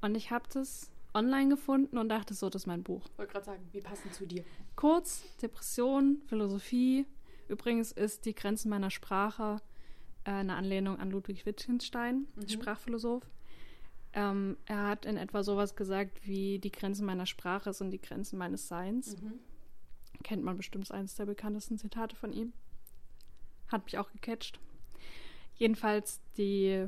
Und 0.00 0.14
ich 0.14 0.30
habe 0.30 0.46
das 0.52 0.90
online 1.12 1.50
gefunden 1.50 1.98
und 1.98 2.08
dachte 2.08 2.34
so, 2.34 2.48
das 2.48 2.62
ist 2.62 2.66
mein 2.66 2.82
Buch. 2.82 3.06
Wollte 3.16 3.32
gerade 3.32 3.46
sagen, 3.46 3.68
wie 3.72 3.80
passend 3.80 4.14
zu 4.14 4.26
dir. 4.26 4.44
Kurz, 4.76 5.22
Depression, 5.42 6.22
Philosophie. 6.26 7.06
Übrigens 7.48 7.92
ist 7.92 8.26
die 8.26 8.34
Grenzen 8.34 8.70
meiner 8.70 8.90
Sprache 8.90 9.60
äh, 10.24 10.30
eine 10.30 10.54
Anlehnung 10.54 10.98
an 10.98 11.10
Ludwig 11.10 11.46
Wittgenstein, 11.46 12.26
Mhm. 12.36 12.48
Sprachphilosoph. 12.48 13.24
Ähm, 14.12 14.56
er 14.66 14.88
hat 14.88 15.06
in 15.06 15.16
etwa 15.16 15.44
sowas 15.44 15.76
gesagt 15.76 16.26
wie 16.26 16.58
die 16.58 16.72
Grenzen 16.72 17.06
meiner 17.06 17.26
Sprache 17.26 17.72
sind 17.72 17.92
die 17.92 18.00
Grenzen 18.00 18.38
meines 18.38 18.66
Seins. 18.66 19.16
Mhm. 19.20 19.34
Kennt 20.24 20.42
man 20.42 20.56
bestimmt 20.56 20.84
ist 20.84 20.92
eines 20.92 21.14
der 21.14 21.26
bekanntesten 21.26 21.78
Zitate 21.78 22.16
von 22.16 22.32
ihm. 22.32 22.52
Hat 23.68 23.84
mich 23.84 23.98
auch 23.98 24.10
gecatcht. 24.10 24.58
Jedenfalls 25.54 26.20
die 26.36 26.86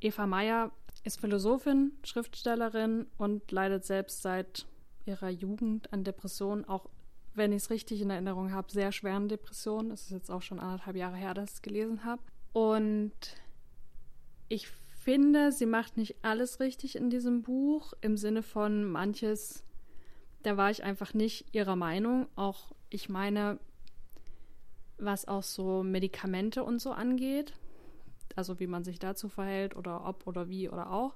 Eva 0.00 0.26
Meyer 0.26 0.72
ist 1.04 1.20
Philosophin, 1.20 1.92
Schriftstellerin 2.04 3.06
und 3.18 3.50
leidet 3.52 3.84
selbst 3.84 4.22
seit 4.22 4.66
ihrer 5.04 5.30
Jugend 5.30 5.92
an 5.92 6.04
Depressionen, 6.04 6.64
auch 6.68 6.88
wenn 7.34 7.52
ich 7.52 7.62
es 7.62 7.70
richtig 7.70 8.00
in 8.00 8.10
Erinnerung 8.10 8.52
habe, 8.52 8.70
sehr 8.70 8.92
schweren 8.92 9.28
Depressionen. 9.28 9.90
Es 9.90 10.02
ist 10.02 10.10
jetzt 10.10 10.30
auch 10.30 10.42
schon 10.42 10.60
anderthalb 10.60 10.96
Jahre 10.96 11.16
her, 11.16 11.34
dass 11.34 11.50
ich 11.50 11.54
es 11.56 11.62
gelesen 11.62 12.04
habe. 12.04 12.22
Und 12.52 13.12
ich 14.48 14.68
finde, 14.68 15.52
sie 15.52 15.66
macht 15.66 15.96
nicht 15.96 16.16
alles 16.22 16.60
richtig 16.60 16.96
in 16.96 17.10
diesem 17.10 17.42
Buch, 17.42 17.92
im 18.00 18.16
Sinne 18.16 18.42
von 18.42 18.84
manches, 18.84 19.64
da 20.42 20.56
war 20.56 20.70
ich 20.70 20.82
einfach 20.82 21.14
nicht 21.14 21.54
ihrer 21.54 21.76
Meinung. 21.76 22.28
Auch 22.36 22.72
ich 22.90 23.08
meine, 23.08 23.58
was 24.98 25.26
auch 25.26 25.42
so 25.42 25.82
Medikamente 25.82 26.64
und 26.64 26.80
so 26.80 26.92
angeht, 26.92 27.54
also 28.36 28.60
wie 28.60 28.66
man 28.66 28.84
sich 28.84 28.98
dazu 28.98 29.28
verhält 29.28 29.76
oder 29.76 30.06
ob 30.06 30.26
oder 30.26 30.48
wie 30.48 30.68
oder 30.68 30.92
auch. 30.92 31.14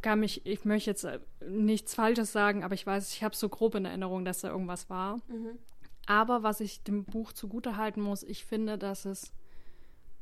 Kann 0.00 0.20
mich, 0.20 0.46
ich 0.46 0.64
möchte 0.64 0.90
jetzt 0.90 1.04
äh, 1.04 1.18
nichts 1.48 1.94
Falsches 1.94 2.32
sagen, 2.32 2.62
aber 2.62 2.74
ich 2.74 2.86
weiß, 2.86 3.12
ich 3.12 3.24
habe 3.24 3.34
so 3.34 3.48
grob 3.48 3.74
in 3.74 3.84
Erinnerung, 3.84 4.24
dass 4.24 4.42
da 4.42 4.48
irgendwas 4.48 4.88
war. 4.88 5.16
Mhm. 5.28 5.58
Aber 6.06 6.42
was 6.42 6.60
ich 6.60 6.82
dem 6.84 7.04
Buch 7.04 7.32
zugutehalten 7.32 8.02
muss, 8.02 8.22
ich 8.22 8.44
finde, 8.44 8.78
dass 8.78 9.04
es 9.04 9.32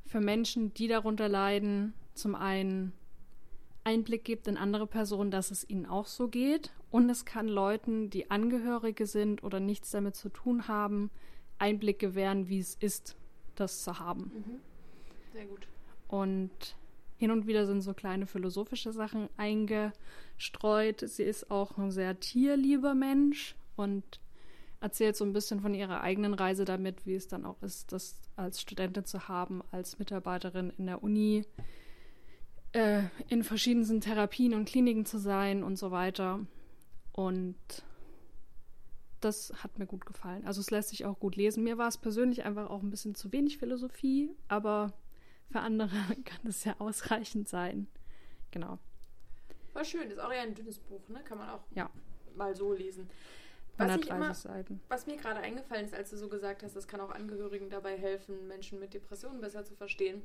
für 0.06 0.20
Menschen, 0.20 0.72
die 0.74 0.88
darunter 0.88 1.28
leiden, 1.28 1.94
zum 2.14 2.34
einen 2.34 2.92
Einblick 3.84 4.24
gibt 4.24 4.48
in 4.48 4.56
andere 4.56 4.86
Personen, 4.86 5.30
dass 5.30 5.50
es 5.50 5.68
ihnen 5.68 5.86
auch 5.86 6.06
so 6.06 6.28
geht. 6.28 6.72
Und 6.90 7.08
es 7.10 7.24
kann 7.24 7.48
Leuten, 7.48 8.10
die 8.10 8.30
Angehörige 8.30 9.06
sind 9.06 9.44
oder 9.44 9.60
nichts 9.60 9.90
damit 9.90 10.16
zu 10.16 10.28
tun 10.28 10.68
haben, 10.68 11.10
Einblick 11.58 11.98
gewähren, 11.98 12.48
wie 12.48 12.58
es 12.58 12.74
ist, 12.74 13.16
das 13.54 13.82
zu 13.84 13.98
haben. 13.98 14.32
Mhm. 14.34 14.60
Sehr 15.32 15.46
gut. 15.46 15.68
Und 16.08 16.76
hin 17.16 17.30
und 17.30 17.46
wieder 17.46 17.66
sind 17.66 17.80
so 17.80 17.94
kleine 17.94 18.26
philosophische 18.26 18.92
Sachen 18.92 19.28
eingestreut. 19.36 21.00
Sie 21.00 21.22
ist 21.22 21.50
auch 21.50 21.78
ein 21.78 21.90
sehr 21.90 22.18
tierlieber 22.20 22.94
Mensch 22.94 23.56
und 23.76 24.20
erzählt 24.80 25.16
so 25.16 25.24
ein 25.24 25.32
bisschen 25.32 25.60
von 25.60 25.74
ihrer 25.74 26.00
eigenen 26.02 26.34
Reise 26.34 26.64
damit, 26.64 27.06
wie 27.06 27.14
es 27.14 27.28
dann 27.28 27.44
auch 27.44 27.62
ist, 27.62 27.92
das 27.92 28.20
als 28.36 28.60
Studentin 28.60 29.04
zu 29.04 29.28
haben, 29.28 29.62
als 29.70 29.98
Mitarbeiterin 29.98 30.70
in 30.76 30.86
der 30.86 31.02
Uni, 31.02 31.44
äh, 32.72 33.04
in 33.28 33.42
verschiedensten 33.44 34.00
Therapien 34.00 34.54
und 34.54 34.66
Kliniken 34.68 35.06
zu 35.06 35.18
sein 35.18 35.62
und 35.62 35.76
so 35.76 35.90
weiter. 35.90 36.40
Und 37.12 37.56
das 39.20 39.52
hat 39.62 39.78
mir 39.78 39.86
gut 39.86 40.04
gefallen. 40.04 40.46
Also 40.46 40.60
es 40.60 40.70
lässt 40.70 40.90
sich 40.90 41.04
auch 41.06 41.18
gut 41.18 41.36
lesen. 41.36 41.64
Mir 41.64 41.78
war 41.78 41.88
es 41.88 41.96
persönlich 41.96 42.44
einfach 42.44 42.68
auch 42.68 42.82
ein 42.82 42.90
bisschen 42.90 43.14
zu 43.14 43.32
wenig 43.32 43.58
Philosophie, 43.58 44.30
aber 44.48 44.92
für 45.50 45.60
andere 45.60 45.90
kann 46.24 46.46
es 46.46 46.64
ja 46.64 46.74
ausreichend 46.78 47.48
sein. 47.48 47.86
Genau. 48.50 48.78
War 49.72 49.84
schön, 49.84 50.10
ist 50.10 50.20
auch 50.20 50.30
eher 50.32 50.42
ein 50.42 50.54
dünnes 50.54 50.78
Buch, 50.78 51.08
ne? 51.08 51.22
Kann 51.24 51.38
man 51.38 51.48
auch 51.50 51.64
Ja. 51.74 51.90
mal 52.36 52.54
so 52.54 52.72
lesen. 52.72 53.08
Was, 53.78 53.88
ich 53.88 54.10
130 54.10 54.10
immer, 54.10 54.34
Seiten. 54.34 54.80
was 54.88 55.06
mir 55.06 55.16
gerade 55.16 55.40
eingefallen 55.40 55.84
ist, 55.84 55.94
als 55.94 56.10
du 56.10 56.16
so 56.16 56.28
gesagt 56.28 56.62
hast, 56.62 56.76
das 56.76 56.88
kann 56.88 57.00
auch 57.00 57.10
Angehörigen 57.10 57.68
dabei 57.68 57.96
helfen, 57.96 58.48
Menschen 58.48 58.80
mit 58.80 58.94
Depressionen 58.94 59.40
besser 59.40 59.64
zu 59.64 59.74
verstehen. 59.74 60.22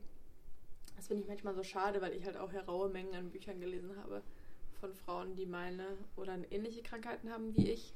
Das 0.95 1.07
finde 1.07 1.23
ich 1.23 1.27
manchmal 1.27 1.55
so 1.55 1.63
schade, 1.63 2.01
weil 2.01 2.13
ich 2.13 2.25
halt 2.25 2.37
auch 2.37 2.53
ja 2.53 2.61
raue 2.61 2.89
Mengen 2.89 3.13
an 3.15 3.29
Büchern 3.29 3.59
gelesen 3.59 3.95
habe 3.97 4.21
von 4.79 4.93
Frauen, 4.93 5.35
die 5.35 5.45
meine 5.45 5.85
oder 6.15 6.37
ähnliche 6.49 6.81
Krankheiten 6.81 7.31
haben 7.31 7.55
wie 7.55 7.71
ich. 7.71 7.93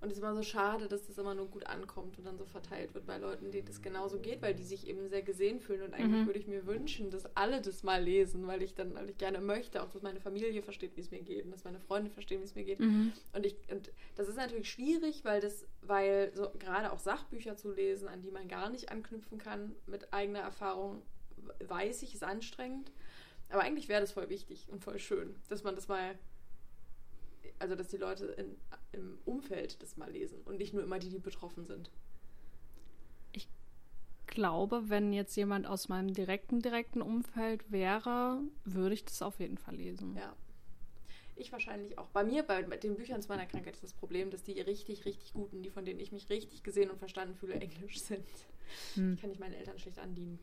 Und 0.00 0.10
es 0.10 0.16
ist 0.18 0.22
immer 0.22 0.34
so 0.36 0.42
schade, 0.44 0.86
dass 0.86 1.06
das 1.08 1.18
immer 1.18 1.34
nur 1.34 1.48
gut 1.48 1.66
ankommt 1.66 2.18
und 2.18 2.24
dann 2.24 2.38
so 2.38 2.44
verteilt 2.44 2.94
wird 2.94 3.04
bei 3.06 3.18
Leuten, 3.18 3.50
denen 3.50 3.66
das 3.66 3.82
genauso 3.82 4.20
geht, 4.20 4.40
weil 4.42 4.54
die 4.54 4.62
sich 4.62 4.86
eben 4.86 5.08
sehr 5.08 5.22
gesehen 5.22 5.58
fühlen. 5.58 5.82
Und 5.82 5.92
eigentlich 5.94 6.22
Mhm. 6.22 6.26
würde 6.26 6.38
ich 6.38 6.46
mir 6.46 6.66
wünschen, 6.66 7.10
dass 7.10 7.26
alle 7.34 7.60
das 7.60 7.82
mal 7.82 8.00
lesen, 8.00 8.46
weil 8.46 8.62
ich 8.62 8.74
dann 8.74 8.94
weil 8.94 9.10
ich 9.10 9.18
gerne 9.18 9.40
möchte, 9.40 9.82
auch 9.82 9.90
dass 9.90 10.02
meine 10.02 10.20
Familie 10.20 10.62
versteht, 10.62 10.96
wie 10.96 11.00
es 11.00 11.10
mir 11.10 11.20
geht 11.20 11.44
und 11.44 11.50
dass 11.50 11.64
meine 11.64 11.80
Freunde 11.80 12.10
verstehen, 12.10 12.40
wie 12.40 12.44
es 12.44 12.54
mir 12.54 12.62
geht. 12.64 12.78
Mhm. 12.78 13.12
Und 13.32 13.44
ich 13.44 13.56
und 13.72 13.90
das 14.14 14.28
ist 14.28 14.36
natürlich 14.36 14.70
schwierig, 14.70 15.24
weil 15.24 15.40
das, 15.40 15.66
weil 15.82 16.30
so 16.32 16.48
gerade 16.60 16.92
auch 16.92 17.00
Sachbücher 17.00 17.56
zu 17.56 17.72
lesen, 17.72 18.06
an 18.06 18.22
die 18.22 18.30
man 18.30 18.46
gar 18.46 18.70
nicht 18.70 18.90
anknüpfen 18.92 19.38
kann 19.38 19.74
mit 19.86 20.12
eigener 20.12 20.40
Erfahrung, 20.40 21.02
weiß 21.66 22.02
ich, 22.04 22.14
ist 22.14 22.22
anstrengend. 22.22 22.92
Aber 23.50 23.62
eigentlich 23.62 23.88
wäre 23.88 24.00
das 24.02 24.12
voll 24.12 24.28
wichtig 24.28 24.68
und 24.70 24.84
voll 24.84 24.98
schön, 25.00 25.34
dass 25.48 25.64
man 25.64 25.74
das 25.74 25.88
mal, 25.88 26.16
also 27.58 27.74
dass 27.74 27.88
die 27.88 27.96
Leute 27.96 28.26
in, 28.26 28.56
im 28.92 29.18
Umfeld 29.24 29.82
das 29.82 29.96
mal 29.96 30.10
lesen 30.10 30.40
und 30.44 30.58
nicht 30.58 30.74
nur 30.74 30.82
immer 30.82 30.98
die, 30.98 31.10
die 31.10 31.18
betroffen 31.18 31.64
sind. 31.64 31.90
glaube, 34.38 34.88
wenn 34.88 35.12
jetzt 35.12 35.34
jemand 35.34 35.66
aus 35.66 35.88
meinem 35.88 36.14
direkten, 36.14 36.60
direkten 36.60 37.02
Umfeld 37.02 37.72
wäre, 37.72 38.40
würde 38.64 38.94
ich 38.94 39.04
das 39.04 39.20
auf 39.20 39.40
jeden 39.40 39.58
Fall 39.58 39.74
lesen. 39.74 40.14
Ja. 40.16 40.36
Ich 41.34 41.50
wahrscheinlich 41.50 41.98
auch. 41.98 42.06
Bei 42.10 42.22
mir, 42.22 42.44
bei 42.44 42.62
den 42.62 42.94
Büchern 42.94 43.20
zu 43.20 43.28
meiner 43.28 43.46
Krankheit 43.46 43.74
ist 43.74 43.82
das 43.82 43.92
Problem, 43.92 44.30
dass 44.30 44.44
die 44.44 44.60
richtig, 44.60 45.04
richtig 45.04 45.32
guten, 45.32 45.62
die 45.62 45.70
von 45.70 45.84
denen 45.84 45.98
ich 45.98 46.12
mich 46.12 46.30
richtig 46.30 46.62
gesehen 46.62 46.88
und 46.90 46.98
verstanden 46.98 47.34
fühle, 47.34 47.54
Englisch 47.54 48.00
sind. 48.00 48.26
Hm. 48.94 49.18
Kann 49.20 49.32
ich 49.32 49.40
meinen 49.40 49.54
Eltern 49.54 49.78
schlecht 49.78 49.98
andienen. 49.98 50.38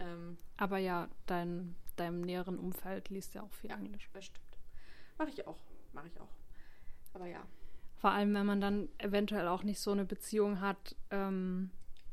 Ähm, 0.00 0.36
Aber 0.56 0.78
ja, 0.78 1.08
dein, 1.26 1.76
deinem 1.94 2.22
näheren 2.22 2.58
Umfeld 2.58 3.08
liest 3.08 3.34
ja 3.34 3.42
auch 3.42 3.52
viel 3.52 3.70
Ja. 3.70 3.76
Englisch. 3.76 4.10
das 4.12 4.24
stimmt. 4.24 4.58
Mache 5.18 5.30
ich 5.30 5.46
auch. 5.46 5.58
Mache 5.92 6.08
ich 6.08 6.20
auch. 6.20 6.28
Aber 7.14 7.26
ja. 7.26 7.42
Vor 7.96 8.10
allem, 8.10 8.34
wenn 8.34 8.46
man 8.46 8.60
dann 8.60 8.88
eventuell 8.98 9.46
auch 9.48 9.62
nicht 9.62 9.78
so 9.78 9.92
eine 9.92 10.04
Beziehung 10.04 10.60
hat, 10.60 10.96
ähm, 11.10 11.70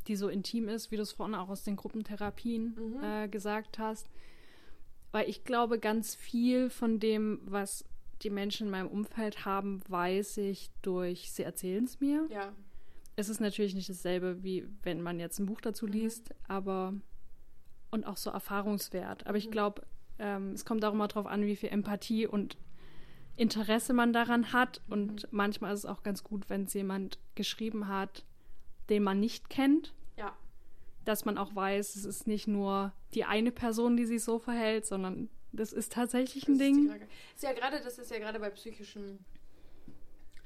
die 0.07 0.15
so 0.15 0.27
intim 0.29 0.67
ist, 0.69 0.91
wie 0.91 0.95
du 0.97 1.01
es 1.01 1.11
vorhin 1.11 1.35
auch 1.35 1.49
aus 1.49 1.63
den 1.63 1.75
Gruppentherapien 1.75 2.75
Mhm. 2.75 3.03
äh, 3.03 3.27
gesagt 3.27 3.79
hast. 3.79 4.09
Weil 5.11 5.27
ich 5.29 5.43
glaube, 5.43 5.79
ganz 5.79 6.13
viel 6.15 6.69
von 6.69 6.99
dem, 6.99 7.39
was 7.45 7.85
die 8.21 8.29
Menschen 8.29 8.67
in 8.67 8.71
meinem 8.71 8.87
Umfeld 8.87 9.45
haben, 9.45 9.81
weiß 9.87 10.37
ich 10.37 10.69
durch, 10.81 11.31
sie 11.31 11.43
erzählen 11.43 11.85
es 11.85 11.99
mir. 11.99 12.27
Ja. 12.29 12.53
Es 13.15 13.29
ist 13.29 13.39
natürlich 13.41 13.73
nicht 13.75 13.89
dasselbe, 13.89 14.43
wie 14.43 14.67
wenn 14.83 15.01
man 15.01 15.19
jetzt 15.19 15.39
ein 15.39 15.45
Buch 15.45 15.61
dazu 15.61 15.85
Mhm. 15.87 15.91
liest, 15.93 16.35
aber 16.47 16.93
und 17.91 18.05
auch 18.05 18.17
so 18.17 18.29
Erfahrungswert. 18.29 19.25
Aber 19.25 19.37
ich 19.37 19.47
Mhm. 19.47 19.51
glaube, 19.51 19.81
ähm, 20.19 20.51
es 20.51 20.63
kommt 20.65 20.85
auch 20.85 20.93
immer 20.93 21.07
darauf 21.07 21.25
an, 21.25 21.45
wie 21.45 21.55
viel 21.55 21.69
Empathie 21.69 22.27
und 22.27 22.57
Interesse 23.35 23.93
man 23.93 24.13
daran 24.13 24.51
hat. 24.53 24.81
Und 24.89 25.23
Mhm. 25.23 25.27
manchmal 25.31 25.73
ist 25.73 25.79
es 25.79 25.85
auch 25.85 26.03
ganz 26.03 26.23
gut, 26.23 26.49
wenn 26.49 26.63
es 26.65 26.73
jemand 26.73 27.19
geschrieben 27.35 27.87
hat, 27.87 28.25
den 28.89 29.03
man 29.03 29.19
nicht 29.19 29.49
kennt, 29.49 29.93
Ja. 30.17 30.35
dass 31.05 31.25
man 31.25 31.37
auch 31.37 31.55
weiß, 31.55 31.95
es 31.95 32.05
ist 32.05 32.27
nicht 32.27 32.47
nur 32.47 32.91
die 33.13 33.25
eine 33.25 33.51
Person, 33.51 33.95
die 33.97 34.05
sich 34.05 34.23
so 34.23 34.39
verhält, 34.39 34.85
sondern 34.85 35.29
das 35.51 35.73
ist 35.73 35.93
tatsächlich 35.93 36.47
ein 36.47 36.57
Das 36.57 36.67
Ding. 36.67 36.91
Ist 37.35 37.43
ja 37.43 37.53
gerade, 37.53 37.81
das 37.81 37.97
ist 37.97 38.11
ja 38.11 38.19
gerade 38.19 38.39
bei 38.39 38.49
psychischen 38.51 39.23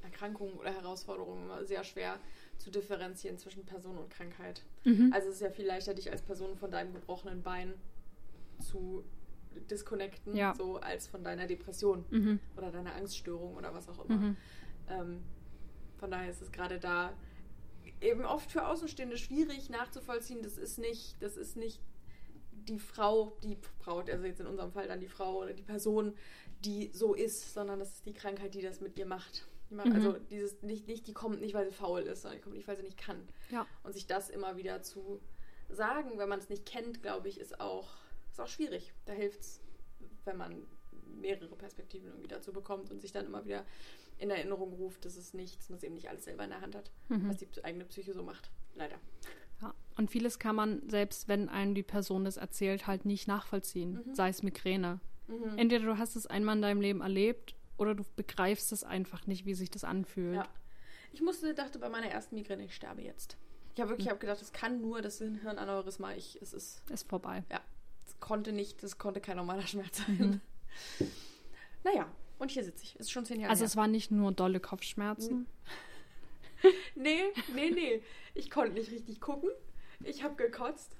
Erkrankungen 0.02 0.54
oder 0.54 0.72
Herausforderungen 0.72 1.44
immer 1.44 1.64
sehr 1.64 1.82
schwer 1.84 2.18
zu 2.58 2.70
differenzieren 2.70 3.38
zwischen 3.38 3.64
Person 3.64 3.98
und 3.98 4.10
Krankheit. 4.10 4.62
Mhm. 4.84 5.10
Also 5.12 5.28
es 5.28 5.36
ist 5.36 5.40
ja 5.40 5.50
viel 5.50 5.66
leichter, 5.66 5.94
dich 5.94 6.10
als 6.10 6.22
Person 6.22 6.56
von 6.56 6.70
deinem 6.70 6.92
gebrochenen 6.94 7.42
Bein 7.42 7.74
zu 8.60 9.04
disconnecten, 9.60 10.34
Ja. 10.36 10.54
so 10.56 10.76
als 10.76 11.06
von 11.06 11.22
deiner 11.24 11.46
Depression 11.46 12.04
Mhm. 12.10 12.40
oder 12.56 12.70
deiner 12.70 12.94
Angststörung 12.94 13.54
oder 13.56 13.74
was 13.74 13.88
auch 13.88 14.04
immer. 14.04 14.16
Mhm. 14.16 14.36
Ähm, 14.88 15.22
von 15.98 16.10
daher 16.10 16.30
ist 16.30 16.42
es 16.42 16.52
gerade 16.52 16.78
da 16.78 17.12
eben 18.00 18.24
oft 18.24 18.50
für 18.50 18.66
Außenstehende 18.66 19.16
schwierig 19.16 19.70
nachzuvollziehen. 19.70 20.42
Das 20.42 20.58
ist 20.58 20.78
nicht, 20.78 21.16
das 21.22 21.36
ist 21.36 21.56
nicht 21.56 21.80
die 22.52 22.78
Frau, 22.78 23.36
die 23.42 23.58
Frau, 23.80 23.98
also 24.00 24.24
jetzt 24.24 24.40
in 24.40 24.46
unserem 24.46 24.72
Fall 24.72 24.88
dann 24.88 25.00
die 25.00 25.08
Frau 25.08 25.38
oder 25.42 25.52
die 25.52 25.62
Person, 25.62 26.14
die 26.64 26.90
so 26.92 27.14
ist, 27.14 27.52
sondern 27.54 27.78
das 27.78 27.94
ist 27.96 28.06
die 28.06 28.14
Krankheit, 28.14 28.54
die 28.54 28.62
das 28.62 28.80
mit 28.80 28.98
ihr 28.98 29.06
macht. 29.06 29.46
Die 29.70 29.74
macht 29.74 29.88
Mhm. 29.88 29.94
Also 29.94 30.12
dieses 30.30 30.62
nicht, 30.62 30.86
nicht, 30.86 31.06
die 31.06 31.12
kommt 31.14 31.40
nicht, 31.40 31.54
weil 31.54 31.66
sie 31.66 31.72
faul 31.74 32.02
ist, 32.02 32.22
sondern 32.22 32.38
die 32.38 32.42
kommt 32.42 32.56
nicht, 32.56 32.68
weil 32.68 32.76
sie 32.76 32.82
nicht 32.82 32.98
kann. 32.98 33.26
Ja. 33.50 33.66
Und 33.82 33.92
sich 33.92 34.06
das 34.06 34.30
immer 34.30 34.56
wieder 34.56 34.82
zu 34.82 35.20
sagen, 35.68 36.18
wenn 36.18 36.28
man 36.28 36.38
es 36.38 36.48
nicht 36.48 36.66
kennt, 36.66 37.02
glaube 37.02 37.28
ich, 37.28 37.38
ist 37.40 37.60
auch, 37.60 37.88
ist 38.34 38.40
auch 38.40 38.48
schwierig. 38.48 38.92
Da 39.06 39.12
hilft 39.12 39.40
es, 39.40 39.60
wenn 40.24 40.36
man 40.36 40.66
mehrere 41.20 41.54
Perspektiven 41.56 42.08
irgendwie 42.08 42.28
dazu 42.28 42.52
bekommt 42.52 42.90
und 42.90 43.00
sich 43.00 43.12
dann 43.12 43.26
immer 43.26 43.44
wieder 43.44 43.64
in 44.18 44.30
Erinnerung 44.30 44.72
ruft, 44.74 45.04
dass 45.04 45.16
es 45.16 45.34
nicht, 45.34 45.58
dass 45.58 45.68
man 45.70 45.76
es 45.78 45.82
eben 45.84 45.94
nicht 45.94 46.08
alles 46.08 46.24
selber 46.24 46.44
in 46.44 46.50
der 46.50 46.60
Hand 46.60 46.74
hat, 46.76 46.90
Mhm. 47.08 47.28
was 47.28 47.36
die 47.38 47.48
eigene 47.64 47.84
Psyche 47.84 48.12
so 48.12 48.22
macht. 48.22 48.50
Leider. 48.74 48.96
Ja. 49.62 49.74
Und 49.96 50.10
vieles 50.10 50.38
kann 50.38 50.56
man, 50.56 50.88
selbst 50.88 51.28
wenn 51.28 51.48
einem 51.48 51.74
die 51.74 51.82
Person 51.84 52.24
das 52.24 52.36
erzählt, 52.36 52.86
halt 52.86 53.04
nicht 53.04 53.28
nachvollziehen. 53.28 54.02
Mhm. 54.04 54.14
Sei 54.14 54.28
es 54.28 54.42
Migräne. 54.42 55.00
Mhm. 55.28 55.56
Entweder 55.58 55.84
du 55.86 55.98
hast 55.98 56.16
es 56.16 56.26
einmal 56.26 56.56
in 56.56 56.62
deinem 56.62 56.80
Leben 56.80 57.00
erlebt 57.00 57.54
oder 57.76 57.94
du 57.94 58.04
begreifst 58.16 58.72
es 58.72 58.82
einfach 58.84 59.26
nicht, 59.26 59.46
wie 59.46 59.54
sich 59.54 59.70
das 59.70 59.84
anfühlt. 59.84 60.36
Ja. 60.36 60.48
Ich 61.12 61.22
musste, 61.22 61.54
dachte 61.54 61.78
bei 61.78 61.88
meiner 61.88 62.08
ersten 62.08 62.34
Migräne, 62.34 62.64
ich 62.64 62.74
sterbe 62.74 63.02
jetzt. 63.02 63.36
Ich 63.74 63.80
habe 63.80 63.90
wirklich, 63.90 64.06
ich 64.06 64.10
habe 64.10 64.20
gedacht, 64.20 64.40
es 64.42 64.52
kann 64.52 64.80
nur 64.80 65.00
das 65.02 65.18
Hirnaneurysma. 65.18 66.14
Ich, 66.14 66.40
es 66.42 66.52
ist, 66.52 66.88
Ist 66.90 67.08
vorbei. 67.08 67.44
es 67.48 67.58
konnte 68.24 68.52
nicht, 68.52 68.82
das 68.82 68.96
konnte 68.98 69.20
kein 69.20 69.36
normaler 69.36 69.66
Schmerz 69.66 69.98
sein. 69.98 70.40
Mhm. 70.98 71.10
Naja, 71.84 72.10
und 72.38 72.50
hier 72.50 72.64
sitze 72.64 72.82
ich. 72.84 72.96
Ist 72.96 73.12
schon 73.12 73.26
zehn 73.26 73.38
Jahre 73.40 73.50
Also 73.50 73.60
her. 73.60 73.66
es 73.66 73.76
waren 73.76 73.90
nicht 73.90 74.10
nur 74.10 74.32
dolle 74.32 74.60
Kopfschmerzen. 74.60 75.46
Nee, 76.94 77.24
nee, 77.54 77.70
nee. 77.70 78.02
Ich 78.32 78.50
konnte 78.50 78.72
nicht 78.72 78.90
richtig 78.90 79.20
gucken. 79.20 79.50
Ich 80.02 80.22
habe 80.24 80.34
gekotzt. 80.36 80.96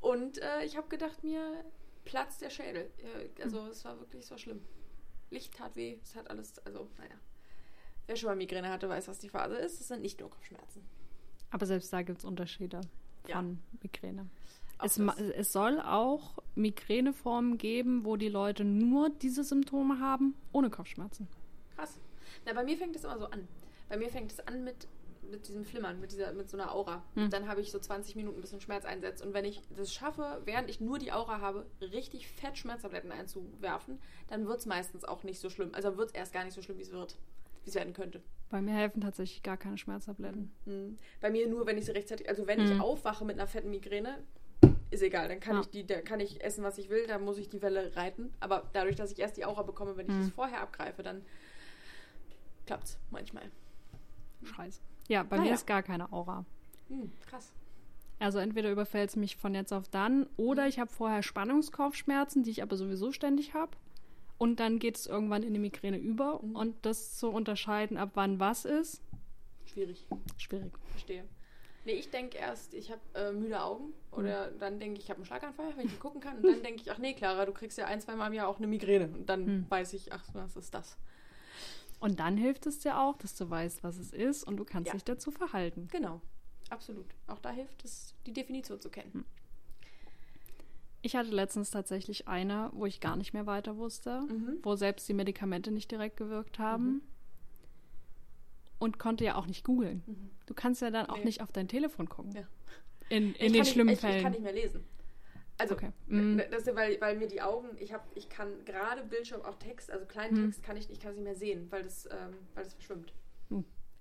Und 0.00 0.38
äh, 0.38 0.64
ich 0.64 0.76
habe 0.76 0.88
gedacht, 0.88 1.22
mir 1.22 1.64
platzt 2.04 2.40
der 2.40 2.50
Schädel. 2.50 2.90
Ja, 2.98 3.44
Also 3.44 3.68
es 3.68 3.84
war 3.84 4.00
wirklich, 4.00 4.24
es 4.24 4.30
war 4.32 4.38
schlimm. 4.38 4.60
Licht 5.30 5.54
tat 5.54 5.76
weh, 5.76 5.98
es 6.02 6.16
hat 6.16 6.28
alles, 6.30 6.58
also 6.66 6.88
naja. 6.98 7.14
Wer 8.08 8.16
schon 8.16 8.28
mal 8.28 8.34
Migräne 8.34 8.70
hatte, 8.70 8.88
weiß, 8.88 9.06
was 9.06 9.20
die 9.20 9.28
Phase 9.28 9.54
ist. 9.54 9.80
Es 9.80 9.86
sind 9.86 10.02
nicht 10.02 10.18
nur 10.18 10.30
Kopfschmerzen. 10.30 10.82
Aber 11.50 11.64
selbst 11.66 11.92
da 11.92 12.02
gibt 12.02 12.18
es 12.18 12.24
Unterschiede 12.24 12.80
Ja. 13.28 13.36
von 13.36 13.60
Migräne. 13.80 14.28
Es, 14.82 14.98
es 14.98 15.52
soll 15.52 15.80
auch 15.80 16.38
Migräneformen 16.54 17.58
geben, 17.58 18.04
wo 18.04 18.16
die 18.16 18.28
Leute 18.28 18.64
nur 18.64 19.10
diese 19.10 19.44
Symptome 19.44 20.00
haben, 20.00 20.34
ohne 20.52 20.70
Kopfschmerzen. 20.70 21.28
Krass. 21.76 21.98
Na, 22.46 22.52
bei 22.52 22.64
mir 22.64 22.76
fängt 22.76 22.96
es 22.96 23.04
immer 23.04 23.18
so 23.18 23.26
an. 23.26 23.46
Bei 23.88 23.96
mir 23.96 24.08
fängt 24.08 24.32
es 24.32 24.40
an 24.46 24.64
mit, 24.64 24.86
mit 25.30 25.48
diesem 25.48 25.64
Flimmern, 25.64 26.00
mit, 26.00 26.12
dieser, 26.12 26.32
mit 26.32 26.48
so 26.48 26.56
einer 26.56 26.72
Aura. 26.74 27.02
Hm. 27.14 27.30
Dann 27.30 27.48
habe 27.48 27.60
ich 27.60 27.70
so 27.72 27.78
20 27.78 28.16
Minuten 28.16 28.38
ein 28.38 28.40
bisschen 28.40 28.60
Schmerz 28.60 28.84
einsetzt. 28.84 29.24
Und 29.24 29.34
wenn 29.34 29.44
ich 29.44 29.60
das 29.76 29.92
schaffe, 29.92 30.40
während 30.44 30.70
ich 30.70 30.80
nur 30.80 30.98
die 30.98 31.12
Aura 31.12 31.40
habe, 31.40 31.66
richtig 31.80 32.28
fett 32.28 32.56
Schmerztabletten 32.56 33.10
einzuwerfen, 33.12 33.98
dann 34.28 34.46
wird 34.46 34.60
es 34.60 34.66
meistens 34.66 35.04
auch 35.04 35.22
nicht 35.24 35.40
so 35.40 35.50
schlimm. 35.50 35.70
Also 35.72 35.96
wird 35.96 36.10
es 36.10 36.14
erst 36.14 36.32
gar 36.32 36.44
nicht 36.44 36.54
so 36.54 36.62
schlimm, 36.62 36.78
wie 36.78 36.82
es 36.82 36.92
wird. 36.92 37.16
Wie 37.64 37.68
es 37.68 37.74
werden 37.74 37.92
könnte. 37.92 38.22
Bei 38.48 38.62
mir 38.62 38.72
helfen 38.72 39.00
tatsächlich 39.02 39.42
gar 39.42 39.56
keine 39.58 39.76
Schmerztabletten. 39.76 40.50
Mhm. 40.64 40.98
Bei 41.20 41.30
mir 41.30 41.46
nur, 41.48 41.66
wenn 41.66 41.76
ich 41.76 41.84
sie 41.84 41.92
rechtzeitig, 41.92 42.28
also 42.28 42.46
wenn 42.46 42.58
Mhm. 42.64 42.72
ich 42.72 42.80
aufwache 42.80 43.24
mit 43.24 43.36
einer 43.38 43.46
fetten 43.46 43.70
Migräne, 43.70 44.18
ist 44.90 45.02
egal, 45.02 45.28
dann 45.28 45.40
kann 45.40 45.54
Ja. 45.56 45.60
ich 45.60 45.68
die, 45.70 45.86
da 45.86 46.00
kann 46.00 46.20
ich 46.20 46.42
essen, 46.42 46.64
was 46.64 46.78
ich 46.78 46.88
will, 46.90 47.06
da 47.06 47.18
muss 47.18 47.38
ich 47.38 47.48
die 47.48 47.62
Welle 47.62 47.94
reiten. 47.96 48.32
Aber 48.40 48.68
dadurch, 48.72 48.96
dass 48.96 49.12
ich 49.12 49.18
erst 49.18 49.36
die 49.36 49.44
Aura 49.44 49.62
bekomme, 49.62 49.96
wenn 49.96 50.06
ich 50.08 50.14
Mhm. 50.14 50.20
das 50.22 50.30
vorher 50.30 50.60
abgreife, 50.60 51.02
dann 51.02 51.22
klappt's 52.66 52.98
manchmal. 53.10 53.50
Scheiße. 54.42 54.80
Ja, 55.08 55.22
bei 55.22 55.36
Naja. 55.36 55.50
mir 55.50 55.54
ist 55.54 55.66
gar 55.66 55.82
keine 55.82 56.12
Aura. 56.12 56.44
Hm, 56.88 57.12
krass. 57.28 57.52
Also 58.18 58.38
entweder 58.38 58.70
überfällt 58.70 59.10
es 59.10 59.16
mich 59.16 59.36
von 59.36 59.54
jetzt 59.54 59.72
auf 59.72 59.88
dann 59.88 60.26
oder 60.36 60.62
Mhm. 60.64 60.68
ich 60.68 60.78
habe 60.78 60.90
vorher 60.90 61.22
Spannungskopfschmerzen, 61.22 62.42
die 62.42 62.50
ich 62.50 62.62
aber 62.62 62.76
sowieso 62.76 63.12
ständig 63.12 63.54
habe. 63.54 63.72
Und 64.38 64.58
dann 64.60 64.78
geht 64.78 64.96
es 64.96 65.06
irgendwann 65.06 65.42
in 65.42 65.50
eine 65.50 65.58
Migräne 65.58 65.98
über. 65.98 66.40
Mhm. 66.42 66.56
Und 66.56 66.86
das 66.86 67.16
zu 67.16 67.28
unterscheiden, 67.30 67.96
ab 67.96 68.10
wann 68.14 68.40
was 68.40 68.64
ist, 68.64 69.02
Schwierig, 69.66 70.06
schwierig. 70.36 70.72
verstehe. 70.90 71.24
Nee, 71.90 71.96
ich 71.98 72.10
denke 72.10 72.38
erst, 72.38 72.72
ich 72.74 72.90
habe 72.92 73.00
äh, 73.14 73.32
müde 73.32 73.60
Augen 73.60 73.92
oder 74.12 74.50
dann 74.52 74.78
denke 74.78 74.98
ich, 74.98 75.04
ich 75.04 75.10
habe 75.10 75.18
einen 75.18 75.26
Schlaganfall, 75.26 75.72
wenn 75.76 75.86
ich 75.86 75.90
nicht 75.92 76.00
gucken 76.00 76.20
kann. 76.20 76.36
Und 76.38 76.44
dann 76.46 76.62
denke 76.62 76.80
ich, 76.82 76.90
ach 76.90 76.98
nee, 76.98 77.14
Clara, 77.14 77.46
du 77.46 77.52
kriegst 77.52 77.78
ja 77.78 77.86
ein, 77.86 78.00
zwei 78.00 78.14
Mal 78.14 78.28
im 78.28 78.32
Jahr 78.34 78.46
auch 78.48 78.58
eine 78.58 78.68
Migräne. 78.68 79.08
Und 79.12 79.26
dann 79.28 79.46
Hm. 79.46 79.66
weiß 79.68 79.92
ich, 79.94 80.12
ach, 80.12 80.22
was 80.32 80.54
ist 80.56 80.72
das? 80.72 80.96
Und 81.98 82.20
dann 82.20 82.36
hilft 82.36 82.66
es 82.66 82.78
dir 82.78 82.98
auch, 83.00 83.16
dass 83.18 83.34
du 83.36 83.50
weißt, 83.50 83.82
was 83.82 83.98
es 83.98 84.12
ist 84.12 84.44
und 84.44 84.56
du 84.56 84.64
kannst 84.64 84.86
Ja. 84.88 84.92
dich 84.92 85.04
dazu 85.04 85.30
verhalten. 85.32 85.88
Genau, 85.90 86.20
absolut. 86.70 87.06
Auch 87.26 87.40
da 87.40 87.50
hilft 87.50 87.84
es, 87.84 88.14
die 88.24 88.32
Definition 88.32 88.80
zu 88.80 88.88
kennen. 88.88 89.12
Hm. 89.12 89.24
Ich 91.02 91.16
hatte 91.16 91.30
letztens 91.30 91.70
tatsächlich 91.70 92.28
eine, 92.28 92.70
wo 92.72 92.86
ich 92.86 93.00
gar 93.00 93.16
nicht 93.16 93.32
mehr 93.32 93.46
weiter 93.46 93.76
wusste, 93.78 94.20
Mhm. 94.20 94.58
wo 94.62 94.76
selbst 94.76 95.08
die 95.08 95.14
Medikamente 95.14 95.72
nicht 95.72 95.90
direkt 95.90 96.18
gewirkt 96.18 96.58
haben. 96.60 97.02
Und 98.80 98.98
konnte 98.98 99.24
ja 99.24 99.36
auch 99.36 99.46
nicht 99.46 99.62
googeln. 99.64 100.02
Mhm. 100.06 100.30
Du 100.46 100.54
kannst 100.54 100.82
ja 100.82 100.90
dann 100.90 101.06
auch 101.06 101.18
Nee. 101.18 101.26
nicht 101.26 101.42
auf 101.42 101.52
dein 101.52 101.68
Telefon 101.68 102.08
gucken. 102.08 102.32
Ja. 102.32 102.42
In, 103.10 103.34
in 103.34 103.52
den 103.52 103.62
nicht- 103.62 103.72
schlimmen 103.72 103.92
ich, 103.94 104.00
Fällen. 104.00 104.16
Ich 104.16 104.22
kann 104.24 104.32
nicht 104.32 104.42
mehr 104.42 104.52
lesen. 104.52 104.82
Also, 105.58 105.74
Okay. 105.74 105.90
Mm. 106.08 106.38
das, 106.50 106.66
weil, 106.74 106.98
weil 107.02 107.16
mir 107.18 107.28
die 107.28 107.42
Augen, 107.42 107.68
ich 107.78 107.92
habe, 107.92 108.02
ich 108.14 108.30
kann 108.30 108.48
gerade 108.64 109.04
Bildschirm, 109.04 109.42
auch 109.42 109.56
Text, 109.56 109.90
also 109.90 110.06
kleinen 110.06 110.34
Mhm. 110.40 110.44
Text 110.46 110.62
kann 110.62 110.76
ich, 110.78 110.88
ich 110.90 110.98
kann 110.98 111.10
es 111.10 111.16
nicht 111.18 111.24
mehr 111.24 111.34
sehen, 111.36 111.66
weil 111.70 111.82
das, 111.82 112.06
ähm, 112.06 112.34
weil 112.54 112.64
das 112.64 112.72
verschwimmt. 112.74 113.12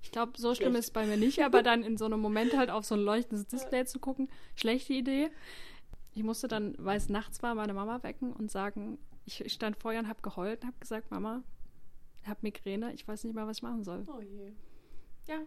Ich 0.02 0.12
glaube, 0.12 0.32
so 0.38 0.56
schlimm 0.56 0.70
Schlecht. 0.72 0.80
ist 0.80 0.86
es 0.86 0.92
bei 0.92 1.06
mir 1.06 1.18
nicht, 1.18 1.44
aber 1.44 1.62
dann 1.62 1.84
in 1.84 1.98
so 1.98 2.06
einem 2.06 2.22
Moment 2.22 2.56
halt 2.56 2.70
auf 2.70 2.86
so 2.86 2.96
ein 2.96 3.02
leuchtendes 3.02 3.48
Display 3.48 3.84
zu 3.84 4.00
gucken, 4.00 4.30
schlechte 4.56 4.94
Idee. 4.94 5.30
Ich 6.16 6.24
musste 6.24 6.48
dann, 6.48 6.74
weil 6.78 6.96
es 6.96 7.10
nachts 7.10 7.44
war, 7.44 7.54
meine 7.54 7.74
Mama 7.74 8.02
wecken 8.04 8.32
und 8.32 8.50
sagen, 8.50 8.98
ich, 9.26 9.42
ich 9.44 9.52
stand 9.52 9.76
vor 9.76 9.92
ihr 9.92 10.00
und 10.00 10.08
habe 10.08 10.22
geheult 10.22 10.62
und 10.62 10.68
habe 10.68 10.78
gesagt, 10.80 11.12
Mama, 11.12 11.44
ich 12.22 12.28
habe 12.30 12.40
Migräne, 12.44 12.94
ich 12.94 13.06
weiß 13.06 13.26
nicht 13.26 13.34
mehr, 13.36 13.46
was 13.46 13.58
ich 13.58 13.64
machen 13.64 13.84
soll. 13.84 14.06
Oh 14.08 14.22
je. 14.22 14.54
Ja. 15.30 15.40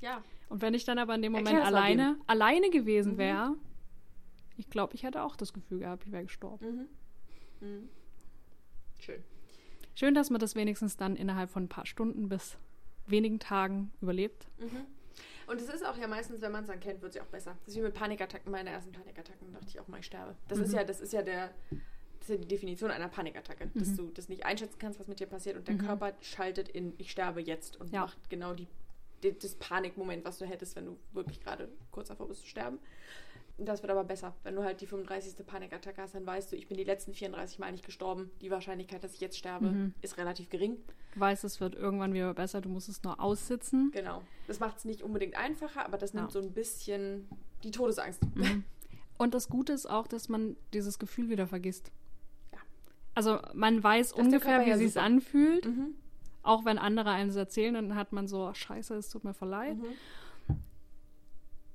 Ja. 0.00 0.24
Und 0.48 0.62
wenn 0.62 0.74
ich 0.74 0.84
dann 0.84 0.98
aber 0.98 1.14
in 1.14 1.22
dem 1.22 1.32
Moment 1.32 1.58
alleine, 1.64 2.16
alleine 2.26 2.70
gewesen 2.70 3.14
Mhm. 3.14 3.18
wäre, 3.18 3.54
ich 4.56 4.68
glaube, 4.70 4.94
ich 4.94 5.02
hätte 5.02 5.22
auch 5.22 5.36
das 5.36 5.52
Gefühl 5.52 5.80
gehabt, 5.80 6.04
ich 6.06 6.12
wäre 6.12 6.24
gestorben. 6.24 6.88
Mhm. 7.60 7.66
Mhm. 7.68 7.88
Schön. 9.00 9.22
Schön, 9.94 10.14
dass 10.14 10.30
man 10.30 10.40
das 10.40 10.54
wenigstens 10.54 10.96
dann 10.96 11.16
innerhalb 11.16 11.50
von 11.50 11.64
ein 11.64 11.68
paar 11.68 11.86
Stunden 11.86 12.28
bis 12.28 12.56
wenigen 13.06 13.38
Tagen 13.38 13.92
überlebt. 14.00 14.46
Mhm. 14.58 14.84
Und 15.46 15.60
es 15.60 15.68
ist 15.68 15.86
auch 15.86 15.96
ja 15.96 16.08
meistens, 16.08 16.40
wenn 16.42 16.52
man 16.52 16.64
es 16.64 16.68
dann 16.70 16.80
kennt, 16.80 17.00
wird 17.02 17.10
es 17.10 17.16
ja 17.16 17.22
auch 17.22 17.26
besser. 17.28 17.56
Das 17.64 17.68
ist 17.74 17.76
wie 17.78 17.82
mit 17.84 17.94
Panikattacken. 17.94 18.50
Meine 18.50 18.70
ersten 18.70 18.92
Panikattacken 18.92 19.52
dachte 19.52 19.66
ich 19.68 19.78
auch 19.80 19.86
mal, 19.88 20.00
ich 20.00 20.06
sterbe. 20.06 20.34
Das 20.48 20.58
ist 20.58 20.70
Mhm. 20.72 20.76
ja, 20.78 20.84
das 20.84 21.00
ist 21.00 21.12
ja 21.12 21.22
der, 21.22 21.50
das 22.18 22.28
ist 22.28 22.30
ja 22.30 22.36
die 22.36 22.48
Definition 22.48 22.90
einer 22.90 23.08
Panikattacke, 23.08 23.70
dass 23.74 23.88
Mhm. 23.90 23.96
du 23.96 24.10
das 24.10 24.28
nicht 24.28 24.44
einschätzen 24.44 24.78
kannst, 24.78 24.98
was 24.98 25.06
mit 25.06 25.20
dir 25.20 25.26
passiert 25.28 25.56
und 25.56 25.68
der 25.68 25.76
Mhm. 25.76 25.80
Körper 25.86 26.12
schaltet 26.20 26.68
in 26.68 26.92
ich 26.98 27.10
sterbe 27.12 27.40
jetzt 27.40 27.76
und 27.80 27.92
Ja. 27.92 28.00
macht 28.02 28.28
genau 28.28 28.54
die, 28.54 28.66
das 29.20 29.54
Panikmoment, 29.56 30.24
was 30.24 30.38
du 30.38 30.44
hättest, 30.46 30.76
wenn 30.76 30.86
du 30.86 30.96
wirklich 31.12 31.40
gerade 31.40 31.68
kurz 31.90 32.08
davor 32.08 32.28
bist 32.28 32.42
zu 32.42 32.46
sterben. 32.46 32.78
Das 33.58 33.82
wird 33.82 33.90
aber 33.90 34.04
besser. 34.04 34.34
Wenn 34.42 34.54
du 34.54 34.62
halt 34.62 34.82
die 34.82 34.86
35. 34.86 35.46
Panikattacke 35.46 36.02
hast, 36.02 36.14
dann 36.14 36.26
weißt 36.26 36.52
du, 36.52 36.56
ich 36.56 36.68
bin 36.68 36.76
die 36.76 36.84
letzten 36.84 37.14
34 37.14 37.58
Mal 37.58 37.72
nicht 37.72 37.86
gestorben. 37.86 38.30
Die 38.42 38.50
Wahrscheinlichkeit, 38.50 39.02
dass 39.02 39.14
ich 39.14 39.20
jetzt 39.20 39.38
sterbe, 39.38 39.70
Mhm. 39.70 39.94
ist 40.02 40.18
relativ 40.18 40.50
gering. 40.50 40.76
Du 41.14 41.20
weißt, 41.20 41.42
es 41.44 41.58
wird 41.58 41.74
irgendwann 41.74 42.12
wieder 42.12 42.34
besser, 42.34 42.60
du 42.60 42.68
musst 42.68 42.90
es 42.90 43.02
nur 43.02 43.18
aussitzen. 43.18 43.90
Genau. 43.92 44.20
Das 44.46 44.60
macht 44.60 44.76
es 44.76 44.84
nicht 44.84 45.02
unbedingt 45.02 45.36
einfacher, 45.36 45.86
aber 45.86 45.96
das 45.96 46.12
nimmt 46.12 46.26
Ja. 46.28 46.32
so 46.32 46.46
ein 46.46 46.52
bisschen 46.52 47.28
die 47.64 47.70
Todesangst. 47.70 48.20
Mhm. 48.36 48.64
Und 49.16 49.32
das 49.32 49.48
Gute 49.48 49.72
ist 49.72 49.86
auch, 49.88 50.06
dass 50.06 50.28
man 50.28 50.56
dieses 50.74 50.98
Gefühl 50.98 51.30
wieder 51.30 51.46
vergisst. 51.46 51.90
Ja. 52.52 52.58
Also 53.14 53.38
man 53.54 53.82
weiß 53.82 54.10
der 54.12 54.18
ungefähr, 54.22 54.66
wie 54.66 54.70
ja 54.70 54.76
es 54.76 54.98
anfühlt. 54.98 55.64
Mhm. 55.64 55.94
Auch 56.46 56.64
wenn 56.64 56.78
andere 56.78 57.10
einem 57.10 57.28
das 57.28 57.36
erzählen, 57.36 57.74
dann 57.74 57.94
hat 57.96 58.12
man 58.12 58.28
so, 58.28 58.54
scheiße, 58.54 58.94
es 58.94 59.08
tut 59.08 59.24
mir 59.24 59.34
voll 59.34 59.48
leid. 59.48 59.78
Mhm. 59.78 59.84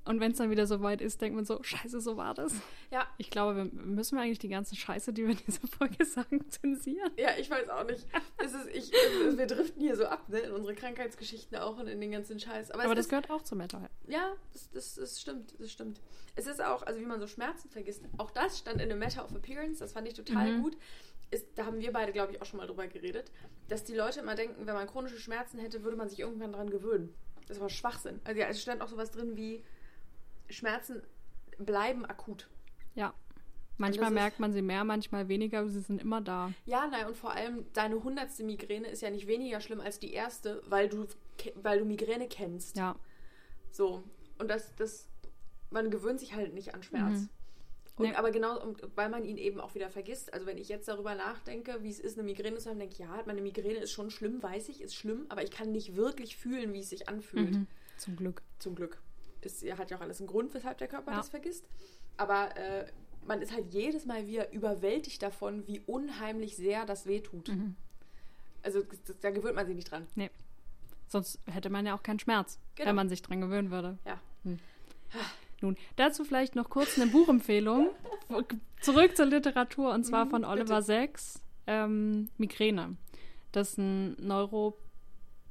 Und 0.04 0.18
wenn 0.18 0.32
es 0.32 0.38
dann 0.38 0.50
wieder 0.50 0.66
so 0.66 0.80
weit 0.82 1.00
ist, 1.00 1.20
denkt 1.20 1.36
man 1.36 1.44
so, 1.44 1.62
scheiße, 1.62 2.00
so 2.00 2.16
war 2.16 2.34
das. 2.34 2.52
Ja. 2.90 3.06
Ich 3.18 3.30
glaube, 3.30 3.54
wir 3.56 3.64
müssen 3.84 4.16
wir 4.16 4.22
eigentlich 4.22 4.40
die 4.40 4.48
ganze 4.48 4.74
Scheiße, 4.74 5.12
die 5.12 5.22
wir 5.22 5.30
in 5.30 5.38
dieser 5.46 5.66
Folge 5.68 6.04
sagen, 6.04 6.44
zensieren. 6.50 7.12
Ja, 7.16 7.30
ich 7.38 7.48
weiß 7.48 7.68
auch 7.68 7.84
nicht. 7.84 8.04
Es 8.38 8.52
ist, 8.52 8.66
ich, 8.74 8.92
es- 8.92 9.38
wir 9.38 9.46
driften 9.46 9.80
hier 9.80 9.94
so 9.96 10.06
ab, 10.06 10.28
ne? 10.28 10.40
In 10.40 10.50
unsere 10.52 10.74
Krankheitsgeschichten 10.74 11.56
auch 11.58 11.78
und 11.78 11.86
in 11.86 12.00
den 12.00 12.10
ganzen 12.10 12.40
Scheiß. 12.40 12.72
Aber, 12.72 12.82
Aber 12.84 12.94
das 12.96 13.06
ist, 13.06 13.10
gehört 13.10 13.30
auch 13.30 13.42
zum 13.42 13.58
Metal. 13.58 13.88
ja, 14.08 14.32
das, 14.52 14.70
das, 14.72 14.94
das 14.96 15.20
stimmt, 15.20 15.54
das 15.60 15.70
stimmt. 15.70 16.00
Es 16.34 16.46
ist 16.48 16.60
auch, 16.60 16.82
also 16.82 16.98
wie 17.00 17.04
man 17.06 17.20
so 17.20 17.26
Schmerzen 17.28 17.68
vergisst, 17.70 18.02
auch 18.18 18.30
das 18.32 18.58
stand 18.58 18.80
in 18.80 18.88
dem 18.88 18.98
Matter 18.98 19.24
of 19.24 19.32
Appearance, 19.34 19.78
das 19.78 19.92
fand 19.92 20.08
ich 20.08 20.14
total 20.14 20.50
Mhm. 20.58 20.62
gut. 20.62 20.76
Ist, 21.30 21.46
da 21.54 21.64
haben 21.64 21.78
wir 21.78 21.92
beide, 21.92 22.12
glaube 22.12 22.32
ich, 22.32 22.42
auch 22.42 22.46
schon 22.46 22.58
mal 22.58 22.66
drüber 22.66 22.86
geredet, 22.88 23.30
dass 23.68 23.84
die 23.84 23.94
Leute 23.94 24.20
immer 24.20 24.34
denken, 24.34 24.66
wenn 24.66 24.74
man 24.74 24.86
chronische 24.88 25.18
Schmerzen 25.18 25.58
hätte, 25.58 25.84
würde 25.84 25.96
man 25.96 26.08
sich 26.08 26.18
irgendwann 26.18 26.52
dran 26.52 26.68
gewöhnen. 26.70 27.14
Das 27.46 27.58
war 27.60 27.68
Schwachsinn. 27.70 28.20
Also 28.24 28.40
ja, 28.40 28.48
es 28.48 28.60
stand 28.60 28.82
auch 28.82 28.88
sowas 28.88 29.10
drin 29.10 29.36
wie 29.36 29.62
Schmerzen 30.50 31.02
bleiben 31.58 32.04
akut. 32.04 32.48
Ja. 32.94 33.14
Manchmal 33.78 34.10
merkt 34.10 34.38
man 34.38 34.52
sie 34.52 34.62
mehr, 34.62 34.84
manchmal 34.84 35.28
weniger, 35.28 35.60
aber 35.60 35.68
sie 35.68 35.80
sind 35.80 36.00
immer 36.00 36.20
da. 36.20 36.52
Ja, 36.66 36.86
nein, 36.86 37.06
und 37.06 37.16
vor 37.16 37.32
allem 37.32 37.64
deine 37.72 38.02
hundertste 38.02 38.44
Migräne 38.44 38.88
ist 38.88 39.00
ja 39.00 39.10
nicht 39.10 39.26
weniger 39.26 39.60
schlimm 39.60 39.80
als 39.80 39.98
die 39.98 40.12
erste, 40.12 40.62
weil 40.66 40.88
du, 40.88 41.06
weil 41.56 41.78
du 41.78 41.84
Migräne 41.84 42.28
kennst. 42.28 42.76
Ja. 42.76 42.96
So. 43.70 44.04
Und 44.38 44.48
das, 44.48 44.74
das, 44.76 45.08
man 45.70 45.90
gewöhnt 45.90 46.20
sich 46.20 46.34
halt 46.34 46.54
nicht 46.54 46.74
an 46.74 46.82
Schmerz. 46.82 47.20
Mhm. 47.20 47.28
Und 47.96 48.08
Nee. 48.08 48.14
aber 48.14 48.30
genau, 48.30 48.74
weil 48.94 49.10
man 49.10 49.24
ihn 49.24 49.36
eben 49.36 49.60
auch 49.60 49.74
wieder 49.74 49.90
vergisst. 49.90 50.32
Also 50.32 50.46
wenn 50.46 50.58
ich 50.58 50.68
jetzt 50.68 50.88
darüber 50.88 51.14
nachdenke, 51.14 51.82
wie 51.82 51.90
es 51.90 52.00
ist, 52.00 52.18
eine 52.18 52.26
Migräne 52.26 52.56
zu 52.58 52.70
haben, 52.70 52.78
denke 52.78 52.94
ich, 52.94 53.00
ja, 53.00 53.22
meine 53.26 53.42
Migräne 53.42 53.78
ist 53.80 53.92
schon 53.92 54.10
schlimm, 54.10 54.42
weiß 54.42 54.68
ich, 54.70 54.80
ist 54.80 54.94
schlimm, 54.94 55.26
aber 55.28 55.42
ich 55.42 55.50
kann 55.50 55.72
nicht 55.72 55.94
wirklich 55.96 56.36
fühlen, 56.36 56.72
wie 56.72 56.80
es 56.80 56.88
sich 56.88 57.08
anfühlt. 57.08 57.52
Mhm. 57.52 57.66
Zum 57.98 58.16
Glück. 58.16 58.42
Zum 58.58 58.74
Glück. 58.74 58.98
Es 59.46 59.62
hat 59.78 59.90
ja 59.90 59.96
auch 59.96 60.00
alles 60.02 60.20
einen 60.20 60.28
Grund, 60.28 60.52
weshalb 60.54 60.78
der 60.78 60.88
Körper 60.88 61.10
Ja. 61.12 61.16
das 61.18 61.28
vergisst. 61.28 61.64
Aber 62.16 62.56
äh, 62.56 62.86
man 63.26 63.40
ist 63.42 63.52
halt 63.52 63.72
jedes 63.72 64.04
Mal 64.06 64.26
wieder 64.26 64.52
überwältigt 64.52 65.22
davon, 65.22 65.66
wie 65.66 65.80
unheimlich 65.86 66.56
sehr 66.56 66.84
das 66.86 67.06
wehtut. 67.06 67.48
Mhm. 67.48 67.76
Also 68.62 68.82
das, 68.82 69.18
da 69.20 69.30
gewöhnt 69.30 69.56
man 69.56 69.66
sich 69.66 69.74
nicht 69.76 69.90
dran. 69.90 70.06
Sonst 71.08 71.40
hätte 71.46 71.68
man 71.70 71.84
ja 71.86 71.94
auch 71.94 72.02
keinen 72.02 72.18
Schmerz, 72.20 72.58
Genau. 72.74 72.88
wenn 72.88 72.96
man 72.96 73.08
sich 73.08 73.20
dran 73.22 73.40
gewöhnen 73.40 73.70
würde. 73.70 73.98
Ja. 74.06 74.18
Hm. 74.44 74.58
Nun, 75.60 75.76
dazu 75.96 76.24
vielleicht 76.24 76.56
noch 76.56 76.70
kurz 76.70 76.98
eine 76.98 77.10
Buchempfehlung. 77.10 77.90
Zurück 78.80 79.16
zur 79.16 79.26
Literatur 79.26 79.92
und 79.92 80.04
zwar 80.04 80.24
Mhm, 80.24 80.30
von 80.30 80.44
Oliver 80.44 80.76
bitte. 80.76 80.82
Sacks, 80.82 81.40
ähm, 81.66 82.28
Migräne. 82.38 82.96
Das 83.52 83.70
ist 83.72 83.78
ein 83.78 84.16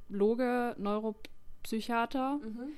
Neurologe, 0.10 0.76
Neuropsychiater, 0.78 2.38
Mhm. 2.38 2.72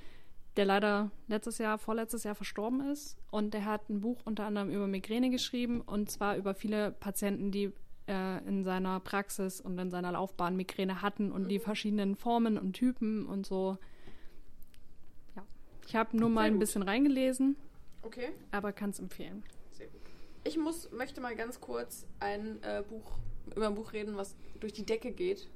Der 0.58 0.66
leider 0.66 1.12
letztes 1.28 1.58
Jahr, 1.58 1.78
vorletztes 1.78 2.24
Jahr 2.24 2.36
verstorben 2.36 2.82
ist. 2.92 3.18
Und 3.32 3.54
der 3.54 3.66
hat 3.66 3.90
ein 3.90 4.02
Buch 4.02 4.20
unter 4.26 4.46
anderem 4.46 4.70
über 4.70 4.88
Migräne 4.88 5.30
geschrieben 5.30 5.82
und 5.82 6.12
zwar 6.12 6.38
über 6.38 6.54
viele 6.54 6.92
Patienten, 6.92 7.52
die 7.52 7.72
äh, 8.08 8.46
in 8.48 8.64
seiner 8.64 9.00
Praxis 9.00 9.62
und 9.62 9.78
in 9.80 9.90
seiner 9.90 10.12
Laufbahn 10.12 10.56
Migräne 10.56 11.02
hatten 11.02 11.32
und 11.32 11.48
die 11.48 11.60
verschiedenen 11.60 12.16
Formen 12.16 12.58
und 12.58 12.74
Typen 12.74 13.26
und 13.26 13.46
so. 13.46 13.78
Ja. 15.36 15.44
Ich 15.88 15.96
habe 15.96 16.16
nur 16.18 16.30
mal 16.30 16.42
Sehr 16.42 16.48
ein 16.48 16.54
gut. 16.54 16.60
bisschen 16.60 16.84
reingelesen, 16.84 17.56
Okay. 18.02 18.30
aber 18.52 18.74
kann 18.74 18.90
es 18.92 19.00
empfehlen. 19.00 19.44
Sehr 19.72 19.88
gut. 19.88 20.02
Ich 20.44 20.58
muss, 20.58 20.92
möchte 20.92 21.22
mal 21.22 21.36
ganz 21.36 21.62
kurz 21.62 22.06
ein 22.20 22.62
äh, 22.64 22.84
Buch, 22.88 23.18
über 23.56 23.68
ein 23.68 23.76
Buch 23.76 23.94
reden, 23.94 24.18
was 24.18 24.36
durch 24.60 24.74
die 24.74 24.86
Decke 24.86 25.12
geht 25.12 25.50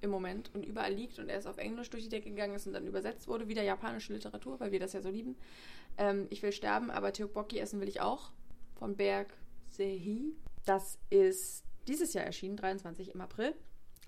im 0.00 0.10
Moment 0.10 0.50
und 0.54 0.64
überall 0.64 0.92
liegt 0.92 1.18
und 1.18 1.28
erst 1.28 1.46
auf 1.46 1.58
Englisch 1.58 1.90
durch 1.90 2.04
die 2.04 2.08
Decke 2.08 2.30
gegangen 2.30 2.54
ist 2.54 2.66
und 2.66 2.72
dann 2.72 2.86
übersetzt 2.86 3.28
wurde. 3.28 3.48
Wieder 3.48 3.62
japanische 3.62 4.12
Literatur, 4.12 4.60
weil 4.60 4.72
wir 4.72 4.80
das 4.80 4.92
ja 4.92 5.00
so 5.00 5.10
lieben. 5.10 5.36
Ähm, 5.96 6.26
ich 6.30 6.42
will 6.42 6.52
sterben, 6.52 6.90
aber 6.90 7.12
Teokbokki 7.12 7.58
essen 7.58 7.80
will 7.80 7.88
ich 7.88 8.00
auch. 8.00 8.30
Von 8.76 8.96
Berg 8.96 9.32
Sehi. 9.70 10.36
Das 10.64 10.98
ist 11.10 11.64
dieses 11.88 12.12
Jahr 12.14 12.24
erschienen, 12.24 12.56
23 12.56 13.14
im 13.14 13.20
April. 13.20 13.54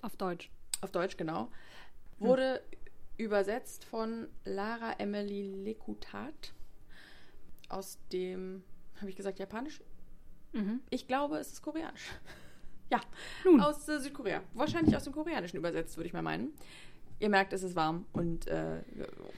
Auf 0.03 0.17
Deutsch. 0.17 0.51
Auf 0.81 0.93
Deutsch, 0.93 1.17
genau. 1.17 1.51
Wurde 2.19 2.63
übersetzt 3.17 3.85
von 3.85 4.29
Lara 4.45 4.93
Emily 4.99 5.43
Lekutat 5.43 6.53
aus 7.69 7.99
dem, 8.13 8.63
habe 8.97 9.11
ich 9.11 9.17
gesagt, 9.17 9.39
Japanisch? 9.39 9.83
Mhm. 10.53 10.81
Ich 10.91 11.07
glaube, 11.07 11.39
es 11.39 11.53
ist 11.53 11.63
Koreanisch. 11.63 12.11
Ja, 12.91 13.01
Nun. 13.45 13.61
aus 13.61 13.89
äh, 13.89 14.01
Südkorea. 14.01 14.43
Wahrscheinlich 14.55 14.97
aus 14.97 15.05
dem 15.05 15.13
Koreanischen 15.13 15.57
übersetzt, 15.57 15.97
würde 15.97 16.09
ich 16.09 16.13
mal 16.13 16.23
meinen. 16.23 16.53
Ihr 17.21 17.29
merkt, 17.29 17.53
es 17.53 17.63
ist 17.63 17.77
warm 17.77 18.07
und 18.13 18.47
äh, 18.47 18.83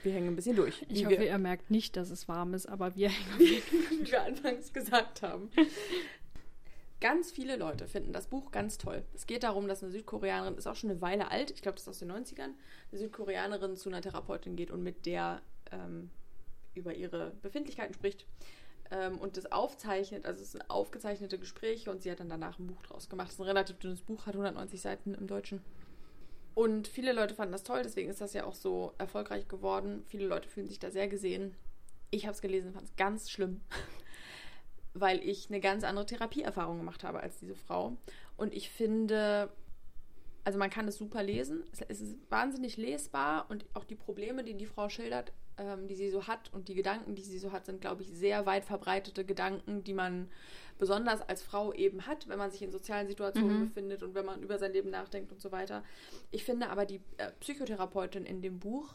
wir 0.04 0.12
hängen 0.12 0.28
ein 0.28 0.36
bisschen 0.36 0.54
durch. 0.54 0.86
Ich 0.88 1.04
hoffe, 1.04 1.18
wir, 1.18 1.26
ihr 1.26 1.38
merkt 1.38 1.70
nicht, 1.70 1.96
dass 1.96 2.10
es 2.10 2.28
warm 2.28 2.54
ist, 2.54 2.66
aber 2.66 2.94
wir 2.94 3.10
wie 3.38 3.60
wir 4.10 4.22
anfangs 4.22 4.72
gesagt 4.72 5.22
haben. 5.22 5.50
Ganz 7.00 7.32
viele 7.32 7.56
Leute 7.56 7.88
finden 7.88 8.12
das 8.12 8.28
Buch 8.28 8.52
ganz 8.52 8.78
toll. 8.78 9.02
Es 9.12 9.26
geht 9.26 9.42
darum, 9.42 9.66
dass 9.66 9.82
eine 9.82 9.90
Südkoreanerin, 9.90 10.56
ist 10.56 10.68
auch 10.68 10.76
schon 10.76 10.90
eine 10.90 11.00
Weile 11.00 11.32
alt, 11.32 11.50
ich 11.50 11.60
glaube, 11.60 11.74
das 11.74 11.82
ist 11.82 11.88
aus 11.88 11.98
den 11.98 12.12
90ern, 12.12 12.50
eine 12.92 12.98
Südkoreanerin 12.98 13.74
zu 13.74 13.88
einer 13.88 14.00
Therapeutin 14.00 14.54
geht 14.54 14.70
und 14.70 14.84
mit 14.84 15.04
der 15.04 15.42
ähm, 15.72 16.10
über 16.74 16.94
ihre 16.94 17.32
Befindlichkeiten 17.42 17.94
spricht 17.94 18.24
ähm, 18.92 19.18
und 19.18 19.36
das 19.36 19.50
aufzeichnet. 19.50 20.26
Also 20.26 20.42
es 20.42 20.52
sind 20.52 20.70
aufgezeichnete 20.70 21.38
Gespräche 21.38 21.90
und 21.90 22.02
sie 22.02 22.10
hat 22.10 22.20
dann 22.20 22.28
danach 22.28 22.58
ein 22.58 22.66
Buch 22.66 22.82
draus 22.82 23.08
gemacht. 23.08 23.28
Es 23.28 23.34
ist 23.34 23.40
ein 23.40 23.46
relativ 23.46 23.78
dünnes 23.78 24.02
Buch, 24.02 24.26
hat 24.26 24.34
190 24.34 24.80
Seiten 24.80 25.14
im 25.14 25.26
Deutschen. 25.26 25.62
Und 26.54 26.86
viele 26.86 27.14
Leute 27.14 27.34
fanden 27.34 27.52
das 27.52 27.62
toll, 27.62 27.80
deswegen 27.82 28.10
ist 28.10 28.20
das 28.20 28.34
ja 28.34 28.44
auch 28.44 28.54
so 28.54 28.92
erfolgreich 28.98 29.48
geworden. 29.48 30.04
Viele 30.06 30.26
Leute 30.26 30.48
fühlen 30.48 30.68
sich 30.68 30.78
da 30.78 30.90
sehr 30.90 31.08
gesehen. 31.08 31.54
Ich 32.10 32.26
habe 32.26 32.34
es 32.34 32.42
gelesen 32.42 32.68
und 32.68 32.74
fand 32.74 32.88
es 32.88 32.96
ganz 32.96 33.30
schlimm, 33.30 33.62
weil 34.92 35.26
ich 35.26 35.48
eine 35.48 35.60
ganz 35.60 35.82
andere 35.82 36.04
Therapieerfahrung 36.04 36.76
gemacht 36.76 37.04
habe 37.04 37.20
als 37.20 37.38
diese 37.38 37.54
Frau. 37.54 37.96
Und 38.36 38.52
ich 38.52 38.68
finde, 38.68 39.50
also 40.44 40.58
man 40.58 40.68
kann 40.68 40.86
es 40.86 40.96
super 40.96 41.22
lesen. 41.22 41.64
Es, 41.72 41.80
es 41.80 42.02
ist 42.02 42.18
wahnsinnig 42.30 42.76
lesbar 42.76 43.46
und 43.48 43.64
auch 43.72 43.84
die 43.84 43.94
Probleme, 43.94 44.44
die 44.44 44.52
die 44.52 44.66
Frau 44.66 44.90
schildert, 44.90 45.32
ähm, 45.58 45.86
die 45.86 45.94
sie 45.94 46.10
so 46.10 46.26
hat 46.26 46.52
und 46.52 46.68
die 46.68 46.74
Gedanken, 46.74 47.14
die 47.14 47.22
sie 47.22 47.38
so 47.38 47.52
hat, 47.52 47.66
sind, 47.66 47.80
glaube 47.80 48.02
ich, 48.02 48.10
sehr 48.12 48.46
weit 48.46 48.64
verbreitete 48.64 49.24
Gedanken, 49.24 49.84
die 49.84 49.94
man 49.94 50.30
besonders 50.78 51.20
als 51.22 51.42
Frau 51.42 51.72
eben 51.72 52.06
hat, 52.06 52.28
wenn 52.28 52.38
man 52.38 52.50
sich 52.50 52.62
in 52.62 52.72
sozialen 52.72 53.06
Situationen 53.06 53.60
Mhm. 53.60 53.68
befindet 53.68 54.02
und 54.02 54.14
wenn 54.14 54.24
man 54.26 54.42
über 54.42 54.58
sein 54.58 54.72
Leben 54.72 54.90
nachdenkt 54.90 55.30
und 55.30 55.40
so 55.40 55.52
weiter. 55.52 55.84
Ich 56.30 56.44
finde 56.44 56.70
aber 56.70 56.86
die 56.86 57.00
äh, 57.18 57.30
Psychotherapeutin 57.40 58.24
in 58.24 58.42
dem 58.42 58.58
Buch, 58.58 58.94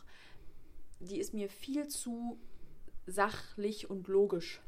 die 0.99 1.19
ist 1.19 1.33
mir 1.33 1.49
viel 1.49 1.87
zu 1.87 2.37
sachlich 3.05 3.89
und 3.89 4.07
logisch. 4.07 4.61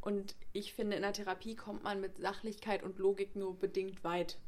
Und 0.00 0.36
ich 0.52 0.74
finde, 0.74 0.96
in 0.96 1.02
der 1.02 1.12
Therapie 1.12 1.54
kommt 1.56 1.82
man 1.84 2.00
mit 2.00 2.18
Sachlichkeit 2.18 2.82
und 2.82 2.98
Logik 2.98 3.34
nur 3.36 3.58
bedingt 3.58 4.04
weit. 4.04 4.38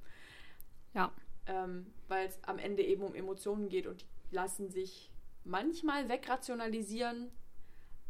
Ja. 0.95 1.13
Ähm, 1.47 1.87
Weil 2.09 2.27
es 2.27 2.39
am 2.45 2.59
Ende 2.59 2.83
eben 2.83 3.03
um 3.03 3.15
Emotionen 3.15 3.69
geht 3.69 3.87
und 3.87 4.03
die 4.31 4.35
lassen 4.35 4.71
sich 4.71 5.10
manchmal 5.45 6.09
wegrationalisieren, 6.09 7.31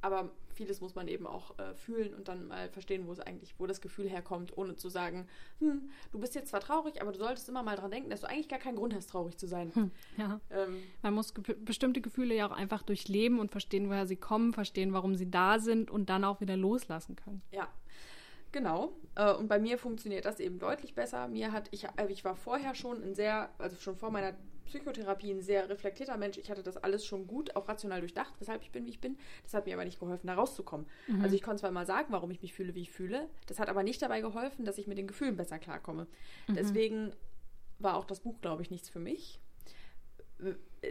aber 0.02 0.30
vieles 0.54 0.80
muss 0.80 0.94
man 0.94 1.08
eben 1.08 1.26
auch 1.26 1.58
äh, 1.58 1.74
fühlen 1.74 2.14
und 2.14 2.28
dann 2.28 2.48
mal 2.48 2.68
verstehen, 2.70 3.06
wo 3.06 3.12
es 3.12 3.20
eigentlich, 3.20 3.54
wo 3.58 3.66
das 3.66 3.80
Gefühl 3.80 4.08
herkommt, 4.08 4.56
ohne 4.58 4.76
zu 4.76 4.88
sagen, 4.88 5.26
hm, 5.58 5.90
du 6.12 6.18
bist 6.18 6.34
jetzt 6.34 6.50
zwar 6.50 6.60
traurig, 6.60 7.00
aber 7.00 7.12
du 7.12 7.18
solltest 7.18 7.48
immer 7.48 7.62
mal 7.62 7.76
dran 7.76 7.90
denken, 7.90 8.10
dass 8.10 8.20
du 8.22 8.28
eigentlich 8.28 8.48
gar 8.48 8.58
keinen 8.58 8.76
Grund 8.76 8.94
hast, 8.94 9.08
traurig 9.10 9.38
zu 9.38 9.46
sein. 9.46 9.74
Hm, 9.74 9.90
ja. 10.16 10.40
Ähm, 10.50 10.82
Man 11.02 11.14
muss 11.14 11.34
ge 11.34 11.54
bestimmte 11.54 12.00
Gefühle 12.00 12.34
ja 12.34 12.46
auch 12.46 12.52
einfach 12.56 12.82
durchleben 12.82 13.38
und 13.38 13.50
verstehen, 13.50 13.88
woher 13.88 14.06
sie 14.06 14.16
kommen, 14.16 14.52
verstehen, 14.52 14.92
warum 14.92 15.14
sie 15.14 15.30
da 15.30 15.58
sind 15.58 15.90
und 15.90 16.10
dann 16.10 16.24
auch 16.24 16.40
wieder 16.40 16.56
loslassen 16.56 17.16
können. 17.16 17.42
Ja, 17.52 17.68
genau. 18.52 18.92
Äh, 19.14 19.32
Und 19.34 19.48
bei 19.48 19.58
mir 19.58 19.78
funktioniert 19.78 20.24
das 20.24 20.40
eben 20.40 20.58
deutlich 20.58 20.94
besser. 20.94 21.28
Mir 21.28 21.52
hat, 21.52 21.68
ich, 21.72 21.84
äh, 21.84 22.06
ich 22.08 22.24
war 22.24 22.36
vorher 22.36 22.74
schon 22.74 23.02
ein 23.02 23.14
sehr, 23.14 23.50
also 23.58 23.76
schon 23.76 23.96
vor 23.96 24.10
meiner 24.10 24.34
Psychotherapie 24.70 25.30
ein 25.30 25.42
sehr 25.42 25.68
reflektierter 25.68 26.16
Mensch. 26.16 26.38
Ich 26.38 26.50
hatte 26.50 26.62
das 26.62 26.76
alles 26.76 27.04
schon 27.04 27.26
gut, 27.26 27.54
auch 27.56 27.68
rational 27.68 28.00
durchdacht, 28.00 28.32
weshalb 28.38 28.62
ich 28.62 28.70
bin, 28.70 28.86
wie 28.86 28.90
ich 28.90 29.00
bin. 29.00 29.18
Das 29.42 29.52
hat 29.52 29.66
mir 29.66 29.74
aber 29.74 29.84
nicht 29.84 30.00
geholfen, 30.00 30.26
da 30.26 30.34
rauszukommen. 30.34 30.86
Also 31.22 31.34
ich 31.34 31.42
konnte 31.42 31.60
zwar 31.60 31.70
mal 31.70 31.86
sagen, 31.86 32.12
warum 32.12 32.30
ich 32.30 32.40
mich 32.40 32.54
fühle, 32.54 32.74
wie 32.74 32.82
ich 32.82 32.90
fühle. 32.90 33.28
Das 33.46 33.58
hat 33.58 33.68
aber 33.68 33.82
nicht 33.82 34.00
dabei 34.00 34.20
geholfen, 34.20 34.64
dass 34.64 34.78
ich 34.78 34.86
mit 34.86 34.96
den 34.96 35.06
Gefühlen 35.06 35.36
besser 35.36 35.58
klarkomme. 35.58 36.06
Deswegen 36.48 37.12
war 37.78 37.96
auch 37.96 38.04
das 38.04 38.20
Buch, 38.20 38.40
glaube 38.40 38.62
ich, 38.62 38.70
nichts 38.70 38.88
für 38.88 39.00
mich. 39.00 39.40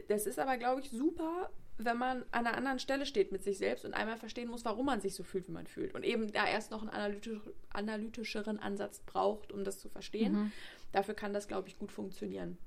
Das 0.07 0.27
ist 0.27 0.37
aber, 0.37 0.57
glaube 0.57 0.81
ich, 0.81 0.91
super, 0.91 1.49
wenn 1.77 1.97
man 1.97 2.23
an 2.31 2.45
einer 2.45 2.57
anderen 2.57 2.77
Stelle 2.79 3.05
steht 3.05 3.31
mit 3.31 3.43
sich 3.43 3.57
selbst 3.57 3.85
und 3.85 3.93
einmal 3.93 4.17
verstehen 4.17 4.49
muss, 4.49 4.65
warum 4.65 4.85
man 4.85 4.99
sich 4.99 5.15
so 5.15 5.23
fühlt, 5.23 5.47
wie 5.47 5.53
man 5.53 5.65
fühlt. 5.65 5.95
Und 5.95 6.03
eben 6.03 6.31
da 6.31 6.45
erst 6.45 6.71
noch 6.71 6.81
einen 6.81 6.89
analytisch, 6.89 7.39
analytischeren 7.69 8.59
Ansatz 8.59 8.99
braucht, 8.99 9.51
um 9.51 9.63
das 9.63 9.79
zu 9.79 9.87
verstehen. 9.89 10.33
Mhm. 10.33 10.51
Dafür 10.91 11.13
kann 11.13 11.33
das, 11.33 11.47
glaube 11.47 11.69
ich, 11.69 11.79
gut 11.79 11.91
funktionieren. 11.91 12.57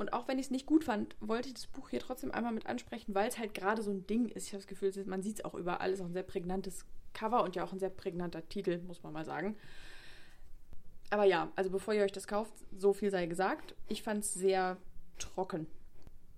Und 0.00 0.14
auch 0.14 0.28
wenn 0.28 0.38
ich 0.38 0.46
es 0.46 0.50
nicht 0.50 0.64
gut 0.64 0.82
fand, 0.82 1.14
wollte 1.20 1.48
ich 1.48 1.54
das 1.54 1.66
Buch 1.66 1.90
hier 1.90 2.00
trotzdem 2.00 2.30
einmal 2.30 2.54
mit 2.54 2.64
ansprechen, 2.64 3.14
weil 3.14 3.28
es 3.28 3.38
halt 3.38 3.52
gerade 3.52 3.82
so 3.82 3.90
ein 3.90 4.06
Ding 4.06 4.30
ist. 4.30 4.46
Ich 4.46 4.54
habe 4.54 4.62
das 4.62 4.66
Gefühl, 4.66 4.90
man 5.04 5.22
sieht 5.22 5.40
es 5.40 5.44
auch 5.44 5.52
überall. 5.52 5.90
Es 5.90 5.98
ist 5.98 6.00
auch 6.00 6.08
ein 6.08 6.14
sehr 6.14 6.22
prägnantes 6.22 6.86
Cover 7.12 7.44
und 7.44 7.54
ja 7.54 7.64
auch 7.64 7.72
ein 7.74 7.78
sehr 7.78 7.90
prägnanter 7.90 8.48
Titel, 8.48 8.78
muss 8.86 9.02
man 9.02 9.12
mal 9.12 9.26
sagen. 9.26 9.58
Aber 11.10 11.24
ja, 11.24 11.52
also 11.54 11.68
bevor 11.68 11.92
ihr 11.92 12.02
euch 12.02 12.12
das 12.12 12.26
kauft, 12.26 12.54
so 12.74 12.94
viel 12.94 13.10
sei 13.10 13.26
gesagt. 13.26 13.74
Ich 13.88 14.02
fand 14.02 14.24
es 14.24 14.32
sehr 14.32 14.78
trocken. 15.18 15.66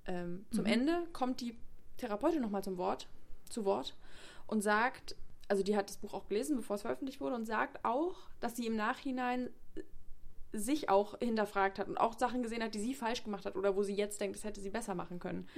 Ähm, 0.07 0.45
zum 0.51 0.67
Ende 0.67 1.07
kommt 1.13 1.41
die 1.41 1.57
Therapeutin 1.99 2.43
nochmal 2.43 2.65
zum 2.65 2.79
Wort, 2.79 3.07
zu 3.49 3.65
Wort 3.65 3.97
und 4.49 4.61
sagt, 4.63 5.15
also 5.47 5.63
die 5.63 5.77
hat 5.77 5.89
das 5.89 5.99
Buch 5.99 6.15
auch 6.15 6.27
gelesen, 6.27 6.57
bevor 6.57 6.75
es 6.75 6.83
veröffentlicht 6.83 7.21
wurde, 7.21 7.37
und 7.37 7.47
sagt 7.47 7.85
auch, 7.85 8.17
dass 8.41 8.57
sie 8.57 8.67
im 8.67 8.75
Nachhinein 8.75 9.51
sich 10.53 10.89
auch 10.91 11.19
hinterfragt 11.19 11.79
hat 11.79 11.89
und 11.89 11.97
auch 11.99 12.19
Sachen 12.19 12.43
gesehen 12.43 12.63
hat, 12.63 12.75
die 12.75 12.81
sie 12.81 12.95
falsch 12.95 13.25
gemacht 13.25 13.47
hat 13.47 13.57
oder 13.57 13.75
wo 13.77 13.83
sie 13.83 13.95
jetzt 13.95 14.21
denkt, 14.21 14.37
das 14.37 14.45
hätte 14.45 14.61
sie 14.61 14.71
besser 14.71 14.95
machen 14.95 15.19
können 15.19 15.49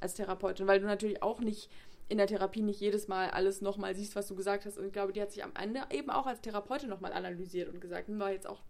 als 0.00 0.14
Therapeutin, 0.14 0.66
weil 0.66 0.80
du 0.80 0.86
natürlich 0.86 1.22
auch 1.22 1.40
nicht 1.40 1.70
in 2.08 2.18
der 2.18 2.28
Therapie 2.28 2.62
nicht 2.62 2.80
jedes 2.80 3.08
Mal 3.08 3.30
alles 3.30 3.60
nochmal 3.60 3.96
siehst, 3.96 4.14
was 4.14 4.28
du 4.28 4.36
gesagt 4.36 4.64
hast. 4.64 4.78
Und 4.78 4.86
ich 4.86 4.92
glaube, 4.92 5.12
die 5.12 5.20
hat 5.20 5.32
sich 5.32 5.42
am 5.42 5.50
Ende 5.60 5.80
eben 5.90 6.08
auch 6.10 6.26
als 6.26 6.40
Therapeutin 6.40 6.88
nochmal 6.88 7.12
analysiert 7.12 7.68
und 7.68 7.80
gesagt, 7.80 8.06
hm, 8.06 8.20
war 8.20 8.30
jetzt 8.30 8.46
auch, 8.46 8.62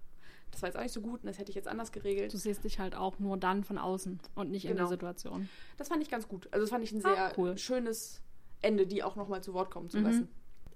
das 0.50 0.62
war 0.62 0.70
jetzt 0.70 0.76
auch 0.78 0.82
nicht 0.82 0.92
so 0.92 1.02
gut 1.02 1.20
und 1.22 1.26
das 1.26 1.38
hätte 1.38 1.50
ich 1.50 1.56
jetzt 1.56 1.68
anders 1.68 1.92
geregelt. 1.92 2.32
Du 2.32 2.38
siehst 2.38 2.64
dich 2.64 2.78
halt 2.78 2.94
auch 2.96 3.18
nur 3.18 3.36
dann 3.36 3.62
von 3.62 3.76
außen 3.76 4.18
und 4.36 4.50
nicht 4.50 4.64
in 4.64 4.70
Genau. 4.70 4.84
der 4.84 4.88
Situation. 4.88 5.50
Das 5.76 5.88
fand 5.88 6.02
ich 6.02 6.08
ganz 6.08 6.26
gut. 6.28 6.48
Also 6.50 6.62
das 6.64 6.70
fand 6.70 6.82
ich 6.84 6.92
ein 6.92 7.04
Ah, 7.04 7.14
sehr 7.14 7.32
cool. 7.36 7.58
schönes 7.58 8.22
Ende, 8.62 8.86
die 8.86 9.02
auch 9.02 9.16
nochmal 9.16 9.42
zu 9.42 9.52
Wort 9.52 9.70
kommen 9.70 9.90
zu 9.90 9.98
Mhm. 9.98 10.04
lassen. 10.04 10.28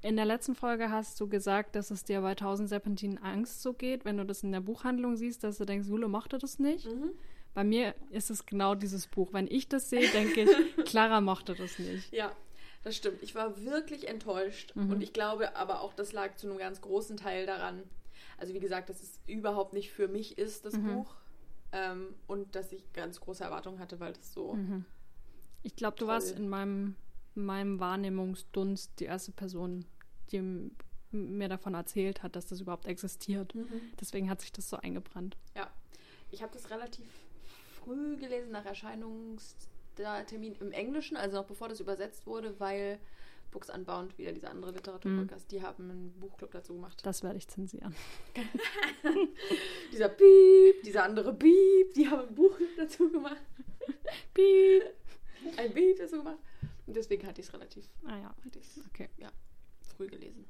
In 0.03 0.17
der 0.17 0.25
letzten 0.25 0.55
Folge 0.55 0.91
hast 0.91 1.21
du 1.21 1.29
gesagt, 1.29 1.75
dass 1.77 1.91
es 1.91 2.05
dir 2.05 2.23
bei 2.23 2.31
1000 2.31 2.69
Serpentinen 2.69 3.19
Angst 3.19 3.61
so 3.63 3.75
geht, 3.75 4.05
wenn 4.05 4.17
du 4.17 4.25
das 4.25 4.43
in 4.43 4.53
der 4.53 4.61
Buchhandlung 4.61 5.17
siehst, 5.17 5.45
dass 5.45 5.59
du 5.59 5.67
denkst, 5.67 5.89
Jule 5.89 6.09
mochte 6.09 6.39
das 6.39 6.59
nicht. 6.59 6.87
Mhm. 6.87 7.11
Bei 7.53 7.65
mir 7.65 7.95
ist 8.11 8.31
es 8.31 8.47
genau 8.47 8.75
dieses 8.75 9.07
Buch. 9.09 9.33
Wenn 9.33 9.47
ich 9.47 9.69
das 9.69 9.91
sehe, 9.91 10.09
denke 10.11 10.43
ich, 10.43 10.51
Clara 10.87 11.21
mochte 11.21 11.55
das 11.55 11.79
nicht. 11.79 12.13
Ja, 12.13 12.33
das 12.83 12.97
stimmt. 12.97 13.23
Ich 13.23 13.35
war 13.35 13.63
wirklich 13.63 14.09
enttäuscht. 14.09 14.75
Mhm. 14.75 14.91
Und 14.91 15.03
ich 15.03 15.13
glaube 15.13 15.55
aber 15.57 15.83
auch, 15.83 15.93
das 15.93 16.13
lag 16.13 16.37
zu 16.37 16.49
einem 16.49 16.59
ganz 16.59 16.81
großen 16.81 17.17
Teil 17.17 17.45
daran. 17.45 17.83
Also 18.39 18.55
wie 18.55 18.61
gesagt, 18.61 18.89
dass 18.89 19.03
es 19.03 19.21
überhaupt 19.27 19.75
nicht 19.75 19.91
für 19.91 20.09
mich 20.09 20.39
ist, 20.39 20.65
das 20.65 20.75
Mhm. 20.75 20.95
Buch. 20.95 21.15
Ähm, 21.73 22.15
und 22.27 22.55
dass 22.57 22.73
ich 22.73 22.91
ganz 22.95 23.21
große 23.21 23.45
Erwartungen 23.45 23.79
hatte, 23.81 24.01
weil 24.01 24.13
das 24.15 24.33
so... 24.33 24.55
Mhm. 24.55 24.85
Ich 25.63 25.77
glaube, 25.77 25.99
du 25.99 26.07
warst 26.07 26.37
in 26.39 26.49
meinem, 26.49 26.87
in 26.87 26.95
meinem 27.45 27.81
Wahrnehmungsdunst 27.81 28.93
die 28.99 29.05
erste 29.05 29.33
Person, 29.33 29.85
die 30.33 30.71
mir 31.13 31.49
davon 31.49 31.75
erzählt 31.75 32.23
hat, 32.23 32.37
dass 32.37 32.47
das 32.47 32.61
überhaupt 32.61 32.87
existiert. 32.87 33.55
Mhm. 33.55 33.81
Deswegen 34.01 34.31
hat 34.31 34.41
sich 34.41 34.53
das 34.53 34.69
so 34.69 34.77
eingebrannt. 34.77 35.37
Ja, 35.57 35.71
ich 36.31 36.43
habe 36.43 36.53
das 36.53 36.71
relativ 36.71 37.07
früh 37.83 38.17
gelesen, 38.17 38.53
nach 38.53 38.65
Erscheinungstermin 38.65 40.55
im 40.61 40.73
Englischen, 40.73 41.17
also 41.17 41.39
noch 41.39 41.47
bevor 41.47 41.69
das 41.69 41.81
übersetzt 41.81 42.27
wurde, 42.27 42.59
weil 42.61 43.01
Books 43.51 43.69
Unbound, 43.69 44.17
wieder 44.17 44.33
dieser 44.33 44.51
andere 44.51 44.71
Literaturpodcast, 44.71 45.51
die 45.51 45.63
haben 45.63 45.91
einen 45.91 46.13
Buchclub 46.21 46.53
dazu 46.53 46.75
gemacht. 46.75 47.01
Das 47.05 47.25
werde 47.25 47.39
ich 47.39 47.49
zensieren. 47.49 47.95
Dieser 49.93 50.09
Piep, 50.09 50.83
dieser 50.85 51.03
andere 51.03 51.35
Piep, 51.35 51.95
die 51.95 52.09
haben 52.09 52.29
ein 52.29 52.35
Buchclub 52.35 52.69
dazu 52.77 53.11
gemacht. 53.11 53.43
Piep. 54.33 54.85
Ein 55.57 55.75
Piep 55.75 55.99
dazu 55.99 56.19
gemacht. 56.19 56.39
Und 56.91 56.97
deswegen 56.97 57.25
hatte 57.25 57.41
ich 57.41 57.47
es 57.47 57.53
relativ 57.53 57.89
Ah 58.05 58.17
ja, 58.19 58.35
hatte 58.45 58.59
ich's 58.59 58.81
okay. 58.89 59.09
früh 59.97 60.09
gelesen. 60.09 60.45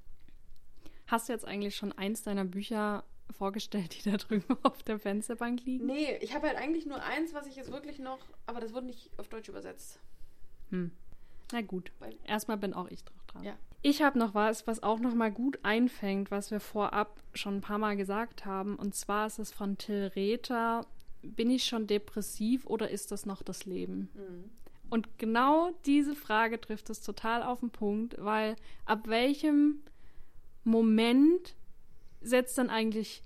Hast 1.07 1.29
du 1.29 1.35
jetzt 1.35 1.45
eigentlich 1.45 1.77
schon 1.77 1.93
eins 1.93 2.23
deiner 2.23 2.47
Bücher 2.47 3.05
vorgestellt, 3.31 3.95
die 4.03 4.11
da 4.11 4.17
drüben 4.17 4.57
auf 4.63 4.83
der 4.83 4.99
Fensterbank 4.99 5.63
liegen? 5.67 5.85
Nee, 5.85 6.17
ich 6.23 6.35
habe 6.35 6.47
halt 6.49 6.57
eigentlich 6.57 6.87
nur 6.87 7.03
eins, 7.03 7.35
was 7.35 7.47
ich 7.47 7.57
jetzt 7.57 7.71
wirklich 7.71 7.99
noch, 7.99 8.21
aber 8.47 8.59
das 8.59 8.73
wurde 8.73 8.87
nicht 8.87 9.11
auf 9.19 9.29
Deutsch 9.29 9.51
übersetzt. 9.51 10.01
Hm. 10.71 10.93
Na 11.53 11.61
gut. 11.61 11.93
Weil- 11.99 12.17
Erstmal 12.25 12.57
bin 12.57 12.73
auch 12.73 12.89
ich 12.89 13.05
drauf 13.05 13.23
dran. 13.27 13.45
Ja. 13.45 13.59
Ich 13.83 14.01
habe 14.01 14.19
noch 14.19 14.33
was, 14.33 14.67
was 14.67 14.83
auch 14.83 14.99
noch 14.99 15.15
mal 15.15 15.31
gut 15.31 15.59
einfängt, 15.63 16.31
was 16.31 16.51
wir 16.51 16.61
vorab 16.61 17.21
schon 17.35 17.57
ein 17.57 17.61
paar 17.61 17.77
Mal 17.77 17.99
gesagt 17.99 18.47
haben. 18.47 18.77
Und 18.77 18.95
zwar 18.95 19.27
ist 19.27 19.39
es 19.39 19.51
von 19.53 19.77
Till 19.77 20.07
Rether. 20.17 20.87
Bin 21.21 21.51
ich 21.51 21.65
schon 21.65 21.87
depressiv 21.87 22.65
oder 22.65 22.89
ist 22.89 23.13
das 23.13 23.27
noch 23.27 23.43
das 23.43 23.67
Leben? 23.67 24.09
Mhm. 24.15 24.51
Und 24.91 25.19
genau 25.19 25.71
diese 25.87 26.15
Frage 26.15 26.61
trifft 26.61 26.91
es 26.91 27.01
total 27.01 27.43
auf 27.43 27.61
den 27.61 27.71
Punkt, 27.71 28.17
weil 28.19 28.57
ab 28.85 29.07
welchem 29.07 29.81
Moment 30.65 31.55
setzt 32.21 32.59
dann 32.59 32.71
eigentlich 32.71 33.23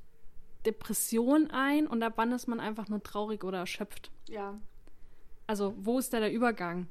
Depression 0.66 1.50
ein 1.50 1.86
und 1.86 2.02
ab 2.02 2.14
wann 2.16 2.32
ist 2.32 2.46
man 2.46 2.60
einfach 2.60 2.88
nur 2.88 3.02
traurig 3.02 3.44
oder 3.44 3.58
erschöpft? 3.58 4.10
Ja. 4.28 4.60
Also, 5.46 5.74
wo 5.78 5.98
ist 5.98 6.12
da 6.12 6.20
der 6.20 6.32
Übergang? 6.32 6.86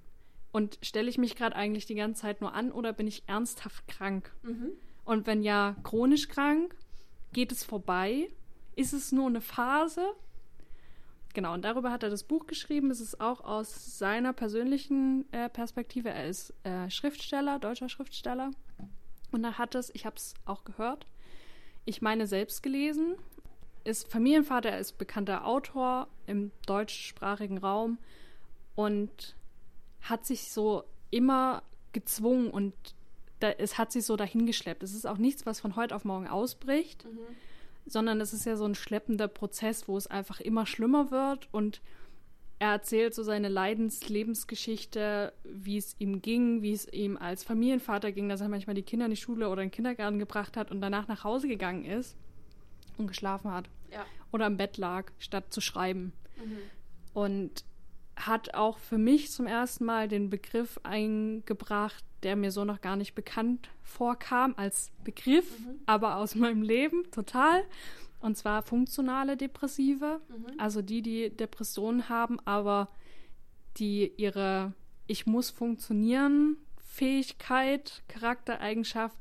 Und 0.51 0.77
stelle 0.83 1.09
ich 1.09 1.17
mich 1.17 1.35
gerade 1.35 1.55
eigentlich 1.55 1.85
die 1.85 1.95
ganze 1.95 2.21
Zeit 2.21 2.41
nur 2.41 2.53
an 2.53 2.71
oder 2.71 2.93
bin 2.93 3.07
ich 3.07 3.23
ernsthaft 3.27 3.87
krank? 3.87 4.31
Mhm. 4.43 4.71
Und 5.05 5.25
wenn 5.27 5.41
ja, 5.41 5.75
chronisch 5.83 6.27
krank, 6.27 6.75
geht 7.31 7.51
es 7.51 7.63
vorbei? 7.63 8.29
Ist 8.75 8.93
es 8.93 9.11
nur 9.11 9.27
eine 9.27 9.41
Phase? 9.41 10.13
Genau, 11.33 11.53
und 11.53 11.65
darüber 11.65 11.91
hat 11.91 12.03
er 12.03 12.09
das 12.09 12.23
Buch 12.23 12.45
geschrieben. 12.45 12.91
Es 12.91 13.01
ist 13.01 13.19
auch 13.19 13.43
aus 13.43 13.97
seiner 13.97 14.33
persönlichen 14.33 15.25
äh, 15.33 15.49
Perspektive. 15.49 16.09
Er 16.09 16.27
ist 16.27 16.53
äh, 16.63 16.89
Schriftsteller, 16.91 17.57
deutscher 17.57 17.89
Schriftsteller. 17.89 18.51
Und 19.31 19.43
er 19.43 19.57
hat 19.57 19.73
es, 19.73 19.89
ich 19.95 20.05
habe 20.05 20.15
es 20.15 20.35
auch 20.45 20.63
gehört, 20.63 21.07
ich 21.85 22.01
meine 22.01 22.27
selbst 22.27 22.61
gelesen. 22.61 23.15
Ist 23.83 24.07
Familienvater, 24.09 24.69
er 24.69 24.79
ist 24.79 24.97
bekannter 24.97 25.45
Autor 25.45 26.07
im 26.27 26.51
deutschsprachigen 26.67 27.57
Raum 27.57 27.97
und 28.75 29.35
hat 30.01 30.25
sich 30.25 30.51
so 30.51 30.83
immer 31.09 31.63
gezwungen 31.91 32.49
und 32.49 32.73
da, 33.39 33.49
es 33.49 33.77
hat 33.77 33.91
sich 33.91 34.05
so 34.05 34.15
dahingeschleppt. 34.15 34.83
Es 34.83 34.93
ist 34.93 35.05
auch 35.05 35.17
nichts, 35.17 35.45
was 35.45 35.59
von 35.59 35.75
heute 35.75 35.95
auf 35.95 36.05
morgen 36.05 36.27
ausbricht, 36.27 37.05
Mhm. 37.05 37.19
Sondern 37.85 38.21
es 38.21 38.33
ist 38.33 38.45
ja 38.45 38.55
so 38.55 38.65
ein 38.65 38.75
schleppender 38.75 39.27
Prozess, 39.27 39.87
wo 39.87 39.97
es 39.97 40.07
einfach 40.07 40.39
immer 40.39 40.65
schlimmer 40.65 41.11
wird 41.11 41.47
und 41.53 41.81
er 42.59 42.71
erzählt 42.71 43.13
so 43.13 43.23
seine 43.23 43.49
Leidens-Lebensgeschichte, 43.49 45.33
wie 45.43 45.77
es 45.77 45.95
ihm 45.99 46.21
ging, 46.21 46.61
wie 46.61 46.71
es 46.73 46.87
ihm 46.91 47.17
als 47.17 47.43
Familienvater 47.43 48.11
ging, 48.11 48.29
dass 48.29 48.41
er 48.41 48.47
manchmal 48.49 48.75
die 48.75 48.83
Kinder 48.83 49.05
in 49.05 49.11
die 49.11 49.17
Schule 49.17 49.49
oder 49.49 49.61
in 49.61 49.67
den 49.69 49.73
Kindergarten 49.75 50.19
gebracht 50.19 50.55
hat 50.55 50.71
und 50.71 50.79
danach 50.81 51.07
nach 51.07 51.23
Hause 51.23 51.47
gegangen 51.47 51.83
ist 51.85 52.15
und 52.97 53.07
geschlafen 53.07 53.51
hat 53.51 53.65
Ja. 53.91 54.05
oder 54.31 54.47
im 54.47 54.57
Bett 54.57 54.77
lag, 54.77 55.11
statt 55.19 55.51
zu 55.53 55.59
schreiben. 55.61 56.13
Mhm. 56.37 56.57
Und 57.13 57.65
hat 58.15 58.53
auch 58.53 58.77
für 58.77 58.97
mich 58.97 59.31
zum 59.31 59.47
ersten 59.47 59.85
Mal 59.85 60.07
den 60.07 60.29
Begriff 60.29 60.79
eingebracht, 60.83 62.03
der 62.23 62.35
mir 62.35 62.51
so 62.51 62.63
noch 62.63 62.81
gar 62.81 62.95
nicht 62.95 63.15
bekannt 63.15 63.69
vorkam 63.83 64.53
als 64.57 64.91
Begriff, 65.03 65.59
Mhm. 65.59 65.79
aber 65.85 66.17
aus 66.17 66.35
meinem 66.35 66.61
Leben 66.61 67.09
total. 67.11 67.63
Und 68.21 68.37
zwar 68.37 68.61
funktionale 68.63 69.35
Depressive, 69.35 70.21
Mhm. 70.29 70.59
also 70.59 70.81
die, 70.81 71.01
die 71.01 71.29
Depressionen 71.29 72.07
haben, 72.09 72.39
aber 72.45 72.89
die 73.77 74.13
ihre 74.17 74.73
Ich 75.07 75.25
muss 75.25 75.49
funktionieren 75.49 76.55
Fähigkeit, 76.85 78.03
Charaktereigenschaft 78.07 79.17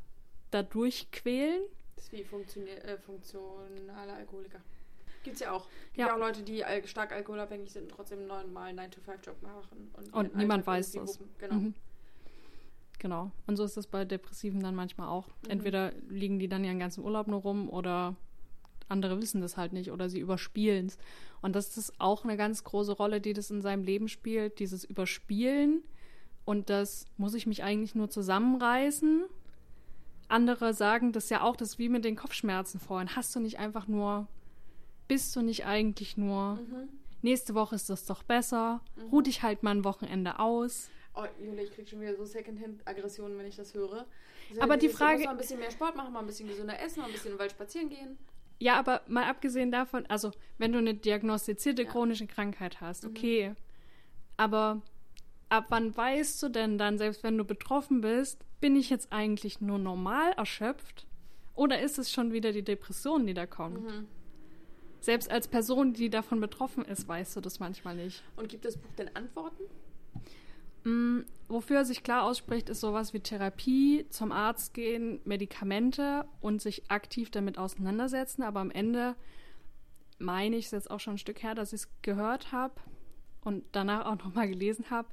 da 0.53 0.63
durchquälen. 0.63 1.63
Das 1.97 2.05
ist 2.05 2.13
wie 2.13 2.21
äh, 2.21 2.99
funktionale 2.99 4.13
Alkoholiker. 4.13 4.61
Gibt's 5.23 5.41
ja 5.41 5.53
auch. 5.53 5.69
Gibt 5.93 5.99
Ja. 5.99 6.07
ja 6.09 6.15
auch 6.15 6.19
Leute, 6.19 6.43
die 6.43 6.65
stark 6.87 7.13
alkoholabhängig 7.13 7.71
sind 7.71 7.85
und 7.85 7.91
trotzdem 7.91 8.19
einen 8.21 8.29
normalen 8.29 8.79
9-to-5-Job 8.79 9.43
machen. 9.43 9.91
Und, 9.95 10.13
Und 10.13 10.37
niemand 10.37 10.67
weiß 10.67 10.93
das. 10.93 11.19
Genau. 11.39 11.55
Mhm. 11.55 11.75
Genau. 12.99 13.31
Und 13.47 13.57
so 13.57 13.65
ist 13.65 13.77
das 13.77 13.87
bei 13.87 14.05
Depressiven 14.05 14.61
dann 14.63 14.75
manchmal 14.75 15.09
auch. 15.09 15.27
Mhm. 15.27 15.51
Entweder 15.51 15.93
liegen 16.09 16.39
die 16.39 16.49
dann 16.49 16.65
ihren 16.65 16.79
ganzen 16.79 17.05
Urlaub 17.05 17.27
nur 17.27 17.41
rum 17.41 17.69
oder 17.69 18.15
andere 18.89 19.21
wissen 19.21 19.41
das 19.41 19.57
halt 19.57 19.73
nicht 19.73 19.91
oder 19.91 20.09
sie 20.09 20.21
überspielen 20.21 20.87
es. 20.87 20.99
Und 21.41 21.57
das 21.57 21.77
ist 21.77 21.95
auch 21.99 22.25
eine 22.25 22.37
ganz 22.37 22.63
große 22.63 22.93
Rolle, 22.93 23.21
die 23.21 23.33
das 23.33 23.51
in 23.51 23.63
seinem 23.63 23.83
Leben 23.83 24.09
spielt, 24.09 24.59
dieses 24.59 24.85
Überspielen. 24.85 25.83
Und 26.45 26.71
das 26.71 27.07
muss 27.17 27.35
ich 27.35 27.47
mich 27.47 27.63
eigentlich 27.63 27.95
nur 27.95 28.11
zusammenreißen. 28.11 29.25
Andere 30.29 30.75
sagen 30.75 31.13
das 31.13 31.29
ja 31.31 31.43
auch, 31.43 31.57
das 31.57 31.71
ist 31.71 31.79
wie 31.79 31.89
mit 31.89 32.05
den 32.05 32.17
Kopfschmerzen 32.17 32.81
vorhin. 32.81 33.17
Hast 33.17 33.35
du 33.35 33.41
nicht 33.41 33.59
einfach 33.59 33.87
nur, 33.89 34.29
bist 35.13 35.37
du 35.37 35.43
nicht 35.43 35.67
eigentlich 35.67 36.17
nur, 36.17 36.55
Mhm. 36.55 36.89
nächste 37.21 37.55
Woche 37.55 37.75
ist 37.75 37.91
das 37.91 38.07
doch 38.07 38.23
besser, 38.23 38.81
ruh 39.11 39.21
dich 39.21 39.43
halt 39.43 39.63
mal 39.63 39.73
ein 39.73 39.85
Wochenende 39.85 40.39
aus. 40.39 40.89
Oh, 41.15 41.25
Julia, 41.39 41.65
ich 41.65 41.75
krieg 41.75 41.87
schon 41.87 42.01
wieder 42.01 42.17
so 42.17 42.25
Secondhand-Aggressionen, 42.25 43.37
wenn 43.37 43.45
ich 43.47 43.57
das 43.57 43.75
höre. 43.75 44.07
Das 44.49 44.59
Aber 44.61 44.79
die 44.79 44.89
Frage- 44.89 45.13
Du 45.13 45.19
musst 45.19 45.27
mal 45.27 45.31
ein 45.33 45.37
bisschen 45.37 45.61
mehr 45.61 45.71
Sport 45.71 45.97
machen, 45.97 46.13
mal 46.15 46.21
ein 46.21 46.27
bisschen 46.27 46.49
gesünder 46.49 46.81
essen, 46.81 47.01
mal 47.01 47.07
ein 47.07 47.13
bisschen 47.13 47.33
im 47.33 47.39
Wald 47.39 47.51
spazieren 47.51 47.91
gehen. 47.91 48.17
Ja, 48.59 48.77
aber 48.79 49.03
mal 49.07 49.25
abgesehen 49.25 49.71
davon, 49.71 50.07
also 50.07 50.31
wenn 50.57 50.73
du 50.73 50.79
eine 50.79 50.95
diagnostizierte 50.95 51.83
Ja. 51.83 51.91
chronische 51.91 52.27
Krankheit 52.27 52.81
hast, 52.81 53.05
Mhm. 53.05 53.11
okay. 53.11 53.55
Aber 54.39 54.81
ab 55.51 55.67
wann 55.69 55.95
weißt 55.95 56.43
du 56.43 56.49
denn 56.49 56.79
dann, 56.79 56.97
selbst 56.97 57.23
wenn 57.23 57.37
du 57.37 57.45
betroffen 57.45 58.01
bist, 58.01 58.43
bin 58.61 58.77
ich 58.77 58.89
jetzt 58.89 59.13
eigentlich 59.13 59.61
nur 59.61 59.79
normal 59.79 60.33
erschöpft? 60.39 61.07
Oder 61.55 61.83
ist 61.83 61.99
es 61.99 62.11
schon 62.11 62.33
wieder 62.33 62.53
die 62.53 62.63
Depression, 62.65 63.27
die 63.27 63.35
da 63.35 63.45
kommt? 63.45 63.83
Mhm. 63.83 64.07
Selbst 65.03 65.33
als 65.33 65.49
Person, 65.49 65.95
die 65.95 66.11
davon 66.11 66.41
betroffen 66.41 66.85
ist, 66.85 67.09
weißt 67.09 67.35
du 67.35 67.41
das 67.41 67.59
manchmal 67.59 67.97
nicht. 67.97 68.23
Und 68.37 68.49
gibt 68.49 68.65
das 68.65 68.77
Buch 68.77 68.93
denn 68.97 69.11
Antworten? 69.17 69.65
Mm, 70.85 71.25
wofür 71.49 71.79
er 71.79 71.85
sich 71.85 72.05
klar 72.05 72.23
ausspricht, 72.23 72.69
ist 72.69 72.81
sowas 72.81 73.13
wie 73.13 73.19
Therapie, 73.19 74.07
zum 74.11 74.31
Arzt 74.31 74.75
gehen, 74.75 75.21
Medikamente 75.25 76.25
und 76.41 76.63
sich 76.63 76.89
aktiv 76.89 77.33
damit 77.33 77.59
auseinandersetzen. 77.59 78.45
Aber 78.45 78.61
am 78.61 78.71
Ende 78.71 79.17
meine 80.21 80.55
ich 80.55 80.67
es 80.67 80.71
jetzt 80.71 80.89
auch 80.89 81.01
schon 81.01 81.15
ein 81.15 81.19
Stück 81.19 81.43
her, 81.43 81.57
dass 81.57 81.73
ich 81.73 81.83
es 81.83 81.89
gehört 82.03 82.53
habe 82.53 82.75
und 83.41 83.65
danach 83.73 84.07
auch 84.07 84.25
nochmal 84.25 84.49
gelesen 84.49 84.85
habe, 84.89 85.09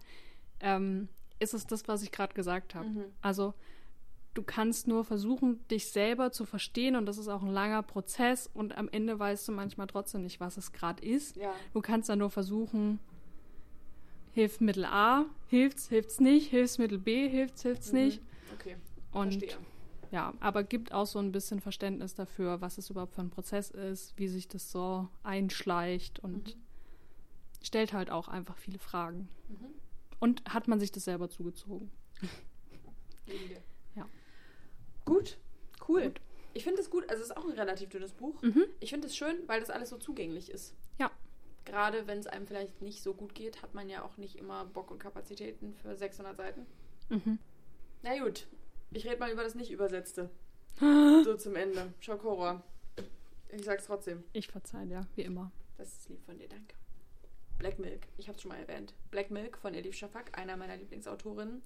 ähm, 0.60 1.10
ist 1.40 1.56
es 1.56 1.66
das, 1.66 1.88
was 1.88 2.04
ich 2.04 2.12
gerade 2.12 2.36
gesagt 2.36 2.76
habe. 2.76 2.90
Mhm. 2.90 3.06
Also 3.24 3.56
du 4.34 4.44
kannst 4.44 4.88
nur 4.88 5.04
versuchen, 5.04 5.66
dich 5.70 5.92
selber 5.92 6.32
zu 6.32 6.46
verstehen 6.46 6.96
und 6.96 7.06
das 7.06 7.18
ist 7.18 7.28
auch 7.28 7.42
ein 7.42 7.50
langer 7.52 7.84
Prozess 7.84 8.50
und 8.54 8.78
am 8.78 8.88
Ende 8.90 9.18
weißt 9.20 9.48
du 9.48 9.52
manchmal 9.52 9.88
trotzdem 9.88 10.24
nicht, 10.24 10.40
was 10.40 10.58
es 10.58 10.72
gerade 10.72 11.04
ist. 11.06 11.36
Ja. 11.36 11.54
Du 11.74 11.82
kannst 11.82 12.10
dann 12.10 12.20
nur 12.20 12.30
versuchen, 12.30 13.00
Hilfsmittel 14.32 14.86
A, 14.86 15.26
hilft's, 15.48 15.90
hilft's 15.90 16.20
nicht, 16.20 16.50
Hilfsmittel 16.50 17.00
B, 17.00 17.28
hilft's, 17.28 17.64
hilft's 17.64 17.92
Mhm. 17.92 18.00
nicht. 18.00 18.22
Okay, 18.54 18.78
Und 19.12 19.34
verstehe. 19.44 19.58
ja, 20.12 20.34
aber 20.40 20.64
gibt 20.64 20.94
auch 20.94 21.08
so 21.08 21.20
ein 21.20 21.32
bisschen 21.32 21.60
Verständnis 21.60 22.14
dafür, 22.14 22.62
was 22.62 22.78
es 22.78 22.90
überhaupt 22.90 23.16
für 23.16 23.22
ein 23.22 23.32
Prozess 23.32 23.72
ist, 23.72 24.18
wie 24.18 24.28
sich 24.28 24.48
das 24.48 24.72
so 24.72 25.08
einschleicht 25.24 26.20
und 26.20 26.56
Mhm. 26.56 26.62
stellt 27.64 27.92
halt 27.94 28.12
auch 28.12 28.28
einfach 28.28 28.58
viele 28.58 28.80
Fragen. 28.80 29.28
Mhm. 29.50 29.66
Und 30.20 30.44
hat 30.54 30.68
man 30.68 30.80
sich 30.80 30.92
das 30.92 31.06
selber 31.06 31.30
zugezogen? 31.30 31.92
Ja. 35.10 35.16
Gut, 35.18 35.38
cool. 35.88 36.04
Gut. 36.04 36.22
Ich 36.54 36.64
finde 36.64 36.82
es 36.82 36.90
gut, 36.90 37.08
also 37.10 37.22
es 37.22 37.30
ist 37.30 37.38
auch 37.38 37.46
ein 37.46 37.52
relativ 37.52 37.90
dünnes 37.90 38.12
Buch. 38.14 38.42
Mhm. 38.42 38.66
Ich 38.80 38.90
finde 38.90 39.08
es 39.08 39.16
schön, 39.16 39.38
weil 39.48 39.60
das 39.60 39.70
alles 39.70 39.90
so 39.90 39.98
zugänglich 39.98 40.50
ist. 40.50 40.74
Ja. 40.98 41.12
Gerade 41.66 42.08
wenn 42.08 42.18
es 42.18 42.28
einem 42.28 42.48
vielleicht 42.48 42.82
nicht 42.82 43.04
so 43.04 43.14
gut 43.14 43.36
geht, 43.36 43.62
hat 43.62 43.76
man 43.76 43.90
ja 43.90 44.04
auch 44.04 44.18
nicht 44.18 44.36
immer 44.36 44.66
Bock 44.66 44.90
und 44.90 45.00
Kapazitäten 45.00 45.76
für 45.76 45.96
600 45.96 46.36
Seiten. 46.36 46.66
Mhm. 47.10 47.38
Na 48.02 48.18
gut, 48.18 48.48
ich 48.92 49.06
rede 49.06 49.20
mal 49.20 49.32
über 49.32 49.44
das 49.44 49.56
nicht 49.56 49.72
übersetzte. 49.72 50.30
So 50.80 51.36
zum 51.36 51.56
Ende. 51.56 51.94
Schock 52.00 52.24
Horror. 52.24 52.64
Ich 53.50 53.66
sag's 53.66 53.86
trotzdem. 53.86 54.24
Ich 54.34 54.48
verzeih 54.48 54.86
dir, 54.86 55.02
wie 55.16 55.24
immer. 55.24 55.52
Das 55.78 55.90
ist 55.90 56.10
lieb 56.10 56.24
von 56.24 56.38
dir, 56.38 56.48
danke. 56.48 56.76
Black 57.58 57.78
Milk, 57.80 58.08
ich 58.18 58.28
habe 58.28 58.38
es 58.38 58.42
schon 58.42 58.50
mal 58.50 58.60
erwähnt. 58.60 58.94
Black 59.12 59.32
Milk 59.32 59.58
von 59.58 59.74
Elif 59.74 59.96
Shafak, 59.96 60.38
einer 60.38 60.56
meiner 60.56 60.78
Lieblingsautorinnen. 60.78 61.62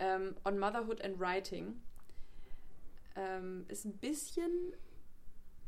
Ähm, 0.00 0.36
on 0.44 0.58
Motherhood 0.58 1.00
and 1.02 1.20
Writing. 1.20 1.80
Ähm, 3.18 3.64
ist 3.68 3.84
ein 3.84 3.96
bisschen, 3.98 4.72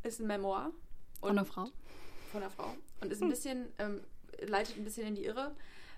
ist 0.05 0.21
ein 0.21 0.27
Memoir. 0.29 0.73
Von 1.19 1.31
einer 1.31 1.45
Frau. 1.45 1.67
Von 2.31 2.43
einer 2.43 2.51
Frau. 2.51 2.73
Und 3.01 3.13
ist 3.13 3.23
ein 3.23 3.29
bisschen, 3.29 3.73
ähm, 3.79 4.03
leitet 4.41 4.77
ein 4.77 4.85
bisschen 4.85 5.07
in 5.09 5.15
die 5.17 5.25
Irre, 5.25 5.55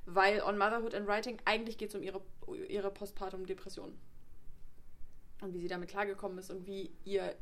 weil 0.07 0.41
On 0.43 0.57
Motherhood 0.57 0.95
and 0.95 1.07
Writing 1.07 1.39
eigentlich 1.45 1.77
geht 1.79 1.91
es 1.91 1.95
um 1.95 2.03
ihre, 2.03 2.23
ihre 2.69 2.91
Postpartum-Depression. 2.91 3.97
Und 5.43 5.53
wie 5.55 5.59
sie 5.61 5.69
damit 5.69 5.91
klargekommen 5.91 6.39
ist 6.39 6.51
und 6.51 6.67
wie 6.67 6.91
ihr. 7.05 7.35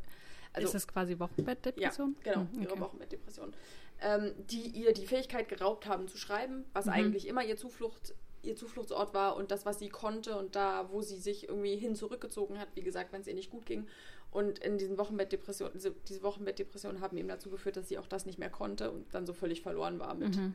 Also, 0.52 0.66
ist 0.68 0.74
es 0.74 0.88
quasi 0.88 1.18
Wochenbettdepression? 1.18 2.16
ja, 2.24 2.32
genau, 2.32 2.46
Hm, 2.52 2.62
ihre 2.62 2.72
okay. 2.72 2.80
Wochenbettdepression. 2.80 3.54
Ähm, 4.00 4.32
die 4.46 4.66
ihr 4.68 4.92
die 4.94 5.06
Fähigkeit 5.06 5.48
geraubt 5.48 5.86
haben 5.86 6.08
zu 6.08 6.16
schreiben, 6.16 6.64
was 6.72 6.86
Mhm. 6.86 6.92
eigentlich 6.92 7.28
immer 7.28 7.44
ihr 7.44 7.56
Zuflucht, 7.56 8.14
ihr 8.42 8.56
Zufluchtsort 8.56 9.12
war 9.14 9.36
und 9.36 9.50
das, 9.50 9.66
was 9.66 9.78
sie 9.78 9.88
konnte 9.88 10.36
und 10.36 10.56
da, 10.56 10.88
wo 10.90 11.02
sie 11.02 11.16
sich 11.16 11.48
irgendwie 11.48 11.76
hin 11.76 11.94
zurückgezogen 11.94 12.58
hat, 12.58 12.68
wie 12.74 12.82
gesagt, 12.82 13.12
wenn 13.12 13.20
es 13.20 13.26
ihr 13.26 13.34
nicht 13.34 13.50
gut 13.50 13.66
ging. 13.66 13.86
Und 14.30 14.60
in 14.60 14.78
diesen 14.78 14.96
Wochenbettdepressionen, 14.96 15.74
diese, 15.74 15.90
diese 16.08 16.22
Wochenbettdepressionen 16.22 17.00
haben 17.00 17.16
eben 17.16 17.28
dazu 17.28 17.50
geführt, 17.50 17.76
dass 17.76 17.88
sie 17.88 17.98
auch 17.98 18.06
das 18.06 18.26
nicht 18.26 18.38
mehr 18.38 18.50
konnte 18.50 18.90
und 18.90 19.12
dann 19.12 19.26
so 19.26 19.32
völlig 19.32 19.60
verloren 19.60 19.98
war 19.98 20.14
mit. 20.14 20.36
Mhm. 20.36 20.54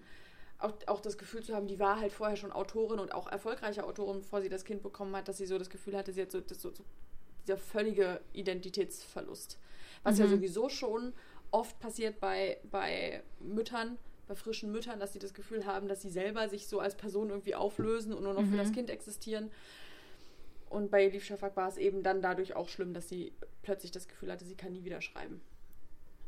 Auch, 0.59 0.73
auch 0.87 1.01
das 1.01 1.17
Gefühl 1.17 1.43
zu 1.43 1.53
haben, 1.53 1.67
die 1.67 1.79
war 1.79 1.99
halt 1.99 2.13
vorher 2.13 2.37
schon 2.37 2.53
Autorin 2.53 2.99
und 2.99 3.13
auch 3.13 3.27
erfolgreiche 3.29 3.83
Autorin, 3.83 4.21
bevor 4.21 4.41
sie 4.41 4.47
das 4.49 4.63
Kind 4.63 4.81
bekommen 4.81 5.13
hat, 5.15 5.27
dass 5.27 5.37
sie 5.37 5.45
so 5.45 5.57
das 5.57 5.69
Gefühl 5.69 5.97
hatte, 5.97 6.13
sie 6.13 6.21
hat 6.21 6.31
so, 6.31 6.39
das 6.39 6.61
so, 6.61 6.71
so 6.73 6.83
dieser 7.43 7.57
völlige 7.57 8.21
Identitätsverlust. 8.33 9.59
Was 10.03 10.17
ja 10.17 10.25
Mhm. 10.25 10.29
sowieso 10.31 10.69
schon 10.69 11.13
oft 11.51 11.77
passiert 11.79 12.19
bei, 12.19 12.57
bei 12.71 13.21
Müttern, 13.39 13.97
bei 14.27 14.35
frischen 14.35 14.71
Müttern, 14.71 14.99
dass 14.99 15.13
sie 15.13 15.19
das 15.19 15.33
Gefühl 15.33 15.65
haben, 15.65 15.87
dass 15.87 16.01
sie 16.01 16.09
selber 16.09 16.49
sich 16.49 16.67
so 16.67 16.79
als 16.79 16.95
Person 16.95 17.29
irgendwie 17.29 17.55
auflösen 17.55 18.13
und 18.13 18.23
nur 18.23 18.33
noch 18.33 18.41
für 18.45 18.53
Mhm. 18.53 18.57
das 18.57 18.71
Kind 18.71 18.89
existieren. 18.89 19.51
Und 20.69 20.91
bei 20.91 21.05
Elif 21.05 21.23
Shafak 21.23 21.55
war 21.55 21.67
es 21.69 21.77
eben 21.77 22.03
dann 22.03 22.21
dadurch 22.21 22.55
auch 22.55 22.67
schlimm, 22.69 22.93
dass 22.93 23.07
sie 23.07 23.33
plötzlich 23.61 23.91
das 23.91 24.07
Gefühl 24.07 24.31
hatte, 24.31 24.45
sie 24.45 24.55
kann 24.55 24.73
nie 24.73 24.83
wieder 24.83 25.01
schreiben. 25.01 25.41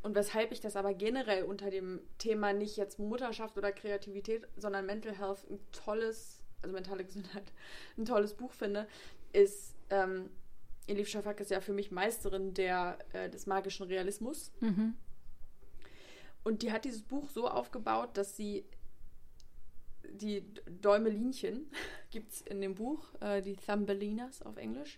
Und 0.04 0.16
weshalb 0.16 0.52
ich 0.52 0.62
das 0.62 0.76
aber 0.76 0.94
generell 0.94 1.44
unter 1.44 1.70
dem 1.72 2.00
Thema 2.18 2.54
nicht 2.54 2.78
jetzt 2.78 3.00
Mutterschaft 3.00 3.58
oder 3.58 3.72
Kreativität, 3.72 4.48
sondern 4.56 4.86
Mental 4.86 5.18
Health 5.18 5.40
ein 5.50 5.60
tolles, 5.72 6.40
also 6.62 6.74
mentale 6.74 7.04
Gesundheit, 7.04 7.52
ein 7.98 8.06
tolles 8.06 8.34
Buch 8.36 8.54
finde, 8.54 8.88
ist, 9.34 9.76
ähm, 9.90 10.30
Elif 10.86 11.10
Shafak 11.10 11.42
ist 11.42 11.52
ja 11.52 11.60
für 11.60 11.74
mich 11.74 11.92
Meisterin 11.92 12.54
der, 12.54 13.00
äh, 13.12 13.30
des 13.30 13.48
magischen 13.48 13.88
Realismus. 13.88 14.52
Mhm. 14.62 14.96
Und 16.48 16.62
die 16.62 16.72
hat 16.72 16.86
dieses 16.86 17.02
Buch 17.02 17.30
so 17.30 17.50
aufgebaut, 17.50 18.12
dass 18.14 18.38
sie 18.38 18.64
die 20.10 20.46
Däumelinchen 20.82 21.70
gibt 22.10 22.32
es 22.32 22.42
in 22.42 22.62
dem 22.62 22.74
Buch, 22.76 23.04
äh, 23.20 23.42
die 23.42 23.58
Thumbelinas 23.58 24.42
auf 24.44 24.56
Englisch. 24.56 24.98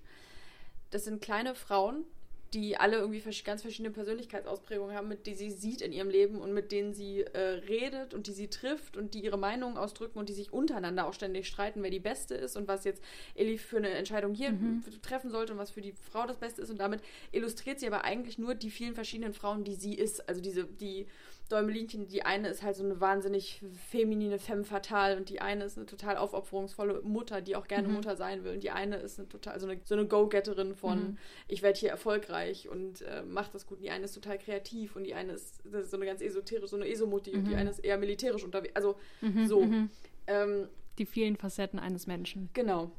Das 0.92 1.06
sind 1.06 1.24
kleine 1.24 1.56
Frauen, 1.56 2.06
die 2.54 2.78
alle 2.78 2.98
irgendwie 2.98 3.22
ganz 3.44 3.62
verschiedene 3.62 3.92
Persönlichkeitsausprägungen 3.92 4.96
haben, 4.96 5.08
mit 5.08 5.28
denen 5.28 5.38
sie 5.38 5.52
sieht 5.52 5.82
in 5.82 5.92
ihrem 5.92 6.10
Leben 6.10 6.40
und 6.42 6.54
mit 6.54 6.72
denen 6.72 6.94
sie 6.94 7.22
äh, 7.22 7.40
redet 7.40 8.14
und 8.14 8.28
die 8.28 8.32
sie 8.32 8.48
trifft 8.48 8.98
und 8.98 9.14
die 9.14 9.24
ihre 9.24 9.38
Meinungen 9.38 9.78
ausdrücken 9.78 10.18
und 10.20 10.30
die 10.30 10.34
sich 10.34 10.52
untereinander 10.52 11.08
auch 11.08 11.14
ständig 11.14 11.48
streiten, 11.48 11.84
wer 11.84 11.92
die 11.92 12.00
Beste 12.00 12.34
ist 12.36 12.56
und 12.58 12.68
was 12.68 12.84
jetzt 12.86 13.04
Elif 13.36 13.64
für 13.64 13.78
eine 13.78 13.90
Entscheidung 13.90 14.34
hier 14.34 14.52
Mhm. 14.52 14.84
treffen 15.02 15.30
sollte 15.30 15.54
und 15.54 15.60
was 15.60 15.72
für 15.72 15.82
die 15.82 15.94
Frau 16.12 16.26
das 16.26 16.38
Beste 16.38 16.62
ist. 16.62 16.72
Und 16.72 16.80
damit 16.80 17.02
illustriert 17.32 17.80
sie 17.80 17.88
aber 17.88 18.04
eigentlich 18.04 18.38
nur 18.40 18.56
die 18.56 18.72
vielen 18.72 18.96
verschiedenen 18.96 19.34
Frauen, 19.34 19.64
die 19.64 19.76
sie 19.76 19.94
ist. 19.94 20.28
Also 20.28 20.42
diese, 20.42 20.66
die 20.66 21.06
Däumelinchen, 21.50 22.08
die 22.08 22.24
eine 22.24 22.48
ist 22.50 22.64
halt 22.64 22.76
so 22.76 22.84
eine 22.84 23.02
wahnsinnig 23.02 23.62
feminine 23.90 24.40
Femme 24.40 24.64
fatale 24.64 25.18
und 25.18 25.30
die 25.30 25.42
eine 25.42 25.64
ist 25.66 25.78
eine 25.78 25.86
total 25.88 26.18
aufopferungsvolle 26.18 27.02
Mutter, 27.02 27.42
die 27.42 27.56
auch 27.56 27.68
gerne 27.68 27.88
Mhm. 27.88 27.96
Mutter 27.96 28.16
sein 28.16 28.44
will. 28.44 28.54
Und 28.54 28.64
die 28.64 28.72
eine 28.72 28.98
ist 28.98 29.20
eine 29.20 29.28
total, 29.28 29.60
so 29.60 29.68
eine, 29.68 29.80
so 29.84 29.96
eine 29.96 30.06
Go-Getterin 30.06 30.76
von 30.76 31.00
Mhm. 31.00 31.18
ich 31.48 31.62
werde 31.62 31.80
hier 31.80 31.90
erfolgreich 31.90 32.70
und 32.70 33.02
äh, 33.02 33.24
mache 33.24 33.50
das 33.54 33.66
gut. 33.66 33.78
Und 33.80 33.84
die 33.84 33.90
eine 33.92 34.06
ist 34.06 34.14
total 34.14 34.38
kreativ 34.38 34.96
und 34.96 35.04
die 35.06 35.14
eine 35.14 35.34
ist, 35.34 35.66
ist 35.66 35.92
so 35.92 35.98
eine 35.98 36.06
ganz 36.06 36.22
esoterisch, 36.22 36.70
so 36.70 36.76
eine 36.76 36.88
Esomutti 36.88 37.32
und 37.34 37.46
die 37.46 37.52
Mhm. 37.52 37.58
eine 37.58 37.70
ist 37.72 37.80
eher 37.80 37.98
militärisch 37.98 38.44
unterwegs. 38.44 38.76
Also 38.76 38.96
Mhm. 39.22 39.48
So. 39.48 39.62
Mhm. 39.66 39.90
ähm, 40.28 40.70
Die 40.98 41.06
vielen 41.06 41.36
Facetten 41.38 41.80
eines 41.80 42.08
Menschen. 42.08 42.50
Genau. 42.54 42.92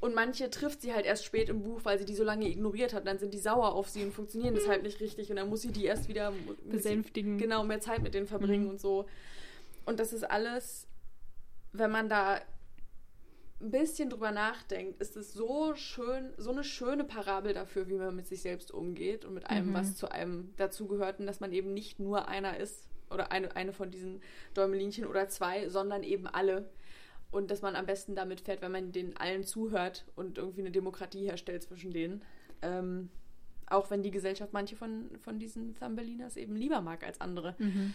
Und 0.00 0.14
manche 0.14 0.48
trifft 0.50 0.80
sie 0.80 0.94
halt 0.94 1.06
erst 1.06 1.24
spät 1.24 1.48
im 1.48 1.62
Buch, 1.62 1.80
weil 1.84 1.98
sie 1.98 2.04
die 2.04 2.14
so 2.14 2.22
lange 2.22 2.48
ignoriert 2.48 2.94
hat. 2.94 3.06
Dann 3.06 3.18
sind 3.18 3.34
die 3.34 3.38
sauer 3.38 3.72
auf 3.74 3.88
sie 3.88 4.04
und 4.04 4.12
funktionieren 4.12 4.54
deshalb 4.54 4.82
nicht 4.84 5.00
richtig. 5.00 5.30
Und 5.30 5.36
dann 5.36 5.48
muss 5.48 5.62
sie 5.62 5.72
die 5.72 5.84
erst 5.86 6.08
wieder 6.08 6.32
Besänftigen. 6.64 7.36
Genau, 7.38 7.64
mehr 7.64 7.80
Zeit 7.80 8.02
mit 8.02 8.14
denen 8.14 8.26
verbringen 8.28 8.64
Mhm. 8.64 8.70
und 8.70 8.80
so. 8.80 9.06
Und 9.86 9.98
das 9.98 10.12
ist 10.12 10.22
alles, 10.22 10.86
wenn 11.72 11.90
man 11.90 12.08
da 12.08 12.40
ein 13.60 13.72
bisschen 13.72 14.08
drüber 14.08 14.30
nachdenkt, 14.30 15.00
ist 15.02 15.16
es 15.16 15.32
so 15.32 15.74
schön, 15.74 16.32
so 16.36 16.52
eine 16.52 16.62
schöne 16.62 17.02
Parabel 17.02 17.54
dafür, 17.54 17.88
wie 17.88 17.94
man 17.94 18.14
mit 18.14 18.28
sich 18.28 18.40
selbst 18.40 18.70
umgeht 18.70 19.24
und 19.24 19.34
mit 19.34 19.50
allem, 19.50 19.70
Mhm. 19.70 19.74
was 19.74 19.96
zu 19.96 20.12
einem 20.12 20.52
dazugehört 20.56 21.18
und 21.18 21.26
dass 21.26 21.40
man 21.40 21.52
eben 21.52 21.74
nicht 21.74 21.98
nur 21.98 22.28
einer 22.28 22.56
ist 22.58 22.86
oder 23.10 23.32
eine, 23.32 23.56
eine 23.56 23.72
von 23.72 23.90
diesen 23.90 24.20
Däumelinchen 24.54 25.06
oder 25.06 25.28
zwei, 25.28 25.68
sondern 25.68 26.04
eben 26.04 26.28
alle. 26.28 26.70
Und 27.30 27.50
dass 27.50 27.62
man 27.62 27.76
am 27.76 27.86
besten 27.86 28.14
damit 28.14 28.40
fährt, 28.40 28.62
wenn 28.62 28.72
man 28.72 28.92
den 28.92 29.16
allen 29.16 29.44
zuhört 29.44 30.06
und 30.16 30.38
irgendwie 30.38 30.60
eine 30.60 30.70
Demokratie 30.70 31.24
herstellt 31.24 31.62
zwischen 31.62 31.92
denen. 31.92 32.22
Ähm, 32.62 33.10
auch 33.66 33.90
wenn 33.90 34.02
die 34.02 34.10
Gesellschaft 34.10 34.52
manche 34.52 34.76
von, 34.76 35.10
von 35.20 35.38
diesen 35.38 35.74
Thumbelinas 35.74 36.36
eben 36.36 36.56
lieber 36.56 36.80
mag 36.80 37.04
als 37.04 37.20
andere. 37.20 37.54
Mhm. 37.58 37.94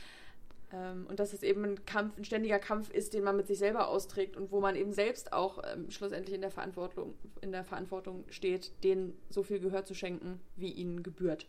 Ähm, 0.71 1.05
und 1.07 1.19
dass 1.19 1.33
es 1.33 1.43
eben 1.43 1.63
ein 1.63 1.85
Kampf, 1.85 2.17
ein 2.17 2.25
ständiger 2.25 2.59
Kampf 2.59 2.89
ist, 2.89 3.13
den 3.13 3.23
man 3.23 3.37
mit 3.37 3.47
sich 3.47 3.59
selber 3.59 3.87
austrägt 3.87 4.35
und 4.35 4.51
wo 4.51 4.59
man 4.59 4.75
eben 4.75 4.91
selbst 4.91 5.33
auch 5.33 5.61
ähm, 5.71 5.89
schlussendlich 5.89 6.35
in 6.35 6.41
der 6.41 6.51
Verantwortung, 6.51 7.15
in 7.41 7.51
der 7.51 7.63
Verantwortung 7.63 8.25
steht, 8.29 8.71
denen 8.83 9.17
so 9.29 9.43
viel 9.43 9.59
Gehör 9.59 9.85
zu 9.85 9.93
schenken, 9.93 10.39
wie 10.55 10.71
ihnen 10.71 11.03
gebührt. 11.03 11.47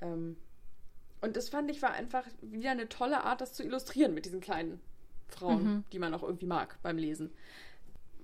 Ähm, 0.00 0.36
und 1.20 1.36
das 1.36 1.48
fand 1.48 1.70
ich 1.70 1.82
war 1.82 1.92
einfach 1.92 2.26
wieder 2.40 2.72
eine 2.72 2.88
tolle 2.88 3.22
Art, 3.22 3.40
das 3.40 3.52
zu 3.52 3.62
illustrieren 3.62 4.12
mit 4.12 4.24
diesen 4.24 4.40
kleinen 4.40 4.80
Frauen, 5.34 5.64
Mhm. 5.64 5.84
die 5.92 5.98
man 5.98 6.14
auch 6.14 6.22
irgendwie 6.22 6.46
mag 6.46 6.78
beim 6.82 6.98
Lesen. 6.98 7.30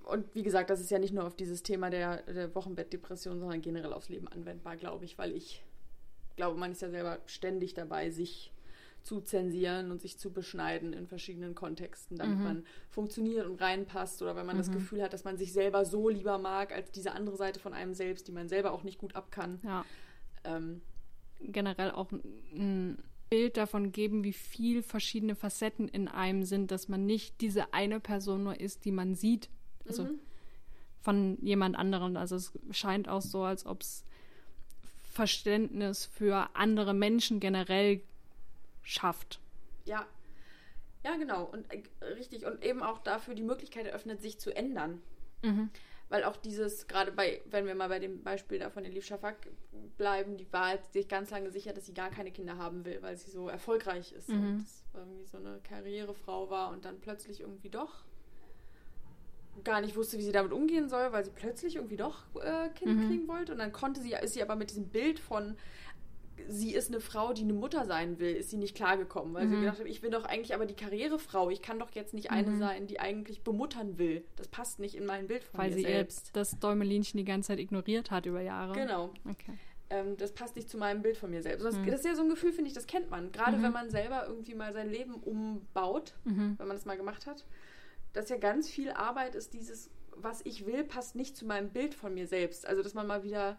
Und 0.05 0.33
wie 0.33 0.43
gesagt, 0.43 0.69
das 0.69 0.79
ist 0.79 0.89
ja 0.89 0.97
nicht 0.99 1.13
nur 1.13 1.25
auf 1.25 1.35
dieses 1.35 1.61
Thema 1.61 1.89
der, 1.89 2.23
der 2.23 2.53
Wochenbettdepression, 2.55 3.39
sondern 3.39 3.61
generell 3.61 3.93
aufs 3.93 4.09
Leben 4.09 4.27
anwendbar, 4.27 4.75
glaube 4.75 5.05
ich, 5.05 5.17
weil 5.17 5.33
ich 5.35 5.63
glaube, 6.35 6.57
man 6.59 6.71
ist 6.71 6.81
ja 6.81 6.89
selber 6.89 7.19
ständig 7.27 7.73
dabei, 7.75 8.09
sich 8.09 8.51
zu 9.03 9.21
zensieren 9.21 9.91
und 9.91 10.01
sich 10.01 10.17
zu 10.17 10.31
beschneiden 10.31 10.93
in 10.93 11.07
verschiedenen 11.07 11.55
Kontexten, 11.55 12.17
damit 12.17 12.39
Mhm. 12.39 12.43
man 12.43 12.65
funktioniert 12.89 13.45
und 13.45 13.61
reinpasst 13.61 14.21
oder 14.21 14.35
wenn 14.35 14.45
man 14.45 14.57
das 14.57 14.69
Mhm. 14.69 14.73
Gefühl 14.73 15.03
hat, 15.03 15.13
dass 15.13 15.23
man 15.23 15.37
sich 15.37 15.53
selber 15.53 15.85
so 15.85 16.09
lieber 16.09 16.37
mag 16.37 16.71
als 16.73 16.91
diese 16.91 17.11
andere 17.13 17.37
Seite 17.37 17.59
von 17.59 17.73
einem 17.73 17.93
selbst, 17.93 18.27
die 18.27 18.31
man 18.31 18.49
selber 18.49 18.71
auch 18.73 18.83
nicht 18.83 18.97
gut 18.99 19.15
ab 19.15 19.31
kann. 19.31 19.59
Ja. 19.63 19.85
Ähm, 20.43 20.81
generell 21.39 21.91
auch 21.91 22.11
ein 22.11 23.01
Bild 23.29 23.57
davon 23.57 23.91
geben, 23.91 24.23
wie 24.23 24.33
viel 24.33 24.81
verschiedene 24.81 25.35
Facetten 25.35 25.87
in 25.87 26.07
einem 26.07 26.43
sind, 26.43 26.71
dass 26.71 26.87
man 26.87 27.05
nicht 27.05 27.41
diese 27.41 27.73
eine 27.73 27.99
Person 27.99 28.43
nur 28.43 28.59
ist, 28.59 28.85
die 28.85 28.91
man 28.91 29.15
sieht. 29.15 29.49
Also 29.87 30.03
mhm. 30.05 30.19
von 31.01 31.37
jemand 31.41 31.75
anderem. 31.75 32.17
Also 32.17 32.35
es 32.35 32.51
scheint 32.71 33.07
auch 33.07 33.21
so, 33.21 33.43
als 33.43 33.65
ob 33.65 33.81
es 33.81 34.03
Verständnis 35.11 36.05
für 36.05 36.49
andere 36.55 36.93
Menschen 36.93 37.39
generell 37.39 38.01
schafft. 38.83 39.39
Ja. 39.85 40.05
Ja, 41.03 41.15
genau. 41.15 41.45
Und 41.45 41.65
äh, 41.71 42.05
richtig. 42.05 42.45
Und 42.45 42.63
eben 42.63 42.83
auch 42.83 42.99
dafür 42.99 43.35
die 43.35 43.43
Möglichkeit 43.43 43.85
eröffnet, 43.85 44.21
sich 44.21 44.39
zu 44.39 44.55
ändern. 44.55 45.01
Mhm. 45.43 45.69
Weil 46.09 46.23
auch 46.23 46.37
dieses, 46.37 46.87
gerade 46.87 47.11
bei, 47.11 47.41
wenn 47.51 47.67
wir 47.67 47.75
mal 47.75 47.87
bei 47.89 47.99
dem 47.99 48.23
Beispiel 48.23 48.57
da 48.57 48.69
von 48.71 48.83
Elif 48.83 49.05
Shafak 49.05 49.35
bleiben, 49.97 50.37
die 50.37 50.51
war 50.51 50.67
halt 50.69 50.85
sich 50.91 51.07
ganz 51.07 51.29
lange 51.29 51.51
sicher, 51.51 51.71
dass 51.71 51.85
sie 51.85 51.93
gar 51.93 52.09
keine 52.09 52.31
Kinder 52.31 52.57
haben 52.57 52.83
will, 52.83 52.97
weil 53.01 53.15
sie 53.15 53.29
so 53.29 53.47
erfolgreich 53.47 54.11
ist 54.13 54.29
Mhm. 54.29 54.37
und 54.37 54.65
irgendwie 54.93 55.25
so 55.25 55.37
eine 55.37 55.59
Karrierefrau 55.69 56.49
war 56.49 56.71
und 56.71 56.83
dann 56.85 56.99
plötzlich 56.99 57.41
irgendwie 57.41 57.69
doch 57.69 58.03
gar 59.63 59.81
nicht 59.81 59.95
wusste, 59.97 60.17
wie 60.17 60.21
sie 60.23 60.31
damit 60.31 60.53
umgehen 60.53 60.87
soll, 60.89 61.11
weil 61.11 61.25
sie 61.25 61.31
plötzlich 61.31 61.75
irgendwie 61.75 61.97
doch 61.97 62.23
äh, 62.41 62.69
Kind 62.69 62.95
Mhm. 62.97 63.07
kriegen 63.07 63.27
wollte. 63.27 63.51
Und 63.51 63.57
dann 63.59 63.73
konnte 63.73 64.01
sie, 64.01 64.13
ist 64.13 64.33
sie 64.33 64.41
aber 64.41 64.55
mit 64.55 64.69
diesem 64.69 64.87
Bild 64.87 65.19
von 65.19 65.57
sie 66.47 66.73
ist 66.73 66.89
eine 66.89 66.99
Frau, 66.99 67.33
die 67.33 67.41
eine 67.43 67.53
Mutter 67.53 67.85
sein 67.85 68.19
will, 68.19 68.35
ist 68.35 68.49
sie 68.49 68.57
nicht 68.57 68.75
klargekommen, 68.75 69.33
weil 69.33 69.47
sie 69.47 69.55
Mhm. 69.55 69.61
gedacht 69.61 69.79
hat, 69.79 69.85
ich 69.87 70.01
bin 70.01 70.11
doch 70.11 70.25
eigentlich 70.25 70.53
aber 70.55 70.65
die 70.65 70.73
Karrierefrau. 70.75 71.49
Ich 71.49 71.61
kann 71.61 71.79
doch 71.79 71.91
jetzt 71.91 72.13
nicht 72.13 72.31
eine 72.31 72.51
Mhm. 72.51 72.59
sein, 72.59 72.87
die 72.87 72.99
eigentlich 72.99 73.41
bemuttern 73.43 73.97
will. 73.97 74.23
Das 74.35 74.47
passt 74.47 74.79
nicht 74.79 74.95
in 74.95 75.05
mein 75.05 75.27
Bild 75.27 75.43
von 75.43 75.59
Weil 75.59 75.69
mir 75.69 75.75
sie 75.75 75.81
selbst. 75.83 76.17
jetzt 76.27 76.35
das 76.35 76.59
Däumelinchen 76.59 77.17
die 77.17 77.25
ganze 77.25 77.47
Zeit 77.47 77.59
ignoriert 77.59 78.11
hat 78.11 78.25
über 78.25 78.41
Jahre. 78.41 78.73
Genau. 78.73 79.11
Okay. 79.29 79.53
Ähm, 79.91 80.17
das 80.17 80.33
passt 80.33 80.55
nicht 80.55 80.69
zu 80.69 80.77
meinem 80.77 81.01
Bild 81.01 81.17
von 81.17 81.31
mir 81.31 81.41
selbst. 81.41 81.63
Das, 81.65 81.75
Mhm. 81.75 81.85
das 81.87 82.01
ist 82.01 82.05
ja 82.05 82.15
so 82.15 82.21
ein 82.21 82.29
Gefühl, 82.29 82.51
finde 82.53 82.67
ich, 82.69 82.75
das 82.75 82.85
kennt 82.85 83.09
man. 83.09 83.31
Gerade 83.31 83.57
Mhm. 83.57 83.63
wenn 83.63 83.71
man 83.73 83.89
selber 83.89 84.25
irgendwie 84.27 84.53
mal 84.53 84.71
sein 84.71 84.89
Leben 84.89 85.15
umbaut, 85.15 86.13
Mhm. 86.25 86.55
wenn 86.59 86.67
man 86.67 86.77
das 86.77 86.85
mal 86.85 86.97
gemacht 86.97 87.25
hat, 87.25 87.45
dass 88.13 88.29
ja 88.29 88.37
ganz 88.37 88.69
viel 88.69 88.91
Arbeit 88.91 89.33
ist, 89.35 89.53
dieses, 89.53 89.89
was 90.15 90.41
ich 90.45 90.65
will, 90.65 90.83
passt 90.83 91.15
nicht 91.15 91.35
zu 91.37 91.45
meinem 91.45 91.69
Bild 91.69 91.93
von 91.95 92.13
mir 92.13 92.27
selbst. 92.27 92.67
Also, 92.67 92.83
dass 92.83 92.93
man 92.93 93.07
mal 93.07 93.23
wieder, 93.23 93.57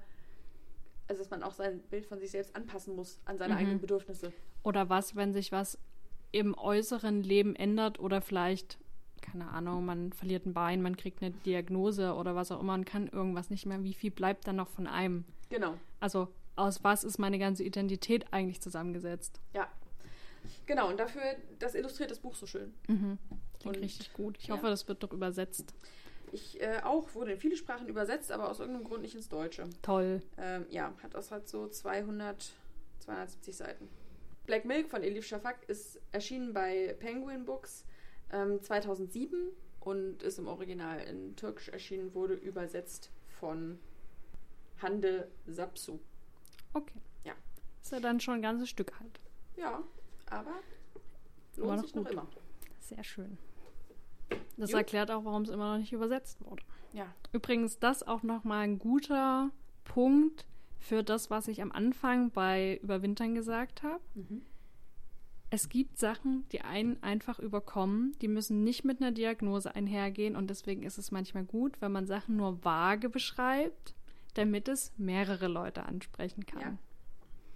also, 1.11 1.23
dass 1.23 1.31
man 1.31 1.43
auch 1.43 1.53
sein 1.53 1.81
Bild 1.91 2.07
von 2.07 2.21
sich 2.21 2.31
selbst 2.31 2.55
anpassen 2.57 2.95
muss 2.95 3.21
an 3.25 3.37
seine 3.37 3.55
Mhm. 3.55 3.59
eigenen 3.61 3.81
Bedürfnisse. 3.81 4.33
Oder 4.63 4.89
was, 4.89 5.17
wenn 5.17 5.33
sich 5.33 5.51
was 5.53 5.77
im 6.33 6.57
äußeren 6.57 7.23
Leben 7.25 7.57
ändert 7.57 7.99
oder 7.99 8.21
vielleicht, 8.23 8.79
keine 9.21 9.51
Ahnung, 9.51 9.85
man 9.85 10.13
verliert 10.13 10.47
ein 10.47 10.55
Bein, 10.55 10.81
man 10.83 10.97
kriegt 10.97 11.21
eine 11.21 11.33
Diagnose 11.33 12.15
oder 12.15 12.37
was 12.37 12.53
auch 12.53 12.61
immer 12.61 12.75
und 12.75 12.85
kann 12.87 13.09
irgendwas 13.09 13.51
nicht 13.51 13.67
mehr. 13.67 13.83
Wie 13.83 13.93
viel 13.93 14.13
bleibt 14.13 14.47
dann 14.47 14.55
noch 14.57 14.69
von 14.69 14.87
einem? 14.87 15.25
Genau. 15.49 15.75
Also 15.99 16.29
aus 16.55 16.85
was 16.85 17.03
ist 17.03 17.19
meine 17.19 17.39
ganze 17.41 17.65
Identität 17.65 18.33
eigentlich 18.33 18.61
zusammengesetzt? 18.61 19.41
Ja. 19.53 19.67
Genau, 20.67 20.89
und 20.89 20.99
dafür, 21.01 21.23
das 21.59 21.75
illustriert 21.75 22.11
das 22.13 22.21
Buch 22.21 22.35
so 22.37 22.47
schön. 22.47 22.73
Mhm. 22.87 23.19
Klingt 23.59 23.77
Und- 23.77 23.83
richtig 23.83 24.13
gut. 24.13 24.39
Ich 24.39 24.47
ja. 24.47 24.55
hoffe, 24.55 24.69
das 24.69 24.87
wird 24.89 25.03
doch 25.03 25.13
übersetzt. 25.13 25.75
Ich 26.33 26.61
äh, 26.61 26.81
auch, 26.83 27.15
wurde 27.15 27.33
in 27.33 27.39
viele 27.39 27.57
Sprachen 27.57 27.89
übersetzt, 27.89 28.31
aber 28.31 28.51
aus 28.51 28.61
irgendeinem 28.61 28.85
Grund 28.85 29.03
nicht 29.03 29.15
ins 29.15 29.29
Deutsche. 29.29 29.69
Toll. 29.83 30.23
Ähm, 30.39 30.67
ja, 30.71 30.95
hat 31.03 31.15
das 31.15 31.31
hat 31.31 31.49
so 31.49 31.69
200, 31.69 32.53
270 33.01 33.57
Seiten. 33.57 33.89
Black 34.47 34.65
Milk 34.65 34.89
von 34.89 35.03
Elif 35.03 35.27
Shafak 35.27 35.69
ist 35.69 36.01
erschienen 36.13 36.53
bei 36.53 36.97
Penguin 36.99 37.45
Books 37.45 37.85
ähm, 38.33 38.63
2007 38.63 39.51
und 39.81 40.23
ist 40.23 40.39
im 40.39 40.47
Original 40.47 41.01
in 41.01 41.37
Türkisch 41.37 41.69
erschienen, 41.69 42.15
wurde 42.15 42.35
übersetzt 42.35 43.11
von 43.29 43.79
Hande 44.81 45.29
Sapsu. 45.47 45.99
Okay. 46.75 47.01
Ja. 47.25 47.35
Ist 47.83 47.93
ja 47.93 48.01
dann 48.01 48.21
schon 48.21 48.35
ein 48.35 48.43
ganzes 48.43 48.69
Stück 48.69 48.93
alt. 49.01 49.21
Ja, 49.57 49.83
aber 50.27 50.55
lohnt 51.57 51.77
noch 51.77 51.83
sich 51.85 51.95
noch 51.95 52.05
gut. 52.05 52.13
immer. 52.13 52.27
Sehr 52.81 53.05
schön. 53.05 53.39
Das 54.57 54.71
Jo. 54.71 54.79
erklärt 54.79 55.11
auch, 55.11 55.25
warum 55.25 55.43
es 55.43 55.51
immer 55.51 55.73
noch 55.73 55.79
nicht 55.79 55.93
übersetzt 55.93 56.45
wurde. 56.45 56.63
Ja. 56.93 57.07
Übrigens, 57.33 57.79
das 57.79 58.03
auch 58.03 58.23
nochmal 58.23 58.65
ein 58.65 58.79
guter 58.79 59.51
Punkt 59.85 60.47
für 60.79 61.03
das, 61.03 61.31
was 61.31 61.49
ich 61.49 61.63
am 61.63 61.73
Anfang 61.73 62.31
bei 62.31 62.79
Überwintern 62.83 63.35
gesagt 63.35 63.83
habe. 63.83 64.01
Mhm. 64.15 64.43
Es 65.53 65.69
gibt 65.69 65.99
Sachen, 65.99 66.45
die 66.53 66.61
einen 66.61 67.03
einfach 67.03 67.41
überkommen, 67.41 68.17
die 68.21 68.29
müssen 68.29 68.63
nicht 68.63 68.85
mit 68.85 69.01
einer 69.01 69.11
Diagnose 69.11 69.75
einhergehen 69.75 70.37
und 70.37 70.49
deswegen 70.49 70.85
ist 70.85 70.97
es 70.97 71.11
manchmal 71.11 71.45
gut, 71.45 71.81
wenn 71.81 71.91
man 71.91 72.07
Sachen 72.07 72.37
nur 72.37 72.65
vage 72.65 73.09
beschreibt, 73.09 73.95
damit 74.35 74.69
es 74.69 74.93
mehrere 74.97 75.49
Leute 75.49 75.85
ansprechen 75.85 76.47
kann. 76.47 76.61
Ja. 76.61 76.79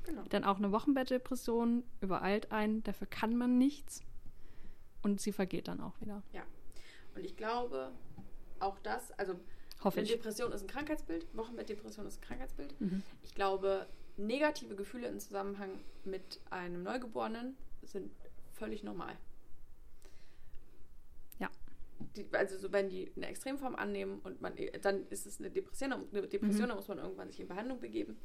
Genau. 0.07 0.23
Denn 0.25 0.45
auch 0.45 0.59
eine 0.59 0.73
Wochenbettdepression 0.73 1.85
übereilt 2.01 2.51
einen, 2.51 2.83
dafür 2.83 3.07
kann 3.07 3.37
man 3.37 3.59
nichts 3.59 4.03
und 5.03 5.21
sie 5.21 5.33
vergeht 5.33 5.69
dann 5.69 5.81
auch 5.81 5.99
wieder. 6.01 6.23
Und 7.15 7.25
ich 7.25 7.37
glaube, 7.37 7.93
auch 8.61 8.79
das, 8.81 9.13
also 9.19 9.35
Hoffe 9.83 10.01
ich. 10.01 10.09
Depression 10.11 10.53
ist 10.53 10.63
ein 10.63 10.69
Krankheitsbild, 10.69 11.27
Wochenbettdepression 11.37 12.07
ist 12.07 12.19
ein 12.19 12.27
Krankheitsbild. 12.27 12.81
Mhm. 12.81 13.03
Ich 13.23 13.35
glaube, 13.35 13.87
negative 14.17 14.75
Gefühle 14.77 15.09
im 15.09 15.19
Zusammenhang 15.21 15.81
mit 16.05 16.41
einem 16.51 16.83
Neugeborenen 16.83 17.57
sind 17.83 18.11
völlig 18.53 18.83
normal. 18.83 19.17
Ja. 21.39 21.51
Die, 22.17 22.27
also 22.33 22.57
so, 22.59 22.73
wenn 22.73 22.89
die 22.89 23.13
eine 23.17 23.27
Extremform 23.27 23.75
annehmen 23.75 24.21
und 24.21 24.41
man 24.41 24.55
dann 24.83 25.07
ist 25.09 25.27
es 25.27 25.39
eine 25.39 25.51
Depression, 25.51 25.93
eine 25.93 26.29
Depression, 26.29 26.65
Mhm. 26.67 26.69
da 26.69 26.75
muss 26.77 26.89
man 26.89 26.99
irgendwann 26.99 27.29
sich 27.29 27.41
in 27.41 27.49
Behandlung 27.49 27.81
begeben. 27.81 28.17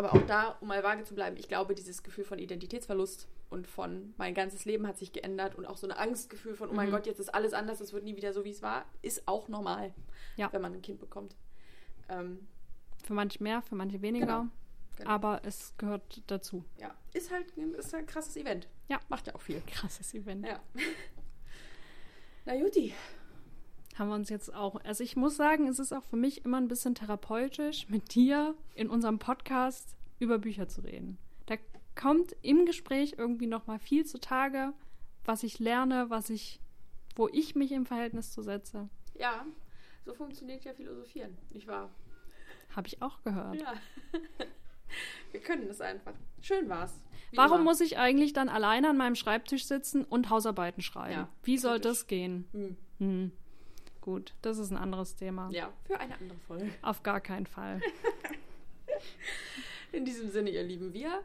Aber 0.00 0.14
auch 0.14 0.26
da, 0.26 0.56
um 0.60 0.68
mal 0.68 0.82
vage 0.82 1.04
zu 1.04 1.14
bleiben, 1.14 1.36
ich 1.36 1.46
glaube, 1.46 1.74
dieses 1.74 2.02
Gefühl 2.02 2.24
von 2.24 2.38
Identitätsverlust 2.38 3.28
und 3.50 3.66
von 3.66 4.14
mein 4.16 4.32
ganzes 4.32 4.64
Leben 4.64 4.86
hat 4.86 4.96
sich 4.96 5.12
geändert 5.12 5.56
und 5.56 5.66
auch 5.66 5.76
so 5.76 5.86
ein 5.86 5.92
Angstgefühl 5.92 6.54
von, 6.54 6.70
oh 6.70 6.72
mein 6.72 6.88
Mhm. 6.88 6.92
Gott, 6.92 7.04
jetzt 7.06 7.20
ist 7.20 7.34
alles 7.34 7.52
anders, 7.52 7.80
es 7.82 7.92
wird 7.92 8.04
nie 8.04 8.16
wieder 8.16 8.32
so, 8.32 8.44
wie 8.46 8.50
es 8.50 8.62
war, 8.62 8.86
ist 9.02 9.28
auch 9.28 9.48
normal, 9.48 9.92
Ja. 10.36 10.50
wenn 10.54 10.62
man 10.62 10.72
ein 10.72 10.80
Kind 10.80 11.00
bekommt. 11.00 11.36
Ähm, 12.08 12.48
Für 13.04 13.12
manche 13.12 13.42
mehr, 13.42 13.60
für 13.60 13.74
manche 13.74 14.00
weniger. 14.00 14.24
Genau. 14.26 14.46
Genau. 14.96 15.10
Aber 15.10 15.40
es 15.44 15.74
gehört 15.76 16.22
dazu. 16.28 16.64
ja, 16.78 16.94
ist 17.12 17.30
halt 17.30 17.54
ein- 17.58 17.74
ist 17.74 17.94
ein 17.94 18.06
krasses 18.06 18.36
Event. 18.36 18.68
Ja. 18.88 19.00
Macht 19.10 19.26
ja 19.26 19.34
auch 19.34 19.40
viel. 19.42 19.60
Krasses 19.66 20.14
Event. 20.14 20.46
Ja. 20.46 20.60
Na 22.46 22.54
Juti. 22.54 22.94
Haben 24.00 24.08
wir 24.08 24.14
uns 24.14 24.30
jetzt 24.30 24.54
auch. 24.54 24.82
Also 24.82 25.04
ich 25.04 25.14
muss 25.14 25.36
sagen, 25.36 25.68
es 25.68 25.78
ist 25.78 25.92
auch 25.92 26.04
für 26.04 26.16
mich 26.16 26.46
immer 26.46 26.56
ein 26.56 26.68
bisschen 26.68 26.94
therapeutisch, 26.94 27.86
mit 27.90 28.14
dir 28.14 28.54
in 28.74 28.88
unserem 28.88 29.18
Podcast 29.18 29.94
über 30.18 30.38
Bücher 30.38 30.68
zu 30.68 30.80
reden. 30.80 31.18
Da 31.44 31.56
kommt 31.94 32.34
im 32.40 32.64
Gespräch 32.64 33.16
irgendwie 33.18 33.46
nochmal 33.46 33.78
viel 33.78 34.06
zutage, 34.06 34.72
was 35.26 35.42
ich 35.42 35.58
lerne, 35.58 36.08
was 36.08 36.30
ich, 36.30 36.60
wo 37.14 37.28
ich 37.28 37.54
mich 37.56 37.72
im 37.72 37.84
Verhältnis 37.84 38.32
zu 38.32 38.40
setze. 38.40 38.88
Ja, 39.18 39.44
so 40.06 40.14
funktioniert 40.14 40.64
ja 40.64 40.72
Philosophieren, 40.72 41.36
nicht 41.50 41.66
wahr? 41.66 41.90
Habe 42.74 42.88
ich 42.88 43.02
auch 43.02 43.22
gehört. 43.22 43.60
Ja. 43.60 43.74
Wir 45.30 45.40
können 45.40 45.68
es 45.68 45.82
einfach. 45.82 46.14
Schön 46.40 46.70
war's. 46.70 46.98
Wie 47.32 47.36
Warum 47.36 47.60
immer. 47.60 47.64
muss 47.64 47.82
ich 47.82 47.98
eigentlich 47.98 48.32
dann 48.32 48.48
alleine 48.48 48.88
an 48.88 48.96
meinem 48.96 49.14
Schreibtisch 49.14 49.66
sitzen 49.66 50.04
und 50.04 50.30
Hausarbeiten 50.30 50.82
schreiben? 50.82 51.12
Ja, 51.12 51.28
Wie 51.42 51.58
soll 51.58 51.80
das 51.80 52.06
gehen? 52.06 52.48
Hm. 52.52 52.76
Hm. 52.98 53.32
Gut, 54.00 54.34
das 54.42 54.58
ist 54.58 54.70
ein 54.70 54.76
anderes 54.76 55.16
Thema. 55.16 55.50
Ja, 55.50 55.72
für 55.84 55.98
eine 55.98 56.14
andere 56.18 56.38
Folge. 56.38 56.70
Auf 56.82 57.02
gar 57.02 57.20
keinen 57.20 57.46
Fall. 57.46 57.80
In 59.92 60.04
diesem 60.04 60.30
Sinne, 60.30 60.50
ihr 60.50 60.62
Lieben, 60.62 60.92
wir 60.92 61.22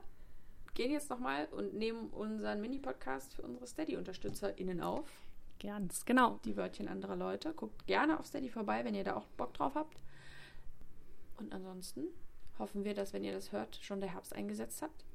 gehen 0.73 0.91
jetzt 0.91 1.09
nochmal 1.09 1.47
und 1.51 1.73
nehmen 1.75 2.09
unseren 2.09 2.61
Mini-Podcast 2.61 3.33
für 3.33 3.43
unsere 3.43 3.67
Steady-UnterstützerInnen 3.67 4.81
auf. 4.81 5.07
Ganz 5.61 6.05
genau. 6.05 6.39
Die 6.45 6.57
Wörtchen 6.57 6.87
anderer 6.87 7.15
Leute. 7.15 7.53
Guckt 7.53 7.85
gerne 7.87 8.19
auf 8.19 8.25
Steady 8.25 8.49
vorbei, 8.49 8.83
wenn 8.83 8.95
ihr 8.95 9.03
da 9.03 9.15
auch 9.15 9.25
Bock 9.37 9.53
drauf 9.53 9.75
habt. 9.75 9.97
Und 11.37 11.53
ansonsten 11.53 12.05
hoffen 12.59 12.83
wir, 12.83 12.93
dass, 12.93 13.13
wenn 13.13 13.23
ihr 13.23 13.33
das 13.33 13.51
hört, 13.51 13.77
schon 13.81 14.01
der 14.01 14.11
Herbst 14.13 14.33
eingesetzt 14.35 14.81
habt. 14.81 15.05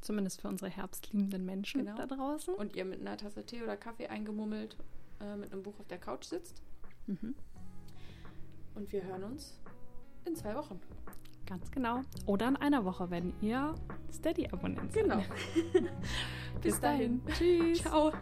Zumindest 0.00 0.42
für 0.42 0.48
unsere 0.48 0.70
herbstliebenden 0.70 1.44
Menschen 1.44 1.84
Genau. 1.84 1.96
da 1.96 2.06
draußen. 2.06 2.54
Und 2.54 2.76
ihr 2.76 2.84
mit 2.84 3.00
einer 3.00 3.16
Tasse 3.16 3.44
Tee 3.46 3.62
oder 3.62 3.76
Kaffee 3.76 4.08
eingemummelt 4.08 4.76
äh, 5.20 5.36
mit 5.36 5.52
einem 5.52 5.62
Buch 5.62 5.78
auf 5.80 5.88
der 5.88 5.98
Couch 5.98 6.24
sitzt. 6.24 6.62
Mhm. 7.06 7.34
Und 8.74 8.92
wir 8.92 9.04
hören 9.04 9.24
uns 9.24 9.58
in 10.24 10.34
zwei 10.34 10.54
Wochen. 10.54 10.80
Ganz 11.46 11.70
genau. 11.70 12.00
Oder 12.26 12.48
in 12.48 12.56
einer 12.56 12.84
Woche, 12.84 13.10
wenn 13.10 13.34
ihr 13.42 13.74
Steady-Abonnent 14.12 14.92
seid. 14.92 15.02
Genau. 15.02 15.22
Bis 16.62 16.80
dahin. 16.80 17.20
Tschüss. 17.26 17.82
Ciao. 17.82 18.12